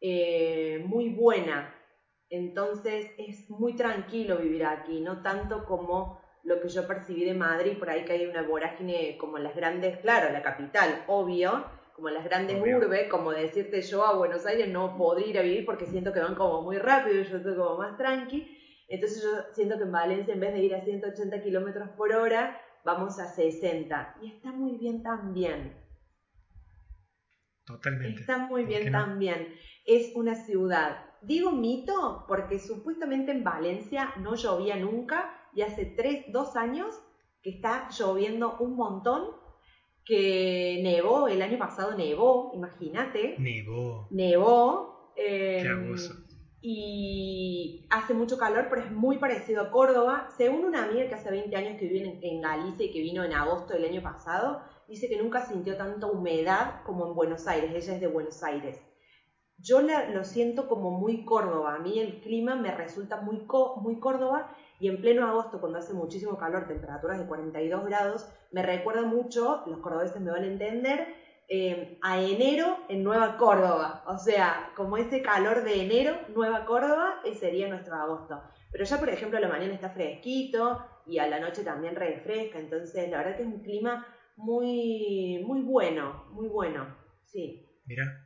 eh, 0.00 0.84
muy 0.86 1.10
buena. 1.10 1.74
Entonces 2.28 3.10
es 3.18 3.48
muy 3.48 3.76
tranquilo 3.76 4.36
vivir 4.38 4.64
aquí, 4.64 5.00
no 5.00 5.22
tanto 5.22 5.64
como 5.64 6.20
lo 6.42 6.60
que 6.60 6.68
yo 6.68 6.86
percibí 6.86 7.24
de 7.24 7.34
Madrid, 7.34 7.78
por 7.78 7.90
ahí 7.90 8.04
que 8.04 8.12
hay 8.12 8.26
una 8.26 8.42
vorágine 8.42 9.16
como 9.18 9.36
en 9.36 9.44
las 9.44 9.56
grandes, 9.56 9.98
claro, 9.98 10.32
la 10.32 10.42
capital, 10.42 11.04
obvio, 11.08 11.64
como 11.94 12.08
en 12.08 12.14
las 12.14 12.24
grandes 12.24 12.60
urbes, 12.60 13.08
como 13.08 13.32
decirte 13.32 13.80
yo 13.80 14.04
a 14.04 14.16
Buenos 14.16 14.44
Aires 14.44 14.68
no 14.68 14.96
podría 14.98 15.28
ir 15.28 15.38
a 15.38 15.42
vivir 15.42 15.64
porque 15.64 15.86
siento 15.86 16.12
que 16.12 16.20
van 16.20 16.34
como 16.34 16.62
muy 16.62 16.76
rápido 16.76 17.20
y 17.20 17.24
yo 17.24 17.38
estoy 17.38 17.56
como 17.56 17.78
más 17.78 17.96
tranqui, 17.96 18.46
Entonces 18.88 19.22
yo 19.22 19.30
siento 19.54 19.76
que 19.78 19.84
en 19.84 19.92
Valencia 19.92 20.34
en 20.34 20.40
vez 20.40 20.52
de 20.52 20.62
ir 20.62 20.74
a 20.74 20.84
180 20.84 21.42
kilómetros 21.42 21.88
por 21.96 22.12
hora, 22.12 22.60
vamos 22.86 23.18
a 23.18 23.26
60. 23.26 24.16
Y 24.22 24.28
está 24.28 24.52
muy 24.52 24.78
bien 24.78 25.02
también. 25.02 25.76
Totalmente. 27.66 28.20
Está 28.20 28.38
muy 28.38 28.64
bien 28.64 28.92
también. 28.92 29.54
Es 29.84 30.14
una 30.14 30.36
ciudad. 30.36 31.04
Digo 31.20 31.50
mito 31.50 32.24
porque 32.28 32.60
supuestamente 32.60 33.32
en 33.32 33.42
Valencia 33.42 34.14
no 34.18 34.36
llovía 34.36 34.76
nunca 34.76 35.34
y 35.52 35.62
hace 35.62 35.84
tres, 35.84 36.26
dos 36.28 36.54
años 36.56 36.94
que 37.42 37.50
está 37.50 37.88
lloviendo 37.90 38.56
un 38.58 38.76
montón, 38.76 39.34
que 40.04 40.80
nevó, 40.84 41.26
el 41.26 41.42
año 41.42 41.58
pasado 41.58 41.96
nevó, 41.96 42.52
imagínate. 42.54 43.36
Nevó. 43.38 44.06
Nevó. 44.12 45.12
Qué 45.16 45.62
em, 45.62 45.94
y 46.68 47.86
hace 47.90 48.12
mucho 48.12 48.38
calor, 48.38 48.66
pero 48.68 48.82
es 48.82 48.90
muy 48.90 49.18
parecido 49.18 49.62
a 49.62 49.70
Córdoba. 49.70 50.26
Según 50.36 50.64
una 50.64 50.82
amiga 50.82 51.06
que 51.06 51.14
hace 51.14 51.30
20 51.30 51.54
años 51.54 51.78
que 51.78 51.86
vive 51.86 52.18
en, 52.20 52.40
Galicia 52.40 52.86
y 52.86 52.92
que 52.92 53.02
vino 53.02 53.22
en 53.22 53.34
agosto 53.34 53.74
del 53.74 53.84
año 53.84 54.02
pasado, 54.02 54.62
dice 54.88 55.08
que 55.08 55.22
nunca 55.22 55.46
sintió 55.46 55.76
tanta 55.76 56.08
humedad 56.08 56.82
como 56.84 57.06
en 57.06 57.14
Buenos 57.14 57.46
Aires. 57.46 57.70
Ella 57.70 57.94
es 57.94 58.00
de 58.00 58.08
Buenos 58.08 58.42
Aires. 58.42 58.80
Yo 59.58 59.80
lo 59.80 60.24
siento 60.24 60.66
como 60.68 60.90
muy 60.90 61.24
Córdoba. 61.24 61.76
A 61.76 61.78
mí 61.78 62.00
el 62.00 62.20
clima 62.20 62.56
me 62.56 62.74
resulta 62.74 63.20
muy, 63.20 63.46
muy 63.76 64.00
Córdoba 64.00 64.50
y 64.80 64.88
en 64.88 65.00
pleno 65.00 65.24
agosto, 65.24 65.60
cuando 65.60 65.78
hace 65.78 65.94
muchísimo 65.94 66.36
calor, 66.36 66.66
temperaturas 66.66 67.20
de 67.20 67.26
42 67.26 67.84
grados, 67.84 68.28
me 68.50 68.64
recuerda 68.64 69.02
mucho, 69.02 69.62
los 69.66 69.78
cordobeses 69.78 70.20
me 70.20 70.32
van 70.32 70.42
a 70.42 70.48
entender, 70.48 71.14
eh, 71.48 71.98
a 72.02 72.20
enero 72.20 72.84
en 72.88 73.04
Nueva 73.04 73.36
Córdoba. 73.36 74.04
O 74.06 74.18
sea, 74.18 74.72
como 74.74 74.96
ese 74.96 75.22
calor 75.22 75.62
de 75.62 75.82
enero, 75.82 76.18
Nueva 76.34 76.64
Córdoba, 76.64 77.20
ese 77.24 77.40
sería 77.40 77.68
nuestro 77.68 77.94
agosto. 77.94 78.42
Pero 78.72 78.84
ya, 78.84 78.98
por 78.98 79.08
ejemplo, 79.08 79.38
a 79.38 79.40
la 79.40 79.48
mañana 79.48 79.74
está 79.74 79.90
fresquito 79.90 80.84
y 81.06 81.18
a 81.18 81.26
la 81.26 81.40
noche 81.40 81.62
también 81.62 81.94
refresca. 81.94 82.58
Entonces, 82.58 83.08
la 83.10 83.18
verdad 83.18 83.36
que 83.36 83.42
es 83.42 83.48
un 83.48 83.62
clima 83.62 84.06
muy, 84.36 85.42
muy 85.46 85.62
bueno, 85.62 86.26
muy 86.32 86.48
bueno. 86.48 86.96
Sí. 87.24 87.66
Mira. 87.86 88.22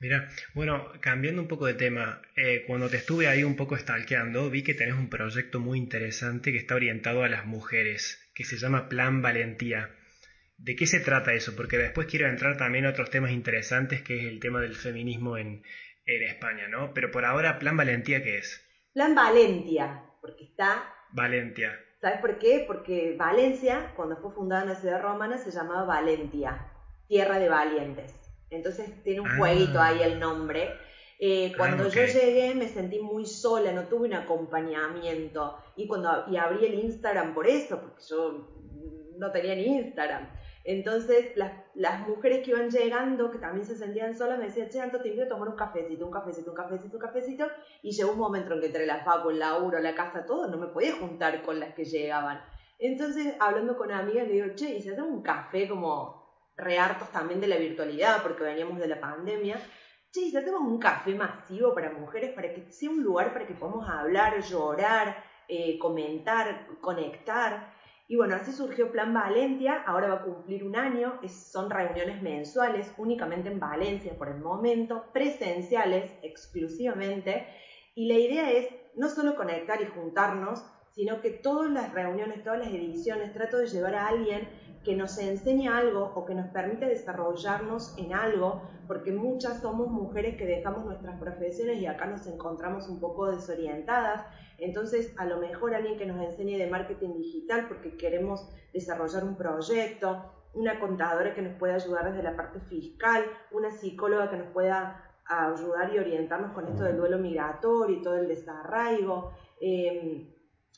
Mira, 0.00 0.28
bueno, 0.54 0.92
cambiando 1.00 1.40
un 1.40 1.48
poco 1.48 1.66
de 1.66 1.74
tema, 1.74 2.20
eh, 2.36 2.64
cuando 2.66 2.90
te 2.90 2.96
estuve 2.98 3.28
ahí 3.28 3.44
un 3.44 3.56
poco 3.56 3.78
stalkeando, 3.78 4.50
vi 4.50 4.62
que 4.64 4.74
tenés 4.74 4.94
un 4.94 5.08
proyecto 5.08 5.60
muy 5.60 5.78
interesante 5.78 6.52
que 6.52 6.58
está 6.58 6.74
orientado 6.74 7.22
a 7.22 7.28
las 7.28 7.46
mujeres, 7.46 8.30
que 8.34 8.44
se 8.44 8.58
llama 8.58 8.88
Plan 8.88 9.22
Valentía. 9.22 9.90
¿De 10.62 10.76
qué 10.76 10.86
se 10.86 11.00
trata 11.00 11.32
eso? 11.32 11.56
Porque 11.56 11.76
después 11.76 12.06
quiero 12.06 12.28
entrar 12.28 12.56
también 12.56 12.86
a 12.86 12.90
otros 12.90 13.10
temas 13.10 13.32
interesantes, 13.32 14.02
que 14.02 14.16
es 14.16 14.24
el 14.26 14.38
tema 14.38 14.60
del 14.60 14.76
feminismo 14.76 15.36
en, 15.36 15.64
España, 16.04 16.68
¿no? 16.68 16.92
Pero 16.94 17.10
por 17.10 17.24
ahora, 17.24 17.58
Plan 17.58 17.76
Valentía, 17.76 18.22
¿qué 18.22 18.38
es? 18.38 18.64
Plan 18.92 19.14
Valentia, 19.14 20.04
porque 20.20 20.44
está... 20.44 20.84
Valentia. 21.12 21.72
¿Sabes 22.00 22.20
por 22.20 22.38
qué? 22.38 22.64
Porque 22.66 23.16
Valencia, 23.18 23.92
cuando 23.96 24.16
fue 24.18 24.32
fundada 24.32 24.62
en 24.62 24.68
la 24.68 24.74
ciudad 24.76 25.02
romana, 25.02 25.38
se 25.38 25.50
llamaba 25.50 25.84
Valentia, 25.84 26.72
tierra 27.08 27.38
de 27.38 27.48
valientes. 27.48 28.14
Entonces 28.50 29.02
tiene 29.02 29.20
un 29.20 29.28
ah. 29.28 29.36
jueguito 29.38 29.80
ahí 29.80 30.02
el 30.02 30.20
nombre. 30.20 30.70
Eh, 31.18 31.52
cuando 31.56 31.88
yo 31.88 32.04
llegué 32.04 32.54
me 32.54 32.68
sentí 32.68 33.00
muy 33.00 33.26
sola, 33.26 33.72
no 33.72 33.84
tuve 33.88 34.06
un 34.06 34.14
acompañamiento. 34.14 35.58
Y 35.76 35.86
cuando 35.88 36.24
y 36.30 36.36
abrí 36.36 36.66
el 36.66 36.74
Instagram 36.74 37.34
por 37.34 37.46
eso, 37.48 37.80
porque 37.80 38.02
yo 38.08 38.48
no 39.18 39.30
tenía 39.30 39.54
ni 39.54 39.66
Instagram. 39.66 40.28
Entonces, 40.64 41.36
las, 41.36 41.52
las, 41.74 42.06
mujeres 42.06 42.44
que 42.44 42.50
iban 42.50 42.70
llegando, 42.70 43.30
que 43.30 43.38
también 43.38 43.66
se 43.66 43.76
sentían 43.76 44.16
solas, 44.16 44.38
me 44.38 44.46
decían, 44.46 44.68
che, 44.68 44.80
Anto, 44.80 45.00
te 45.00 45.08
invito 45.08 45.26
a 45.26 45.28
tomar 45.28 45.48
un 45.48 45.56
cafecito, 45.56 46.06
un 46.06 46.12
cafecito, 46.12 46.50
un 46.50 46.56
cafecito, 46.56 46.96
un 46.96 47.02
cafecito. 47.02 47.46
Y 47.82 47.90
llegó 47.90 48.12
un 48.12 48.18
momento 48.18 48.54
en 48.54 48.60
que 48.60 48.66
entre 48.66 48.86
la 48.86 49.02
facu, 49.04 49.30
el 49.30 49.40
laburo, 49.40 49.80
la 49.80 49.94
casa, 49.94 50.24
todo, 50.24 50.46
no 50.48 50.58
me 50.58 50.68
podía 50.68 50.94
juntar 50.94 51.42
con 51.42 51.58
las 51.58 51.74
que 51.74 51.84
llegaban. 51.84 52.40
Entonces, 52.78 53.34
hablando 53.40 53.76
con 53.76 53.90
amigas, 53.90 54.26
le 54.28 54.34
digo, 54.34 54.54
che, 54.54 54.76
¿y 54.76 54.82
si 54.82 54.90
hacemos 54.90 55.10
un 55.10 55.22
café 55.22 55.68
como 55.68 56.22
rehartos 56.56 57.10
también 57.10 57.40
de 57.40 57.48
la 57.48 57.56
virtualidad, 57.56 58.22
porque 58.22 58.44
veníamos 58.44 58.78
de 58.78 58.86
la 58.86 59.00
pandemia? 59.00 59.56
Che, 60.12 60.20
¿y 60.20 60.30
si 60.30 60.36
hacemos 60.36 60.60
un 60.60 60.78
café 60.78 61.14
masivo 61.14 61.74
para 61.74 61.90
mujeres, 61.90 62.32
para 62.34 62.54
que 62.54 62.70
sea 62.70 62.90
un 62.90 63.02
lugar 63.02 63.32
para 63.32 63.46
que 63.46 63.54
podamos 63.54 63.88
hablar, 63.88 64.40
llorar, 64.42 65.16
eh, 65.48 65.76
comentar, 65.78 66.68
conectar? 66.80 67.81
Y 68.12 68.16
bueno, 68.16 68.34
así 68.34 68.52
surgió 68.52 68.92
Plan 68.92 69.14
Valencia, 69.14 69.84
ahora 69.86 70.08
va 70.08 70.14
a 70.16 70.22
cumplir 70.22 70.64
un 70.64 70.76
año, 70.76 71.18
son 71.28 71.70
reuniones 71.70 72.20
mensuales 72.20 72.92
únicamente 72.98 73.48
en 73.48 73.58
Valencia 73.58 74.12
por 74.18 74.28
el 74.28 74.38
momento, 74.38 75.04
presenciales 75.14 76.12
exclusivamente, 76.20 77.46
y 77.94 78.08
la 78.08 78.18
idea 78.18 78.50
es 78.50 78.68
no 78.96 79.08
solo 79.08 79.34
conectar 79.34 79.80
y 79.80 79.86
juntarnos, 79.86 80.62
sino 80.90 81.22
que 81.22 81.30
todas 81.30 81.70
las 81.70 81.94
reuniones, 81.94 82.44
todas 82.44 82.58
las 82.58 82.68
ediciones, 82.68 83.32
trato 83.32 83.56
de 83.56 83.68
llevar 83.68 83.94
a 83.94 84.08
alguien 84.08 84.46
que 84.84 84.94
nos 84.94 85.16
enseñe 85.16 85.68
algo 85.68 86.12
o 86.14 86.26
que 86.26 86.34
nos 86.34 86.48
permita 86.48 86.88
desarrollarnos 86.88 87.96
en 87.96 88.12
algo, 88.12 88.60
porque 88.92 89.12
muchas 89.12 89.62
somos 89.62 89.88
mujeres 89.88 90.36
que 90.36 90.44
dejamos 90.44 90.84
nuestras 90.84 91.18
profesiones 91.18 91.80
y 91.80 91.86
acá 91.86 92.04
nos 92.06 92.26
encontramos 92.26 92.88
un 92.88 93.00
poco 93.00 93.30
desorientadas 93.30 94.26
entonces, 94.62 95.12
a 95.18 95.24
lo 95.24 95.38
mejor 95.38 95.74
alguien 95.74 95.98
que 95.98 96.06
nos 96.06 96.22
enseñe 96.24 96.56
de 96.56 96.68
marketing 96.70 97.14
digital 97.14 97.66
porque 97.66 97.96
queremos 97.96 98.48
desarrollar 98.72 99.24
un 99.24 99.36
proyecto, 99.36 100.32
una 100.54 100.78
contadora 100.78 101.34
que 101.34 101.42
nos 101.42 101.58
pueda 101.58 101.74
ayudar 101.74 102.12
desde 102.12 102.22
la 102.22 102.36
parte 102.36 102.60
fiscal, 102.60 103.24
una 103.50 103.72
psicóloga 103.72 104.30
que 104.30 104.36
nos 104.36 104.52
pueda 104.52 105.02
ayudar 105.24 105.92
y 105.92 105.98
orientarnos 105.98 106.52
con 106.52 106.68
esto 106.68 106.84
del 106.84 106.96
duelo 106.96 107.18
migratorio 107.18 107.96
y 107.96 108.02
todo 108.02 108.14
el 108.14 108.28
desarraigo. 108.28 109.32
Em, 109.60 110.32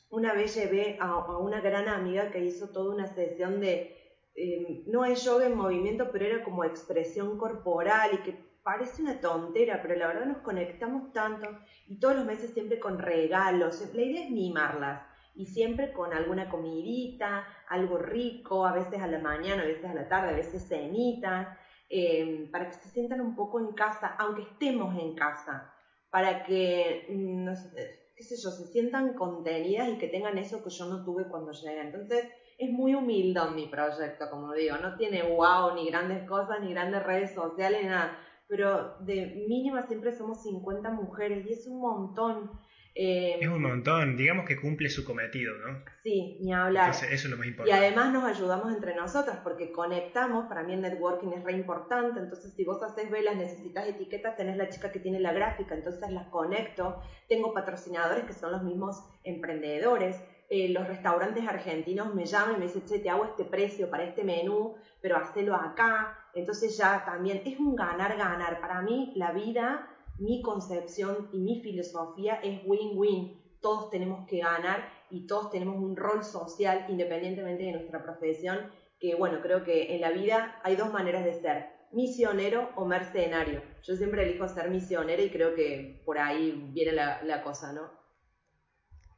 una 0.09 0.33
vez 0.33 0.55
llevé 0.55 0.97
a, 0.99 1.37
una 1.37 1.61
gran 1.61 1.87
amiga 1.87 2.31
que 2.31 2.43
hizo 2.43 2.69
toda 2.69 2.91
una 2.91 3.05
sesión 3.05 3.59
de, 3.59 3.94
em, 4.35 4.79
no 4.85 5.05
es 5.05 5.23
yoga 5.23 5.45
en 5.45 5.53
movimiento, 5.53 6.07
pero 6.11 6.25
era 6.25 6.39
como 6.39 6.63
expresión 6.63 7.35
corporal 7.37 8.13
y 8.13 8.19
que 8.19 8.35
parece 8.63 9.01
una 9.01 9.15
tontera, 9.15 9.79
pero 9.81 9.95
la 9.95 10.07
verdad 10.07 10.25
nos 10.25 10.39
conectamos 10.39 11.11
tanto 11.11 11.55
y 11.87 11.97
todos 11.97 12.15
los 12.15 12.25
meses 12.25 12.51
siempre 12.51 12.79
con 12.79 12.97
regalos. 12.97 13.81
La 13.93 14.03
idea 14.03 14.21
es 14.21 14.29
mimarlas 14.29 15.01
y 15.35 15.47
siempre 15.47 15.91
con 15.91 16.13
alguna 16.13 16.47
comidita, 16.47 17.45
algo 17.67 17.97
rico, 17.97 18.65
a 18.65 18.71
veces 18.71 19.01
a 19.01 19.07
la 19.07 19.19
mañana, 19.19 19.63
a 19.63 19.65
veces 19.65 19.89
a 19.89 19.93
la 19.93 20.07
tarde, 20.07 20.29
a 20.29 20.33
veces 20.33 20.65
cenita, 20.67 21.47
em, 21.89 22.47
para 22.49 22.67
que 22.67 22.75
se 22.75 22.89
sientan 22.89 23.21
un 23.21 23.33
poco 23.35 23.59
en 23.59 23.71
casa, 23.73 24.13
aunque 24.17 24.41
estemos 24.43 24.95
en 24.95 25.13
casa, 25.13 25.65
para 26.09 26.41
que, 26.41 26.99
mm, 27.07 27.43
no 27.45 27.55
sé, 27.55 27.69
qué 28.15 28.23
yo, 28.35 28.51
se 28.51 28.65
sientan 28.65 29.13
contenidas 29.13 29.89
y 29.89 29.97
que 29.97 30.07
tengan 30.07 30.37
eso 30.37 30.61
que 30.61 30.69
yo 30.69 30.85
no 30.85 31.01
tuve 31.01 31.25
cuando 31.27 31.51
llegué. 31.51 31.81
Entonces, 31.81 32.25
es 32.57 32.71
muy 32.71 32.95
humilde 32.95 33.41
mi 33.53 33.67
proyecto, 33.67 34.29
como 34.29 34.53
digo, 34.53 34.77
no 34.77 34.95
tiene 34.95 35.23
wow, 35.23 35.75
ni 35.75 35.89
grandes 35.89 36.27
cosas, 36.27 36.61
ni 36.61 36.71
grandes 36.71 37.03
redes 37.03 37.33
sociales, 37.33 37.85
nada 37.85 38.17
pero 38.47 38.97
de 38.99 39.45
mínima 39.47 39.87
siempre 39.87 40.13
somos 40.13 40.43
50 40.43 40.91
mujeres 40.91 41.45
y 41.47 41.53
es 41.53 41.67
un 41.67 41.79
montón. 41.79 42.51
Eh, 42.97 43.39
es 43.41 43.47
un 43.49 43.61
montón, 43.61 44.15
digamos 44.15 44.45
que 44.45 44.55
cumple 44.55 44.87
su 44.89 45.03
cometido, 45.03 45.53
¿no? 45.57 45.83
Sí, 46.01 46.37
ni 46.41 46.53
hablar. 46.53 46.91
eso 46.91 47.05
es 47.05 47.25
lo 47.25 47.35
más 47.35 47.47
importante. 47.47 47.69
Y 47.69 47.73
además 47.77 48.13
nos 48.13 48.23
ayudamos 48.23 48.73
entre 48.73 48.95
nosotras 48.95 49.39
porque 49.43 49.71
conectamos, 49.71 50.45
para 50.45 50.63
mí 50.63 50.73
el 50.73 50.81
networking 50.81 51.29
es 51.33 51.43
re 51.43 51.53
importante, 51.53 52.19
entonces 52.19 52.53
si 52.53 52.63
vos 52.63 52.81
haces 52.83 53.11
velas, 53.11 53.35
necesitas 53.35 53.85
etiquetas, 53.87 54.37
tenés 54.37 54.55
la 54.55 54.69
chica 54.69 54.93
que 54.93 54.99
tiene 54.99 55.19
la 55.19 55.33
gráfica, 55.33 55.75
entonces 55.75 56.09
las 56.09 56.27
conecto, 56.27 57.01
tengo 57.27 57.53
patrocinadores 57.53 58.23
que 58.23 58.33
son 58.33 58.53
los 58.53 58.63
mismos 58.63 59.03
emprendedores, 59.25 60.15
eh, 60.49 60.69
los 60.69 60.87
restaurantes 60.87 61.47
argentinos 61.47 62.13
me 62.13 62.25
llaman 62.25 62.55
y 62.55 62.59
me 62.59 62.65
dicen, 62.65 62.85
che, 62.85 62.99
te 62.99 63.09
hago 63.09 63.25
este 63.25 63.45
precio 63.45 63.89
para 63.89 64.03
este 64.03 64.23
menú, 64.23 64.75
pero 65.01 65.17
hacelo 65.17 65.55
acá. 65.55 66.29
Entonces 66.33 66.77
ya 66.77 67.03
también 67.05 67.41
es 67.45 67.59
un 67.59 67.75
ganar-ganar. 67.75 68.61
Para 68.61 68.81
mí 68.81 69.13
la 69.15 69.31
vida, 69.31 69.89
mi 70.19 70.41
concepción 70.41 71.29
y 71.31 71.39
mi 71.39 71.61
filosofía 71.61 72.35
es 72.35 72.61
win-win. 72.65 73.41
Todos 73.59 73.89
tenemos 73.89 74.27
que 74.27 74.39
ganar 74.39 74.87
y 75.09 75.25
todos 75.25 75.49
tenemos 75.49 75.77
un 75.77 75.95
rol 75.95 76.23
social 76.23 76.85
independientemente 76.89 77.63
de 77.63 77.71
nuestra 77.71 78.03
profesión, 78.03 78.71
que 78.99 79.15
bueno, 79.15 79.39
creo 79.41 79.63
que 79.63 79.95
en 79.95 80.01
la 80.01 80.11
vida 80.11 80.59
hay 80.63 80.75
dos 80.75 80.93
maneras 80.93 81.25
de 81.25 81.33
ser, 81.33 81.69
misionero 81.91 82.69
o 82.75 82.85
mercenario. 82.85 83.63
Yo 83.81 83.95
siempre 83.95 84.23
elijo 84.23 84.47
ser 84.47 84.69
misionero 84.69 85.23
y 85.23 85.29
creo 85.29 85.55
que 85.55 86.03
por 86.05 86.19
ahí 86.19 86.69
viene 86.71 86.91
la 86.91 87.41
cosa, 87.43 87.73
¿no? 87.73 88.04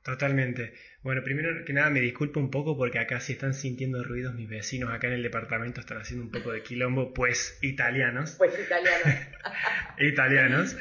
Totalmente. 0.07 0.71
Bueno, 1.03 1.21
primero 1.21 1.65
que 1.65 1.73
nada 1.73 1.89
me 1.89 1.99
disculpo 1.99 2.39
un 2.39 2.49
poco 2.49 2.77
porque 2.77 2.97
acá 2.97 3.19
si 3.19 3.33
están 3.33 3.53
sintiendo 3.53 4.05
ruidos 4.05 4.33
mis 4.35 4.47
vecinos 4.47 4.93
acá 4.93 5.07
en 5.07 5.15
el 5.15 5.21
departamento 5.21 5.81
están 5.81 5.97
haciendo 5.97 6.23
un 6.23 6.31
poco 6.31 6.53
de 6.53 6.63
quilombo, 6.63 7.13
pues 7.13 7.59
italianos. 7.61 8.35
Pues 8.37 8.57
italianos. 8.57 9.15
italianos. 9.99 10.77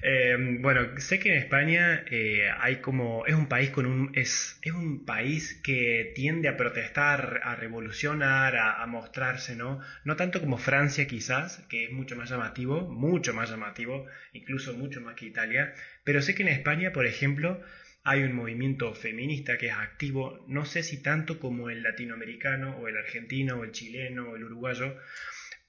Eh, 0.00 0.56
bueno, 0.60 0.98
sé 0.98 1.18
que 1.18 1.34
en 1.34 1.38
España 1.38 2.02
eh, 2.10 2.48
hay 2.60 2.76
como 2.76 3.26
es 3.26 3.34
un 3.34 3.46
país 3.46 3.68
con 3.68 3.84
un 3.84 4.10
es, 4.14 4.58
es 4.62 4.72
un 4.72 5.04
país 5.04 5.60
que 5.62 6.10
tiende 6.14 6.48
a 6.48 6.56
protestar, 6.56 7.42
a 7.44 7.54
revolucionar, 7.54 8.56
a, 8.56 8.82
a 8.82 8.86
mostrarse, 8.86 9.54
¿no? 9.54 9.80
No 10.04 10.16
tanto 10.16 10.40
como 10.40 10.56
Francia 10.56 11.06
quizás, 11.06 11.58
que 11.68 11.84
es 11.84 11.92
mucho 11.92 12.16
más 12.16 12.30
llamativo, 12.30 12.88
mucho 12.88 13.34
más 13.34 13.50
llamativo, 13.50 14.06
incluso 14.32 14.72
mucho 14.72 15.02
más 15.02 15.14
que 15.14 15.26
Italia, 15.26 15.74
pero 16.04 16.22
sé 16.22 16.34
que 16.34 16.42
en 16.42 16.48
España, 16.48 16.92
por 16.92 17.04
ejemplo, 17.04 17.60
hay 18.04 18.24
un 18.24 18.34
movimiento 18.34 18.94
feminista 18.94 19.58
que 19.58 19.68
es 19.68 19.74
activo, 19.74 20.44
no 20.48 20.64
sé 20.64 20.82
si 20.82 21.02
tanto 21.02 21.38
como 21.38 21.70
el 21.70 21.82
latinoamericano 21.82 22.78
o 22.78 22.88
el 22.88 22.96
argentino 22.96 23.60
o 23.60 23.64
el 23.64 23.70
chileno 23.70 24.30
o 24.30 24.36
el 24.36 24.44
uruguayo, 24.44 24.96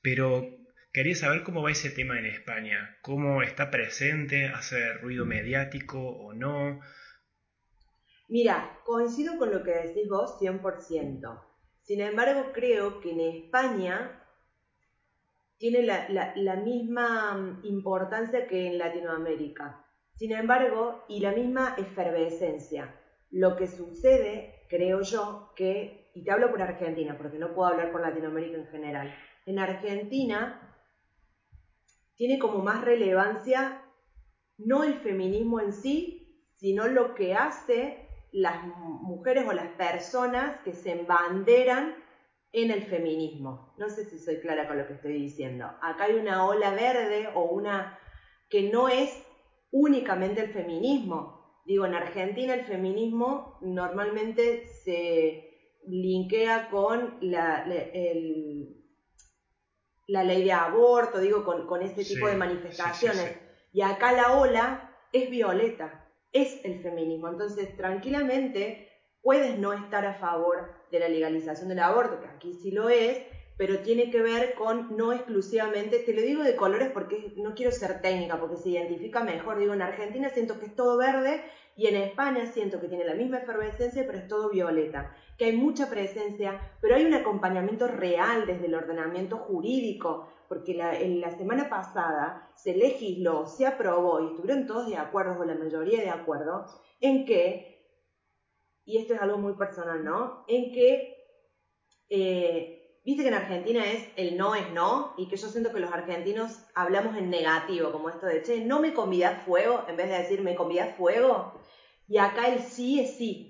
pero 0.02 0.44
quería 0.92 1.16
saber 1.16 1.44
cómo 1.44 1.62
va 1.62 1.72
ese 1.72 1.92
tema 1.92 2.18
en 2.18 2.26
España, 2.26 2.98
cómo 3.02 3.44
está 3.44 3.70
presente, 3.70 4.48
hace 4.48 4.94
ruido 4.96 5.26
mediático 5.26 6.00
o 6.00 6.34
no. 6.34 6.80
Mira, 8.30 8.80
coincido 8.84 9.38
con 9.38 9.52
lo 9.52 9.64
que 9.64 9.72
decís 9.72 10.10
vos 10.10 10.40
100%. 10.40 11.44
Sin 11.84 12.02
embargo, 12.02 12.52
creo 12.52 13.00
que 13.00 13.12
en 13.12 13.20
España 13.20 14.24
tiene 15.58 15.84
la, 15.84 16.34
la 16.36 16.56
misma 16.56 17.60
importancia 17.64 18.48
que 18.48 18.68
en 18.68 18.80
Latinoamérica. 18.80 19.83
Sin 20.16 20.32
embargo, 20.32 21.03
y 21.07 21.20
la 21.20 21.32
misma 21.32 21.76
efervescencia. 21.78 22.95
Lo 23.32 23.55
que 23.55 23.68
sucede, 23.68 24.66
creo 24.70 25.01
yo, 25.01 25.51
que, 25.55 26.11
y 26.14 26.24
te 26.24 26.32
hablo 26.32 26.51
por 26.51 26.61
Argentina, 26.61 27.18
porque 27.18 27.39
no 27.39 27.53
puedo 27.53 27.70
hablar 27.70 27.91
por 27.91 28.01
Latinoamérica 28.01 28.57
en 28.57 28.68
general, 28.68 29.14
en 29.45 29.59
Argentina 29.59 30.70
tiene 32.16 32.39
como 32.39 32.59
más 32.59 32.82
relevancia 32.82 33.82
no 34.57 34.84
el 34.84 34.99
feminismo 34.99 35.59
en 35.59 35.74
sí, 35.74 36.45
sino 36.55 36.88
lo 36.88 37.16
que 37.16 37.34
hace 37.34 38.07
las 38.32 38.64
mujeres 38.64 39.45
o 39.47 39.53
las 39.53 39.70
personas 39.70 40.61
que 40.64 40.74
se 40.74 40.91
embanderan 40.91 41.95
en 42.51 42.72
el 42.72 42.84
feminismo. 42.84 43.74
No 43.78 43.89
sé 43.89 44.05
si 44.05 44.20
soy 44.20 44.39
clara 44.39 44.68
con 44.68 44.78
lo 44.78 44.88
que 44.88 44.93
estoy 44.93 45.14
diciendo. 45.14 45.66
Acá 45.82 46.05
hay 46.05 46.16
una 46.16 46.45
ola 46.45 46.72
verde 46.72 47.30
o 47.34 47.43
una 47.43 47.97
que 48.49 48.70
no 48.70 48.89
es 48.89 49.09
únicamente 49.74 50.41
el 50.41 50.53
feminismo. 50.53 51.61
Digo, 51.65 51.86
en 51.86 51.95
Argentina 51.95 52.53
el 52.53 52.65
feminismo 52.65 53.57
normalmente 53.61 54.67
se 54.67 55.80
linkea 55.88 56.69
con 56.69 57.17
la, 57.21 57.65
la 60.07 60.24
ley 60.24 60.43
de 60.43 60.51
aborto, 60.51 61.19
digo, 61.19 61.43
con, 61.43 61.67
con 61.67 61.82
este 61.82 62.05
tipo 62.05 62.28
de 62.28 62.36
manifestaciones. 62.36 63.38
y 63.74 63.82
acá 63.82 64.13
la 64.13 64.39
ola 64.39 64.95
es 65.11 65.30
violeta, 65.30 66.07
es 66.32 66.63
el 66.63 66.82
feminismo. 66.82 67.28
Entonces, 67.30 67.76
tranquilamente 67.76 68.89
puedes 69.21 69.57
no 69.57 69.74
estar 69.74 70.05
a 70.05 70.13
favor 70.13 70.69
de 70.91 70.99
la 70.99 71.09
legalización 71.09 71.69
del 71.69 71.80
aborto, 71.80 72.19
que 72.19 72.28
aquí 72.28 72.53
sí 72.53 72.71
lo 72.71 72.89
es, 72.89 73.26
pero 73.66 73.80
tiene 73.80 74.11
que 74.11 74.22
ver 74.22 74.55
con 74.55 74.97
no 74.97 75.14
exclusivamente, 75.14 75.99
te 75.99 76.14
lo 76.14 76.22
digo 76.22 76.43
de 76.43 76.57
colores 76.57 76.91
porque 76.91 77.32
no 77.38 77.55
quiero 77.55 77.72
ser 77.72 78.01
técnica, 78.01 78.38
porque 78.38 78.57
se 78.57 78.72
identifica 78.72 79.24
mejor, 79.24 79.57
digo, 79.57 79.74
en 79.74 79.82
Argentina 79.82 80.28
siento 80.28 80.59
que 80.59 80.66
es 80.66 80.76
todo 80.76 80.97
verde 80.97 81.41
y 81.78 81.88
en 81.88 81.95
España 81.95 82.45
siento 82.45 82.82
que 82.82 82.89
tiene 82.89 83.05
la 83.05 83.16
misma 83.16 83.38
efervescencia, 83.38 84.05
pero 84.05 84.18
es 84.18 84.28
todo 84.28 84.49
violeta, 84.49 85.16
que 85.38 85.45
hay 85.45 85.55
mucha 85.55 85.89
presencia, 85.89 86.59
pero 86.82 86.95
hay 86.95 87.05
un 87.05 87.14
acompañamiento 87.14 87.88
real 87.88 88.45
desde 88.45 88.66
el 88.66 88.76
ordenamiento 88.76 89.38
jurídico, 89.38 90.28
porque 90.49 90.74
la, 90.74 90.99
en 90.99 91.22
la 91.22 91.32
semana 91.32 91.70
pasada 91.70 92.51
se 92.55 92.76
legisló, 92.76 93.47
se 93.47 93.66
aprobó 93.66 94.20
y 94.20 94.32
estuvieron 94.32 94.68
todos 94.68 94.89
de 94.89 94.97
acuerdo, 94.97 95.39
o 95.39 95.45
la 95.45 95.55
mayoría 95.55 96.01
de 96.01 96.09
acuerdo, 96.09 96.66
en 96.99 97.24
que, 97.26 97.82
y 98.84 98.97
esto 98.97 99.14
es 99.14 99.22
algo 99.22 99.38
muy 99.38 99.53
personal, 99.53 100.03
¿no? 100.03 100.43
En 100.49 100.74
que 100.74 101.16
eh, 102.09 102.82
Viste 103.06 103.24
que 103.24 103.30
en 103.30 103.36
Argentina 103.36 103.91
es 103.91 104.08
el 104.16 104.38
no 104.38 104.56
es 104.56 104.72
no 104.72 105.16
y 105.18 105.28
que 105.28 105.36
yo 105.36 105.49
siento 105.49 105.74
que 105.74 105.82
los 105.82 105.91
argentinos 105.91 106.62
hablamos 106.74 107.18
en 107.18 107.30
negativo, 107.30 107.91
como 107.91 108.10
esto 108.10 108.26
de, 108.28 108.41
che, 108.43 108.62
no 108.62 108.80
me 108.80 108.93
convidas 108.93 109.43
fuego, 109.43 109.84
en 109.89 109.97
vez 109.97 110.10
de 110.10 110.20
decir 110.20 110.41
me 110.41 110.56
convidas 110.56 110.95
fuego. 110.95 111.51
Y 112.08 112.18
acá 112.18 112.47
el 112.47 112.62
sí 112.62 113.01
es 113.01 113.18
sí. 113.18 113.49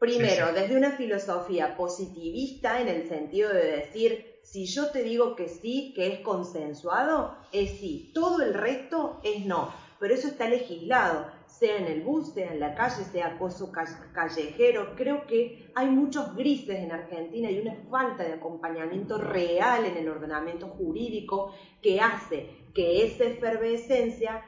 Primero, 0.00 0.52
desde 0.52 0.76
una 0.76 0.96
filosofía 0.96 1.76
positivista 1.76 2.80
en 2.80 2.88
el 2.88 3.06
sentido 3.06 3.50
de 3.50 3.66
decir, 3.66 4.40
si 4.42 4.66
yo 4.66 4.90
te 4.90 5.02
digo 5.02 5.36
que 5.36 5.46
sí, 5.46 5.92
que 5.94 6.08
es 6.08 6.20
consensuado, 6.20 7.36
es 7.52 7.70
sí. 7.78 8.10
Todo 8.14 8.42
el 8.42 8.54
resto 8.54 9.20
es 9.22 9.44
no. 9.44 9.68
Pero 10.00 10.14
eso 10.14 10.26
está 10.26 10.48
legislado 10.48 11.39
sea 11.60 11.76
en 11.76 11.86
el 11.86 12.00
bus, 12.00 12.32
sea 12.32 12.52
en 12.52 12.58
la 12.58 12.74
calle, 12.74 13.04
sea 13.04 13.34
acoso 13.34 13.70
callejero. 13.70 14.94
Creo 14.96 15.26
que 15.26 15.70
hay 15.74 15.88
muchos 15.88 16.34
grises 16.34 16.76
en 16.76 16.90
Argentina 16.90 17.50
y 17.50 17.60
una 17.60 17.76
falta 17.90 18.24
de 18.24 18.32
acompañamiento 18.32 19.18
real 19.18 19.84
en 19.84 19.98
el 19.98 20.08
ordenamiento 20.08 20.68
jurídico 20.68 21.54
que 21.82 22.00
hace 22.00 22.48
que 22.74 23.04
esa 23.04 23.24
efervescencia, 23.24 24.42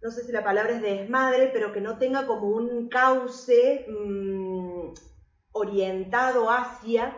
no 0.00 0.10
sé 0.12 0.22
si 0.24 0.30
la 0.30 0.44
palabra 0.44 0.76
es 0.76 0.82
desmadre, 0.82 1.50
pero 1.52 1.72
que 1.72 1.80
no 1.80 1.98
tenga 1.98 2.26
como 2.26 2.48
un 2.48 2.88
cauce 2.88 3.84
mm, 3.88 4.92
orientado 5.50 6.48
hacia 6.48 7.16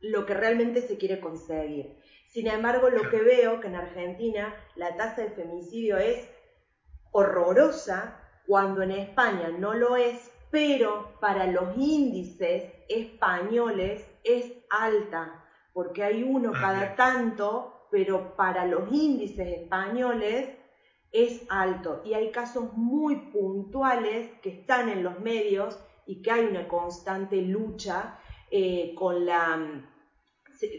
lo 0.00 0.26
que 0.26 0.34
realmente 0.34 0.82
se 0.82 0.98
quiere 0.98 1.18
conseguir. 1.18 1.96
Sin 2.28 2.46
embargo, 2.48 2.90
lo 2.90 3.08
que 3.08 3.22
veo 3.22 3.60
que 3.60 3.68
en 3.68 3.76
Argentina 3.76 4.54
la 4.74 4.96
tasa 4.96 5.22
de 5.22 5.30
femicidio 5.30 5.96
es 5.96 6.28
horrorosa 7.12 8.20
cuando 8.46 8.82
en 8.82 8.92
España 8.92 9.48
no 9.48 9.74
lo 9.74 9.96
es, 9.96 10.30
pero 10.50 11.18
para 11.20 11.46
los 11.46 11.76
índices 11.76 12.72
españoles 12.88 14.06
es 14.22 14.52
alta, 14.70 15.44
porque 15.72 16.04
hay 16.04 16.22
uno 16.22 16.52
ah, 16.54 16.58
cada 16.60 16.96
tanto, 16.96 17.88
pero 17.90 18.36
para 18.36 18.66
los 18.66 18.90
índices 18.92 19.48
españoles 19.48 20.48
es 21.12 21.42
alto. 21.48 22.02
Y 22.04 22.14
hay 22.14 22.30
casos 22.30 22.72
muy 22.74 23.30
puntuales 23.32 24.30
que 24.42 24.50
están 24.50 24.88
en 24.88 25.02
los 25.02 25.18
medios 25.20 25.78
y 26.06 26.22
que 26.22 26.30
hay 26.30 26.46
una 26.46 26.68
constante 26.68 27.36
lucha 27.42 28.18
eh, 28.50 28.94
con 28.94 29.26
la 29.26 29.82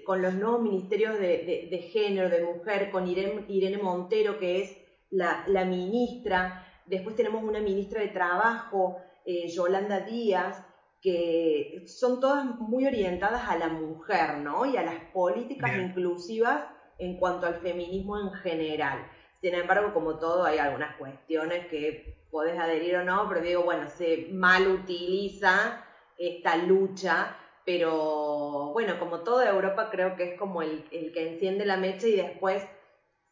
con 0.06 0.24
los 0.24 0.34
nuevos 0.34 0.62
ministerios 0.62 1.20
de, 1.20 1.90
género, 1.94 2.30
de 2.30 2.44
mujer, 2.44 2.90
con 2.90 3.08
Irene 3.08 3.78
Montero, 3.78 4.40
que 4.40 4.64
es 4.64 4.78
la, 5.12 5.66
ministra, 5.66 6.66
después 6.86 7.16
tenemos 7.16 7.44
una 7.44 7.60
ministra 7.60 8.02
de 8.02 8.10
Trabajo, 8.10 8.98
eh, 9.26 9.48
Yolanda 9.50 10.02
Díaz, 10.02 10.64
que 11.02 11.84
son 11.88 12.20
todas 12.20 12.46
muy 12.60 12.86
orientadas 12.86 13.48
a 13.48 13.58
la 13.58 13.68
mujer, 13.70 14.38
¿no? 14.40 14.66
Y 14.66 14.78
a 14.78 14.84
las 14.84 15.00
políticas 15.14 15.72
inclusivas 15.78 16.66
en 16.98 17.18
cuanto 17.18 17.46
al 17.46 17.56
feminismo 17.56 18.20
en 18.20 18.32
general. 18.34 19.08
Sin 19.42 19.54
embargo, 19.54 19.94
como 19.94 20.18
todo, 20.18 20.44
hay 20.44 20.58
algunas 20.58 20.96
cuestiones 20.98 21.68
que 21.68 22.26
podés 22.32 22.58
adherir 22.60 22.98
o 22.98 23.04
no, 23.04 23.28
pero 23.30 23.42
digo, 23.42 23.64
bueno, 23.64 23.88
se 23.90 24.30
mal 24.32 24.68
utiliza 24.68 25.86
esta 26.18 26.58
lucha, 26.58 27.38
pero 27.64 28.72
bueno, 28.74 28.98
como 29.00 29.20
toda 29.20 29.50
Europa 29.50 29.90
creo 29.92 30.16
que 30.16 30.34
es 30.34 30.40
como 30.40 30.64
el, 30.64 30.86
el 30.92 31.12
que 31.12 31.34
enciende 31.34 31.66
la 31.66 31.78
mecha 31.78 32.08
y 32.08 32.16
después 32.16 32.64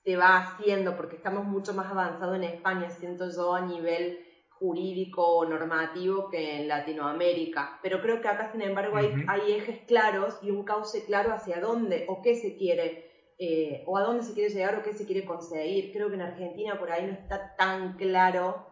se 0.05 0.15
va 0.15 0.37
haciendo, 0.37 0.95
porque 0.95 1.15
estamos 1.15 1.45
mucho 1.45 1.73
más 1.73 1.91
avanzados 1.91 2.35
en 2.35 2.43
España, 2.43 2.91
siento 2.91 3.27
yo, 3.35 3.55
a 3.55 3.61
nivel 3.61 4.19
jurídico 4.51 5.25
o 5.25 5.45
normativo 5.45 6.29
que 6.29 6.61
en 6.61 6.67
Latinoamérica. 6.67 7.79
Pero 7.81 8.01
creo 8.01 8.21
que 8.21 8.27
acá, 8.27 8.51
sin 8.51 8.61
embargo, 8.61 8.97
hay, 8.97 9.11
hay, 9.27 9.53
ejes 9.53 9.79
claros 9.87 10.37
y 10.43 10.51
un 10.51 10.63
cauce 10.63 11.05
claro 11.05 11.33
hacia 11.33 11.59
dónde 11.59 12.05
o 12.07 12.21
qué 12.21 12.35
se 12.35 12.55
quiere, 12.55 13.33
eh, 13.39 13.83
o 13.87 13.97
a 13.97 14.03
dónde 14.03 14.23
se 14.23 14.33
quiere 14.33 14.53
llegar 14.53 14.75
o 14.75 14.83
qué 14.83 14.93
se 14.93 15.07
quiere 15.07 15.25
conseguir. 15.25 15.91
Creo 15.91 16.09
que 16.09 16.15
en 16.15 16.21
Argentina 16.21 16.77
por 16.77 16.91
ahí 16.91 17.07
no 17.07 17.13
está 17.13 17.55
tan 17.55 17.97
claro 17.97 18.67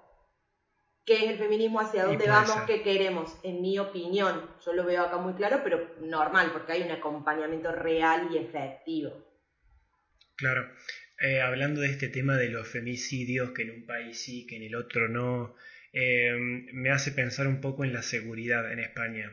qué 1.06 1.26
es 1.26 1.32
el 1.32 1.38
feminismo, 1.38 1.80
hacia 1.80 2.06
dónde 2.06 2.28
vamos, 2.28 2.56
qué 2.68 2.84
queremos, 2.84 3.36
en 3.42 3.60
mi 3.60 3.80
opinión. 3.80 4.52
Yo 4.64 4.74
lo 4.74 4.86
veo 4.86 5.02
acá 5.02 5.18
muy 5.18 5.34
claro, 5.34 5.62
pero 5.64 5.96
normal, 6.00 6.52
porque 6.54 6.74
hay 6.74 6.84
un 6.84 6.92
acompañamiento 6.92 7.72
real 7.72 8.30
y 8.32 8.38
efectivo. 8.38 9.12
Claro. 10.38 10.70
Eh, 11.24 11.40
hablando 11.40 11.80
de 11.80 11.88
este 11.88 12.10
tema 12.10 12.36
de 12.36 12.50
los 12.50 12.68
femicidios, 12.68 13.52
que 13.52 13.62
en 13.62 13.72
un 13.72 13.86
país 13.86 14.22
sí, 14.22 14.46
que 14.46 14.58
en 14.58 14.64
el 14.64 14.76
otro 14.76 15.08
no, 15.08 15.56
eh, 15.94 16.34
me 16.74 16.90
hace 16.90 17.14
pensar 17.14 17.48
un 17.48 17.62
poco 17.62 17.86
en 17.86 17.94
la 17.94 18.02
seguridad 18.02 18.70
en 18.70 18.80
España. 18.80 19.32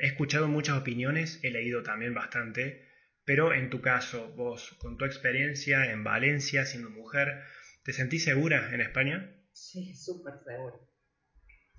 He 0.00 0.06
escuchado 0.06 0.46
muchas 0.46 0.78
opiniones, 0.78 1.40
he 1.42 1.50
leído 1.50 1.82
también 1.82 2.14
bastante, 2.14 2.86
pero 3.24 3.52
en 3.52 3.68
tu 3.68 3.80
caso, 3.80 4.32
vos, 4.36 4.76
con 4.78 4.96
tu 4.96 5.06
experiencia 5.06 5.90
en 5.90 6.04
Valencia, 6.04 6.64
siendo 6.64 6.88
mujer, 6.88 7.42
¿te 7.82 7.92
sentís 7.92 8.22
segura 8.22 8.72
en 8.72 8.80
España? 8.80 9.34
Sí, 9.50 9.96
súper 9.96 10.34
segura. 10.46 10.76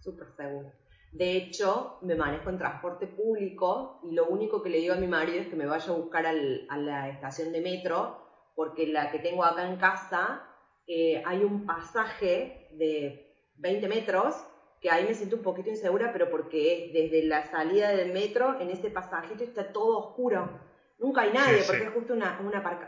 Súper 0.02 0.28
segura. 0.36 0.74
De 1.14 1.38
hecho, 1.38 2.00
me 2.02 2.16
manejo 2.16 2.50
en 2.50 2.58
transporte 2.58 3.08
público 3.08 4.02
y 4.04 4.16
lo 4.16 4.28
único 4.28 4.62
que 4.62 4.70
le 4.70 4.80
digo 4.80 4.96
a 4.96 5.00
mi 5.00 5.08
marido 5.08 5.40
es 5.40 5.48
que 5.48 5.56
me 5.56 5.66
vaya 5.66 5.94
a 5.94 5.96
buscar 5.96 6.26
a 6.26 6.34
la 6.34 7.10
estación 7.10 7.54
de 7.54 7.62
metro 7.62 8.28
porque 8.60 8.88
la 8.88 9.10
que 9.10 9.20
tengo 9.20 9.46
acá 9.46 9.70
en 9.70 9.78
casa 9.78 10.44
eh, 10.86 11.24
hay 11.26 11.46
un 11.46 11.66
pasaje 11.66 12.68
de 12.74 13.34
20 13.56 13.88
metros 13.88 14.36
que 14.82 14.92
ahí 14.92 15.06
me 15.06 15.14
siento 15.14 15.38
un 15.38 15.44
poquito 15.44 15.70
insegura, 15.70 16.12
pero 16.12 16.30
porque 16.30 16.88
es 16.88 16.94
desde 16.94 17.26
la 17.26 17.46
salida 17.46 17.92
del 17.92 18.12
metro, 18.12 18.60
en 18.60 18.70
ese 18.70 18.90
pasajito 18.90 19.46
está 19.46 19.72
todo 19.72 19.98
oscuro. 20.00 20.60
Nunca 20.98 21.22
hay 21.22 21.32
nadie, 21.32 21.64
porque 21.66 21.86
es 21.86 21.94
justo 21.94 22.14
una, 22.14 22.38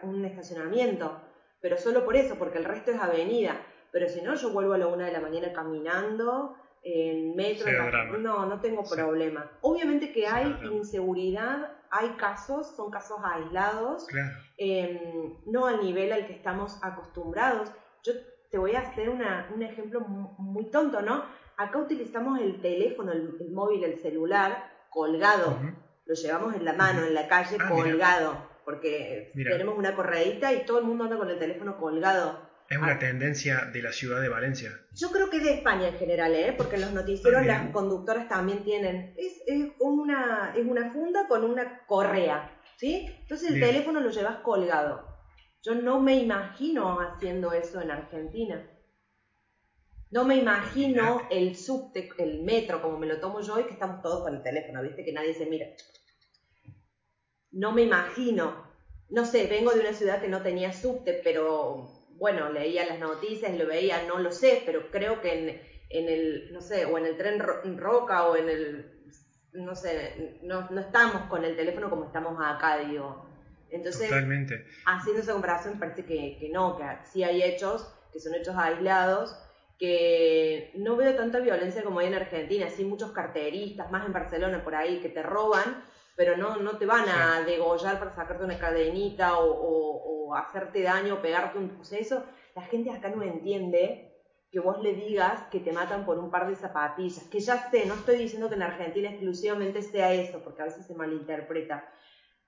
un 0.03 0.25
estacionamiento, 0.25 1.21
pero 1.61 1.77
solo 1.77 2.03
por 2.03 2.17
eso, 2.17 2.35
porque 2.35 2.57
el 2.57 2.65
resto 2.65 2.91
es 2.91 2.99
avenida. 2.99 3.55
pero 3.93 4.09
si 4.09 4.21
no, 4.21 4.35
yo 4.35 4.49
vuelvo 4.49 4.73
a 4.73 4.77
la 4.77 4.87
una 4.87 5.05
de 5.05 5.13
la 5.13 5.21
mañana 5.21 5.53
caminando, 5.53 6.53
en 6.83 7.33
metro, 7.33 7.71
no, 8.17 8.45
no 8.45 8.59
tengo 8.59 8.83
problema. 8.83 9.49
Obviamente 9.61 10.11
que 10.11 10.27
hay 10.27 10.53
inseguridad, 10.69 11.77
hay 11.91 12.11
casos, 12.11 12.73
son 12.75 12.89
casos 12.89 13.19
aislados, 13.23 14.07
em, 14.57 15.35
no 15.45 15.65
al 15.67 15.81
nivel 15.81 16.13
al 16.13 16.25
que 16.25 16.33
estamos 16.33 16.79
acostumbrados. 16.81 17.69
Yo 18.03 18.13
te 18.49 18.57
voy 18.57 18.75
a 18.75 18.79
hacer 18.79 19.09
un 19.09 19.61
ejemplo 19.61 19.99
muy, 19.99 20.71
tonto, 20.71 21.01
¿no? 21.01 21.23
Acá 21.57 21.77
utilizamos 21.77 22.39
el 22.39 22.61
teléfono, 22.61 23.11
el, 23.11 23.51
móvil, 23.51 23.83
el 23.83 23.99
celular 23.99 24.71
colgado, 24.89 25.59
lo 26.05 26.15
llevamos 26.15 26.55
en 26.55 26.65
la 26.65 26.73
mano, 26.73 27.03
en 27.03 27.13
la 27.13 27.27
calle, 27.27 27.57
ah, 27.59 27.69
colgado, 27.69 28.37
porque 28.63 29.31
tenemos 29.33 29.77
una 29.77 29.95
correíta 29.95 30.53
y 30.53 30.65
todo 30.65 30.79
el 30.79 30.85
mundo 30.85 31.03
anda 31.03 31.17
con 31.17 31.29
el 31.29 31.39
teléfono 31.39 31.77
colgado. 31.77 32.50
Es 32.71 32.77
una 32.77 32.93
ah. 32.93 32.99
tendencia 32.99 33.65
de 33.65 33.81
la 33.81 33.91
ciudad 33.91 34.21
de 34.21 34.29
Valencia. 34.29 34.71
Yo 34.93 35.11
creo 35.11 35.29
que 35.29 35.37
es 35.37 35.43
de 35.43 35.55
España 35.55 35.89
en 35.89 35.97
general, 35.97 36.33
¿eh? 36.33 36.53
porque 36.55 36.75
en 36.75 36.83
los 36.83 36.93
noticieros 36.93 37.45
las 37.45 37.69
conductoras 37.71 38.29
también 38.29 38.63
tienen. 38.63 39.13
Es, 39.17 39.43
una, 39.79 40.53
es 40.55 40.65
una 40.65 40.89
funda 40.93 41.27
con 41.27 41.43
una 41.43 41.85
correa, 41.85 42.57
¿sí? 42.77 43.13
Entonces 43.23 43.51
el 43.51 43.59
teléfono 43.59 43.99
lo 43.99 44.09
llevas 44.09 44.37
colgado. 44.37 45.05
Yo 45.61 45.75
no 45.75 45.99
me 45.99 46.15
imagino 46.15 47.01
haciendo 47.01 47.51
eso 47.51 47.81
en 47.81 47.91
Argentina. 47.91 48.65
No 50.09 50.23
me 50.23 50.37
imagino 50.37 51.27
el 51.29 51.57
subte, 51.57 52.09
el 52.19 52.41
metro 52.43 52.81
como 52.81 52.97
me 52.97 53.07
lo 53.07 53.19
tomo 53.19 53.41
yo 53.41 53.59
y 53.59 53.65
que 53.65 53.73
estamos 53.73 54.01
todos 54.01 54.23
con 54.23 54.33
el 54.33 54.43
teléfono, 54.43 54.81
¿viste? 54.81 55.03
Que 55.03 55.11
nadie 55.11 55.33
se 55.33 55.45
mira. 55.45 55.67
No 57.51 57.73
me 57.73 57.81
imagino. 57.81 58.65
No 59.09 59.25
sé, 59.25 59.47
vengo 59.47 59.73
de 59.73 59.81
una 59.81 59.91
ciudad 59.91 60.21
que 60.21 60.29
no 60.29 60.41
tenía 60.41 60.71
subte, 60.71 61.19
pero 61.21 62.00
bueno, 62.21 62.49
leía 62.51 62.85
las 62.85 62.99
noticias, 62.99 63.57
lo 63.57 63.65
veía, 63.65 64.03
no 64.03 64.19
lo 64.19 64.31
sé, 64.31 64.61
pero 64.63 64.91
creo 64.91 65.21
que 65.21 65.59
en, 65.89 66.07
el, 66.07 66.53
no 66.53 66.61
sé, 66.61 66.85
o 66.85 66.95
en 66.99 67.07
el 67.07 67.17
tren 67.17 67.39
roca 67.79 68.27
o 68.27 68.35
en 68.35 68.47
el, 68.47 68.91
no 69.53 69.75
sé, 69.75 70.39
no, 70.43 70.69
estamos 70.79 71.23
con 71.23 71.43
el 71.43 71.55
teléfono 71.55 71.89
como 71.89 72.05
estamos 72.05 72.37
acá, 72.39 72.77
digo. 72.77 73.27
Entonces, 73.71 74.07
Totalmente. 74.07 74.67
haciendo 74.85 75.23
esa 75.23 75.31
comparación 75.31 75.79
parece 75.79 76.05
que, 76.05 76.37
que 76.39 76.49
no, 76.49 76.77
que 76.77 76.83
sí 77.11 77.23
hay 77.23 77.41
hechos, 77.41 77.91
que 78.13 78.19
son 78.19 78.35
hechos 78.35 78.55
aislados, 78.55 79.35
que 79.79 80.73
no 80.75 80.97
veo 80.97 81.15
tanta 81.15 81.39
violencia 81.39 81.83
como 81.83 82.01
hay 82.01 82.07
en 82.07 82.13
Argentina, 82.13 82.69
sí 82.69 82.85
muchos 82.85 83.13
carteristas, 83.13 83.89
más 83.89 84.05
en 84.05 84.13
Barcelona 84.13 84.63
por 84.63 84.75
ahí, 84.75 84.99
que 84.99 85.09
te 85.09 85.23
roban, 85.23 85.83
pero 86.21 86.37
no, 86.37 86.57
no 86.57 86.77
te 86.77 86.85
van 86.85 87.09
a 87.09 87.41
degollar 87.41 87.97
para 87.97 88.13
sacarte 88.13 88.43
una 88.43 88.59
cadenita 88.59 89.39
o, 89.39 90.35
hacerte 90.35 90.83
daño, 90.83 91.15
o 91.15 91.21
pegarte 91.21 91.57
un... 91.57 91.79
O 91.81 91.95
eso, 91.95 92.23
la 92.55 92.61
gente 92.61 92.91
acá 92.91 93.09
no 93.09 93.23
entiende 93.23 94.13
que 94.51 94.59
vos 94.59 94.79
le 94.83 94.93
digas 94.93 95.41
que 95.49 95.59
te 95.59 95.71
matan 95.71 96.05
por 96.05 96.19
un 96.19 96.29
par 96.29 96.47
de 96.47 96.55
zapatillas, 96.55 97.23
que 97.23 97.39
ya 97.39 97.71
sé, 97.71 97.87
no 97.87 97.95
estoy 97.95 98.17
diciendo 98.17 98.49
que 98.49 98.55
en 98.55 98.61
Argentina 98.61 99.09
exclusivamente 99.09 99.81
sea 99.81 100.13
eso, 100.13 100.43
porque 100.43 100.61
a 100.61 100.65
veces 100.65 100.85
se 100.85 100.93
malinterpreta, 100.93 101.91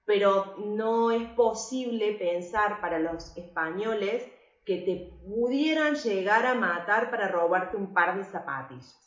pero 0.06 0.56
no 0.60 1.10
es 1.10 1.28
posible 1.30 2.14
pensar 2.14 2.80
para 2.80 3.00
los 3.00 3.36
españoles 3.36 4.24
que 4.68 4.78
te 4.82 5.18
pudieran 5.26 5.96
llegar 5.96 6.46
a 6.46 6.54
matar 6.54 7.10
para 7.10 7.28
robarte 7.28 7.76
un 7.76 7.92
par 7.92 8.20
de 8.20 8.24
zapatillas. 8.24 9.00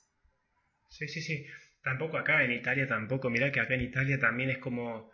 Sí, 0.88 1.06
sí, 1.06 1.20
sí. 1.20 1.46
Tampoco 1.86 2.16
acá, 2.16 2.42
en 2.42 2.50
Italia 2.50 2.84
tampoco. 2.88 3.30
Mira 3.30 3.52
que 3.52 3.60
acá 3.60 3.74
en 3.74 3.82
Italia 3.82 4.18
también 4.18 4.50
es 4.50 4.58
como 4.58 5.12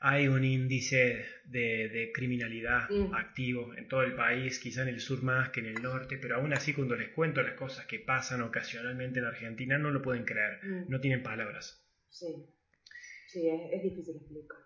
hay 0.00 0.28
un 0.28 0.44
índice 0.44 1.26
de, 1.44 2.10
criminalidad 2.14 2.88
mm. 2.88 3.12
activo 3.14 3.74
en 3.74 3.86
todo 3.86 4.02
el 4.02 4.14
país, 4.14 4.58
quizá 4.58 4.80
en 4.80 4.88
el 4.88 5.00
sur 5.00 5.22
más 5.22 5.50
que 5.50 5.60
en 5.60 5.66
el 5.66 5.82
norte, 5.82 6.16
pero 6.16 6.36
aún 6.36 6.54
así 6.54 6.72
cuando 6.72 6.96
les 6.96 7.10
cuento 7.10 7.42
las 7.42 7.52
cosas 7.52 7.84
que 7.84 7.98
pasan 7.98 8.40
ocasionalmente 8.40 9.18
en 9.18 9.26
Argentina 9.26 9.76
no 9.76 9.90
lo 9.90 10.00
pueden 10.00 10.24
creer, 10.24 10.58
mm. 10.64 10.84
no 10.88 11.00
tienen 11.00 11.22
palabras. 11.22 11.86
Sí, 12.08 12.46
sí, 13.28 13.50
es, 13.50 13.82
difícil 13.82 14.16
explicar. 14.16 14.56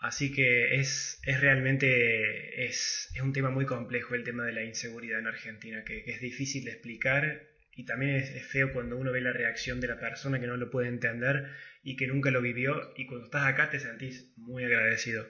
Así 0.00 0.32
que 0.32 0.76
es, 0.80 1.20
es 1.26 1.42
realmente 1.42 2.64
es, 2.64 3.10
es, 3.14 3.20
un 3.20 3.34
tema 3.34 3.50
muy 3.50 3.66
complejo 3.66 4.14
el 4.14 4.24
tema 4.24 4.46
de 4.46 4.52
la 4.52 4.64
inseguridad 4.64 5.18
en 5.18 5.26
Argentina, 5.26 5.84
que, 5.84 6.04
que 6.04 6.12
es 6.12 6.22
difícil 6.22 6.64
de 6.64 6.70
explicar 6.70 7.57
y 7.78 7.84
también 7.84 8.16
es, 8.16 8.44
feo 8.44 8.72
cuando 8.72 8.96
uno 8.96 9.12
ve 9.12 9.20
la 9.20 9.32
reacción 9.32 9.80
de 9.80 9.86
la 9.86 10.00
persona 10.00 10.40
que 10.40 10.48
no 10.48 10.56
lo 10.56 10.68
puede 10.68 10.88
entender 10.88 11.46
y 11.84 11.96
que 11.96 12.08
nunca 12.08 12.32
lo 12.32 12.42
vivió 12.42 12.74
y 12.96 13.06
cuando 13.06 13.26
estás 13.26 13.46
acá 13.46 13.70
te 13.70 13.78
sentís 13.78 14.32
muy 14.36 14.64
agradecido. 14.64 15.24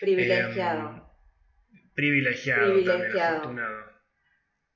Privilegiado. 0.00 0.88
Em, 0.88 1.82
privilegiado, 1.94 2.72
privilegiado. 2.72 3.36
afortunado. 3.36 3.90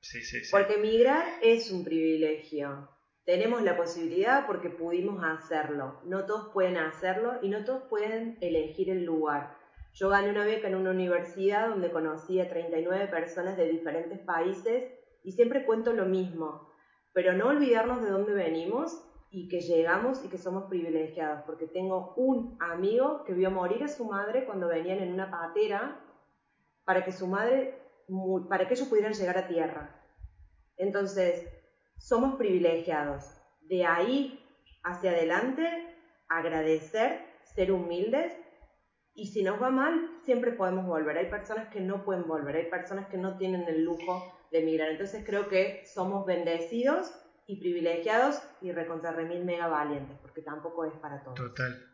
Sí, 0.03 0.21
sí, 0.21 0.45
sí. 0.45 0.51
Porque 0.51 0.77
migrar 0.77 1.25
es 1.41 1.71
un 1.71 1.85
privilegio. 1.85 2.91
Tenemos 3.25 3.63
la 3.63 3.79
posibilidad 3.79 4.47
porque 4.47 4.69
pudimos 4.69 5.25
hacerlo. 5.25 6.03
No 6.05 6.27
todos 6.27 6.53
pueden 6.53 6.77
hacerlo 6.77 7.39
y 7.41 7.49
no 7.49 7.65
todos 7.65 7.85
pueden 7.89 8.37
elegir 8.43 8.91
el 8.91 9.07
lugar. 9.07 9.57
Yo 9.95 10.11
gané 10.11 10.29
una 10.29 10.45
beca 10.45 10.69
en 10.69 10.75
una 10.75 10.91
universidad 10.91 11.71
donde 11.71 11.91
conocí 11.91 12.41
a 12.41 12.51
39 12.51 13.07
personas 13.07 13.57
de 13.57 13.71
diferentes 13.71 14.19
países 14.19 14.93
y 15.25 15.33
siempre 15.33 15.65
cuento 15.65 15.95
lo 15.95 16.05
mismo 16.05 16.70
pero 17.13 17.33
no 17.33 17.49
olvidarnos 17.49 18.03
de 18.03 18.11
dónde 18.11 18.33
venimos 18.33 19.05
y 19.31 19.49
que 19.49 19.61
llegamos 19.61 20.25
y 20.25 20.29
que 20.29 20.39
somos 20.39 20.65
privilegiados, 20.65 21.43
porque 21.45 21.67
tengo 21.67 22.15
un 22.17 22.57
amigo 22.61 23.25
que 23.25 23.33
vio 23.33 23.51
morir 23.51 23.85
a 23.85 23.89
su 23.89 24.05
madre 24.05 24.45
cuando 24.45 24.69
venían 24.69 24.99
en 24.99 25.13
una 25.13 25.31
patera 25.31 26.01
para 26.85 27.05
que 27.05 27.13
su 27.13 27.27
madre, 27.27 27.79
para 28.49 28.67
que 28.67 28.75
ellos 28.75 28.89
pudieran 28.89 29.13
llegar 29.13 29.39
a 29.39 29.47
tierra. 29.47 29.97
Entonces, 30.77 31.47
somos 31.97 32.37
privilegiados. 32.37 33.37
De 33.63 33.85
ahí 33.85 34.45
hacia 34.83 35.11
adelante, 35.11 35.95
agradecer, 36.29 37.21
ser 37.55 37.71
humildes 37.71 38.37
y 39.15 39.27
si 39.27 39.43
nos 39.43 39.61
va 39.61 39.71
mal, 39.71 40.19
siempre 40.25 40.53
podemos 40.53 40.87
volver. 40.87 41.19
Hay 41.19 41.31
personas 41.31 41.69
que 41.69 41.81
no 41.81 42.05
pueden 42.05 42.27
volver, 42.27 42.57
hay 42.57 42.71
personas 42.71 43.09
que 43.09 43.19
no 43.19 43.37
tienen 43.37 43.63
el 43.69 43.85
lujo 43.85 44.40
de 44.51 44.63
migrar. 44.63 44.91
Entonces 44.91 45.23
creo 45.25 45.49
que 45.49 45.83
somos 45.87 46.27
bendecidos 46.27 47.13
y 47.47 47.61
privilegiados 47.61 48.41
y 48.61 48.73
recontra 48.73 49.13
remil 49.13 49.45
mega 49.45 49.67
valientes, 49.67 50.17
porque 50.23 50.43
tampoco 50.43 50.85
es 50.85 50.95
para 50.95 51.23
todos. 51.23 51.37
Total. 51.37 51.87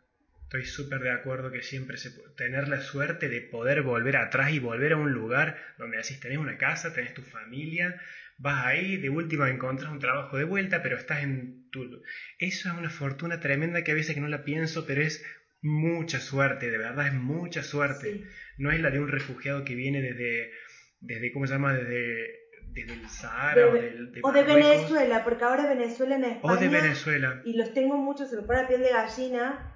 Estoy 0.42 0.64
súper 0.64 1.00
de 1.00 1.10
acuerdo 1.10 1.50
que 1.50 1.62
siempre 1.62 1.96
se 1.96 2.12
puede 2.12 2.32
tener 2.36 2.68
la 2.68 2.80
suerte 2.80 3.28
de 3.28 3.40
poder 3.40 3.82
volver 3.82 4.16
atrás 4.16 4.52
y 4.52 4.60
volver 4.60 4.92
a 4.92 4.96
un 4.96 5.12
lugar 5.12 5.56
donde 5.76 5.96
decís 5.96 6.20
tenés 6.20 6.38
una 6.38 6.56
casa, 6.56 6.92
tenés 6.92 7.14
tu 7.14 7.22
familia, 7.22 8.00
vas 8.38 8.64
ahí, 8.64 8.96
de 8.96 9.10
última 9.10 9.50
encontrás 9.50 9.90
un 9.90 9.98
trabajo 9.98 10.36
de 10.36 10.44
vuelta, 10.44 10.82
pero 10.82 10.96
estás 10.96 11.24
en 11.24 11.68
tu... 11.70 11.84
Eso 12.38 12.68
es 12.68 12.74
una 12.74 12.90
fortuna 12.90 13.40
tremenda 13.40 13.82
que 13.82 13.90
a 13.90 13.94
veces 13.94 14.14
que 14.14 14.20
no 14.20 14.28
la 14.28 14.44
pienso, 14.44 14.86
pero 14.86 15.02
es 15.02 15.24
mucha 15.62 16.20
suerte, 16.20 16.70
de 16.70 16.78
verdad 16.78 17.08
es 17.08 17.14
mucha 17.14 17.62
suerte. 17.62 18.24
No 18.56 18.70
es 18.70 18.80
la 18.80 18.90
de 18.90 19.00
un 19.00 19.08
refugiado 19.08 19.64
que 19.64 19.74
viene 19.74 20.00
desde, 20.00 20.52
desde 21.00 21.32
¿cómo 21.32 21.46
se 21.46 21.54
llama? 21.54 21.74
Desde 21.74 22.45
del 22.84 23.08
Sahara 23.08 23.68
o, 23.68 23.72
del, 23.72 24.12
o 24.22 24.32
de 24.32 24.42
Venezuela, 24.42 25.24
porque 25.24 25.44
ahora 25.44 25.66
Venezuela 25.66 26.16
en 26.16 26.24
España. 26.24 26.54
O 26.54 26.56
de 26.56 26.68
Venezuela. 26.68 27.42
Y 27.44 27.56
los 27.56 27.72
tengo 27.72 27.96
muchos, 27.96 28.28
se 28.28 28.36
me 28.36 28.42
pone 28.42 28.62
la 28.62 28.68
piel 28.68 28.82
de 28.82 28.90
gallina. 28.90 29.72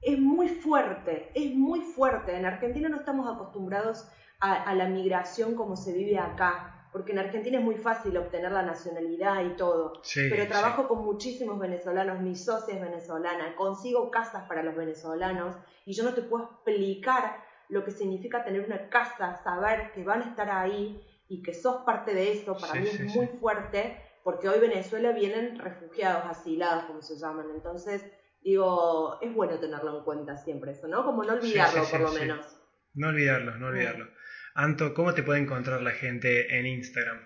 Es 0.00 0.18
muy 0.18 0.48
fuerte, 0.48 1.30
es 1.34 1.54
muy 1.54 1.80
fuerte. 1.80 2.36
En 2.36 2.46
Argentina 2.46 2.88
no 2.88 2.98
estamos 2.98 3.26
acostumbrados 3.32 4.08
a, 4.40 4.74
la 4.74 4.88
migración 4.88 5.54
como 5.54 5.76
se 5.76 5.92
vive 5.92 6.18
acá 6.18 6.74
porque 6.92 7.12
en 7.12 7.18
Argentina 7.18 7.58
es 7.58 7.64
muy 7.64 7.76
fácil 7.76 8.16
obtener 8.16 8.50
la 8.50 8.62
nacionalidad 8.62 9.44
y 9.44 9.56
todo. 9.56 10.00
pero 10.14 10.46
trabajo 10.46 10.88
con 10.88 11.04
muchísimos 11.04 11.58
venezolanos, 11.58 12.20
mi 12.20 12.34
socia 12.34 12.74
es 12.74 12.80
venezolana, 12.80 13.54
consigo 13.56 14.10
casas 14.10 14.48
para 14.48 14.62
los 14.62 14.74
venezolanos 14.74 15.54
y 15.84 15.92
yo 15.92 16.04
no 16.04 16.14
te 16.14 16.22
puedo 16.22 16.44
explicar 16.44 17.44
lo 17.68 17.84
que 17.84 17.90
significa 17.90 18.42
tener 18.42 18.64
una 18.64 18.88
casa, 18.88 19.36
saber 19.44 19.92
que 19.92 20.02
van 20.02 20.22
a 20.22 20.26
estar 20.30 20.50
ahí 20.50 21.02
y 21.28 21.42
que 21.42 21.54
sos 21.54 21.82
parte 21.84 22.14
de 22.14 22.32
eso, 22.32 22.56
para 22.56 22.74
mí 22.74 22.88
es 22.88 23.14
muy 23.14 23.26
fuerte, 23.26 24.02
porque 24.24 24.48
hoy 24.48 24.60
Venezuela 24.60 25.12
vienen 25.12 25.58
refugiados, 25.58 26.24
asilados, 26.26 26.84
como 26.84 27.02
se 27.02 27.18
llaman. 27.18 27.46
Entonces, 27.54 28.04
digo, 28.40 29.18
es 29.20 29.34
bueno 29.34 29.58
tenerlo 29.58 29.98
en 29.98 30.04
cuenta 30.04 30.36
siempre 30.36 30.72
eso, 30.72 30.88
¿no? 30.88 31.04
Como 31.04 31.24
no 31.24 31.34
olvidarlo, 31.34 31.84
por 31.84 32.00
lo 32.00 32.12
menos. 32.12 32.46
No 32.94 33.08
olvidarlo, 33.08 33.56
no 33.56 33.68
olvidarlo. 33.68 34.06
Anto, 34.54 34.94
¿cómo 34.94 35.14
te 35.14 35.22
puede 35.22 35.40
encontrar 35.40 35.82
la 35.82 35.92
gente 35.92 36.58
en 36.58 36.66
Instagram? 36.66 37.20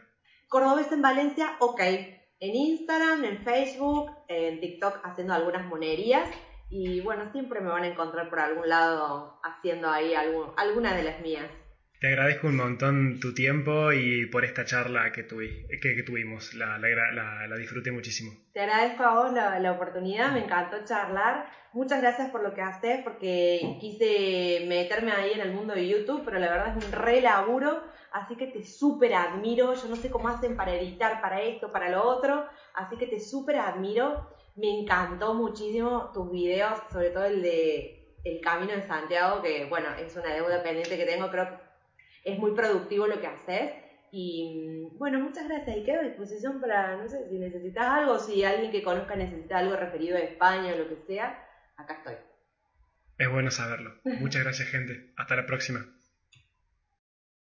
Cordobés 0.48 0.92
en 0.92 1.00
Valencia, 1.00 1.56
ok. 1.60 1.80
En 1.80 2.54
Instagram, 2.54 3.24
en 3.24 3.38
Facebook, 3.44 4.10
en 4.28 4.60
TikTok 4.60 5.00
haciendo 5.04 5.32
algunas 5.32 5.64
monerías. 5.66 6.28
Y 6.68 7.00
bueno, 7.00 7.30
siempre 7.32 7.60
me 7.60 7.70
van 7.70 7.84
a 7.84 7.88
encontrar 7.88 8.28
por 8.28 8.40
algún 8.40 8.68
lado 8.68 9.40
haciendo 9.44 9.88
ahí 9.88 10.14
algún, 10.14 10.52
alguna 10.56 10.94
de 10.94 11.04
las 11.04 11.20
mías. 11.20 11.48
Te 12.02 12.08
agradezco 12.08 12.48
un 12.48 12.56
montón 12.56 13.20
tu 13.20 13.32
tiempo 13.32 13.92
y 13.92 14.26
por 14.26 14.44
esta 14.44 14.64
charla 14.64 15.12
que, 15.12 15.24
que, 15.24 16.02
tuvimos. 16.02 16.52
La, 16.52 16.76
la, 16.76 17.56
disfruté 17.56 17.92
muchísimo. 17.92 18.32
Te 18.52 18.58
agradezco 18.58 19.04
a 19.04 19.22
vos 19.22 19.32
la, 19.32 19.70
oportunidad, 19.70 20.32
me 20.32 20.42
encantó 20.42 20.84
charlar. 20.84 21.46
Muchas 21.72 22.00
gracias 22.00 22.30
por 22.30 22.42
lo 22.42 22.54
que 22.54 22.60
haces, 22.60 23.04
porque 23.04 23.78
quise 23.80 24.66
meterme 24.66 25.12
ahí 25.12 25.30
en 25.34 25.42
el 25.42 25.52
mundo 25.52 25.74
de 25.74 25.86
YouTube, 25.86 26.22
pero 26.24 26.40
la 26.40 26.50
verdad 26.50 26.76
es 26.76 26.84
un 26.84 26.90
re 26.90 27.20
laburo, 27.20 27.84
así 28.10 28.34
que 28.34 28.48
te 28.48 28.64
súper 28.64 29.14
admiro. 29.14 29.72
Yo 29.74 29.86
no 29.88 29.94
sé 29.94 30.10
cómo 30.10 30.28
hacen 30.28 30.56
para 30.56 30.74
editar 30.74 31.20
para 31.20 31.40
esto, 31.40 31.70
para 31.70 31.88
lo 31.88 32.02
otro, 32.02 32.48
así 32.74 32.96
que 32.96 33.06
te 33.06 33.20
súper 33.20 33.58
admiro. 33.60 34.28
Me 34.56 34.80
encantó 34.80 35.34
muchísimo 35.34 36.10
tus 36.12 36.32
videos, 36.32 36.80
sobre 36.92 37.10
todo 37.10 37.26
el 37.26 37.42
de 37.42 38.18
El 38.24 38.40
Camino 38.40 38.72
de 38.72 38.82
Santiago, 38.88 39.40
que 39.40 39.66
bueno, 39.66 39.86
es 40.04 40.16
una 40.16 40.34
deuda 40.34 40.64
pendiente 40.64 40.96
que 40.96 41.04
tengo, 41.04 41.30
creo 41.30 41.46
que 41.46 41.61
es 42.24 42.38
muy 42.38 42.52
productivo 42.52 43.06
lo 43.06 43.20
que 43.20 43.26
haces. 43.26 43.72
Y 44.10 44.88
bueno, 44.98 45.20
muchas 45.20 45.48
gracias 45.48 45.76
y 45.76 45.84
quedo 45.84 46.00
a 46.00 46.04
disposición 46.04 46.60
para, 46.60 46.96
no 46.96 47.08
sé, 47.08 47.28
si 47.30 47.38
necesitas 47.38 47.84
algo, 47.84 48.18
si 48.18 48.44
alguien 48.44 48.70
que 48.70 48.82
conozca 48.82 49.16
necesita 49.16 49.58
algo 49.58 49.74
referido 49.74 50.16
a 50.16 50.20
España 50.20 50.74
o 50.74 50.78
lo 50.78 50.88
que 50.88 51.02
sea, 51.06 51.42
acá 51.76 51.94
estoy. 51.94 52.16
Es 53.16 53.30
bueno 53.30 53.50
saberlo. 53.50 53.94
Muchas 54.04 54.42
gracias, 54.42 54.68
gente. 54.68 55.12
Hasta 55.16 55.36
la 55.36 55.46
próxima. 55.46 55.86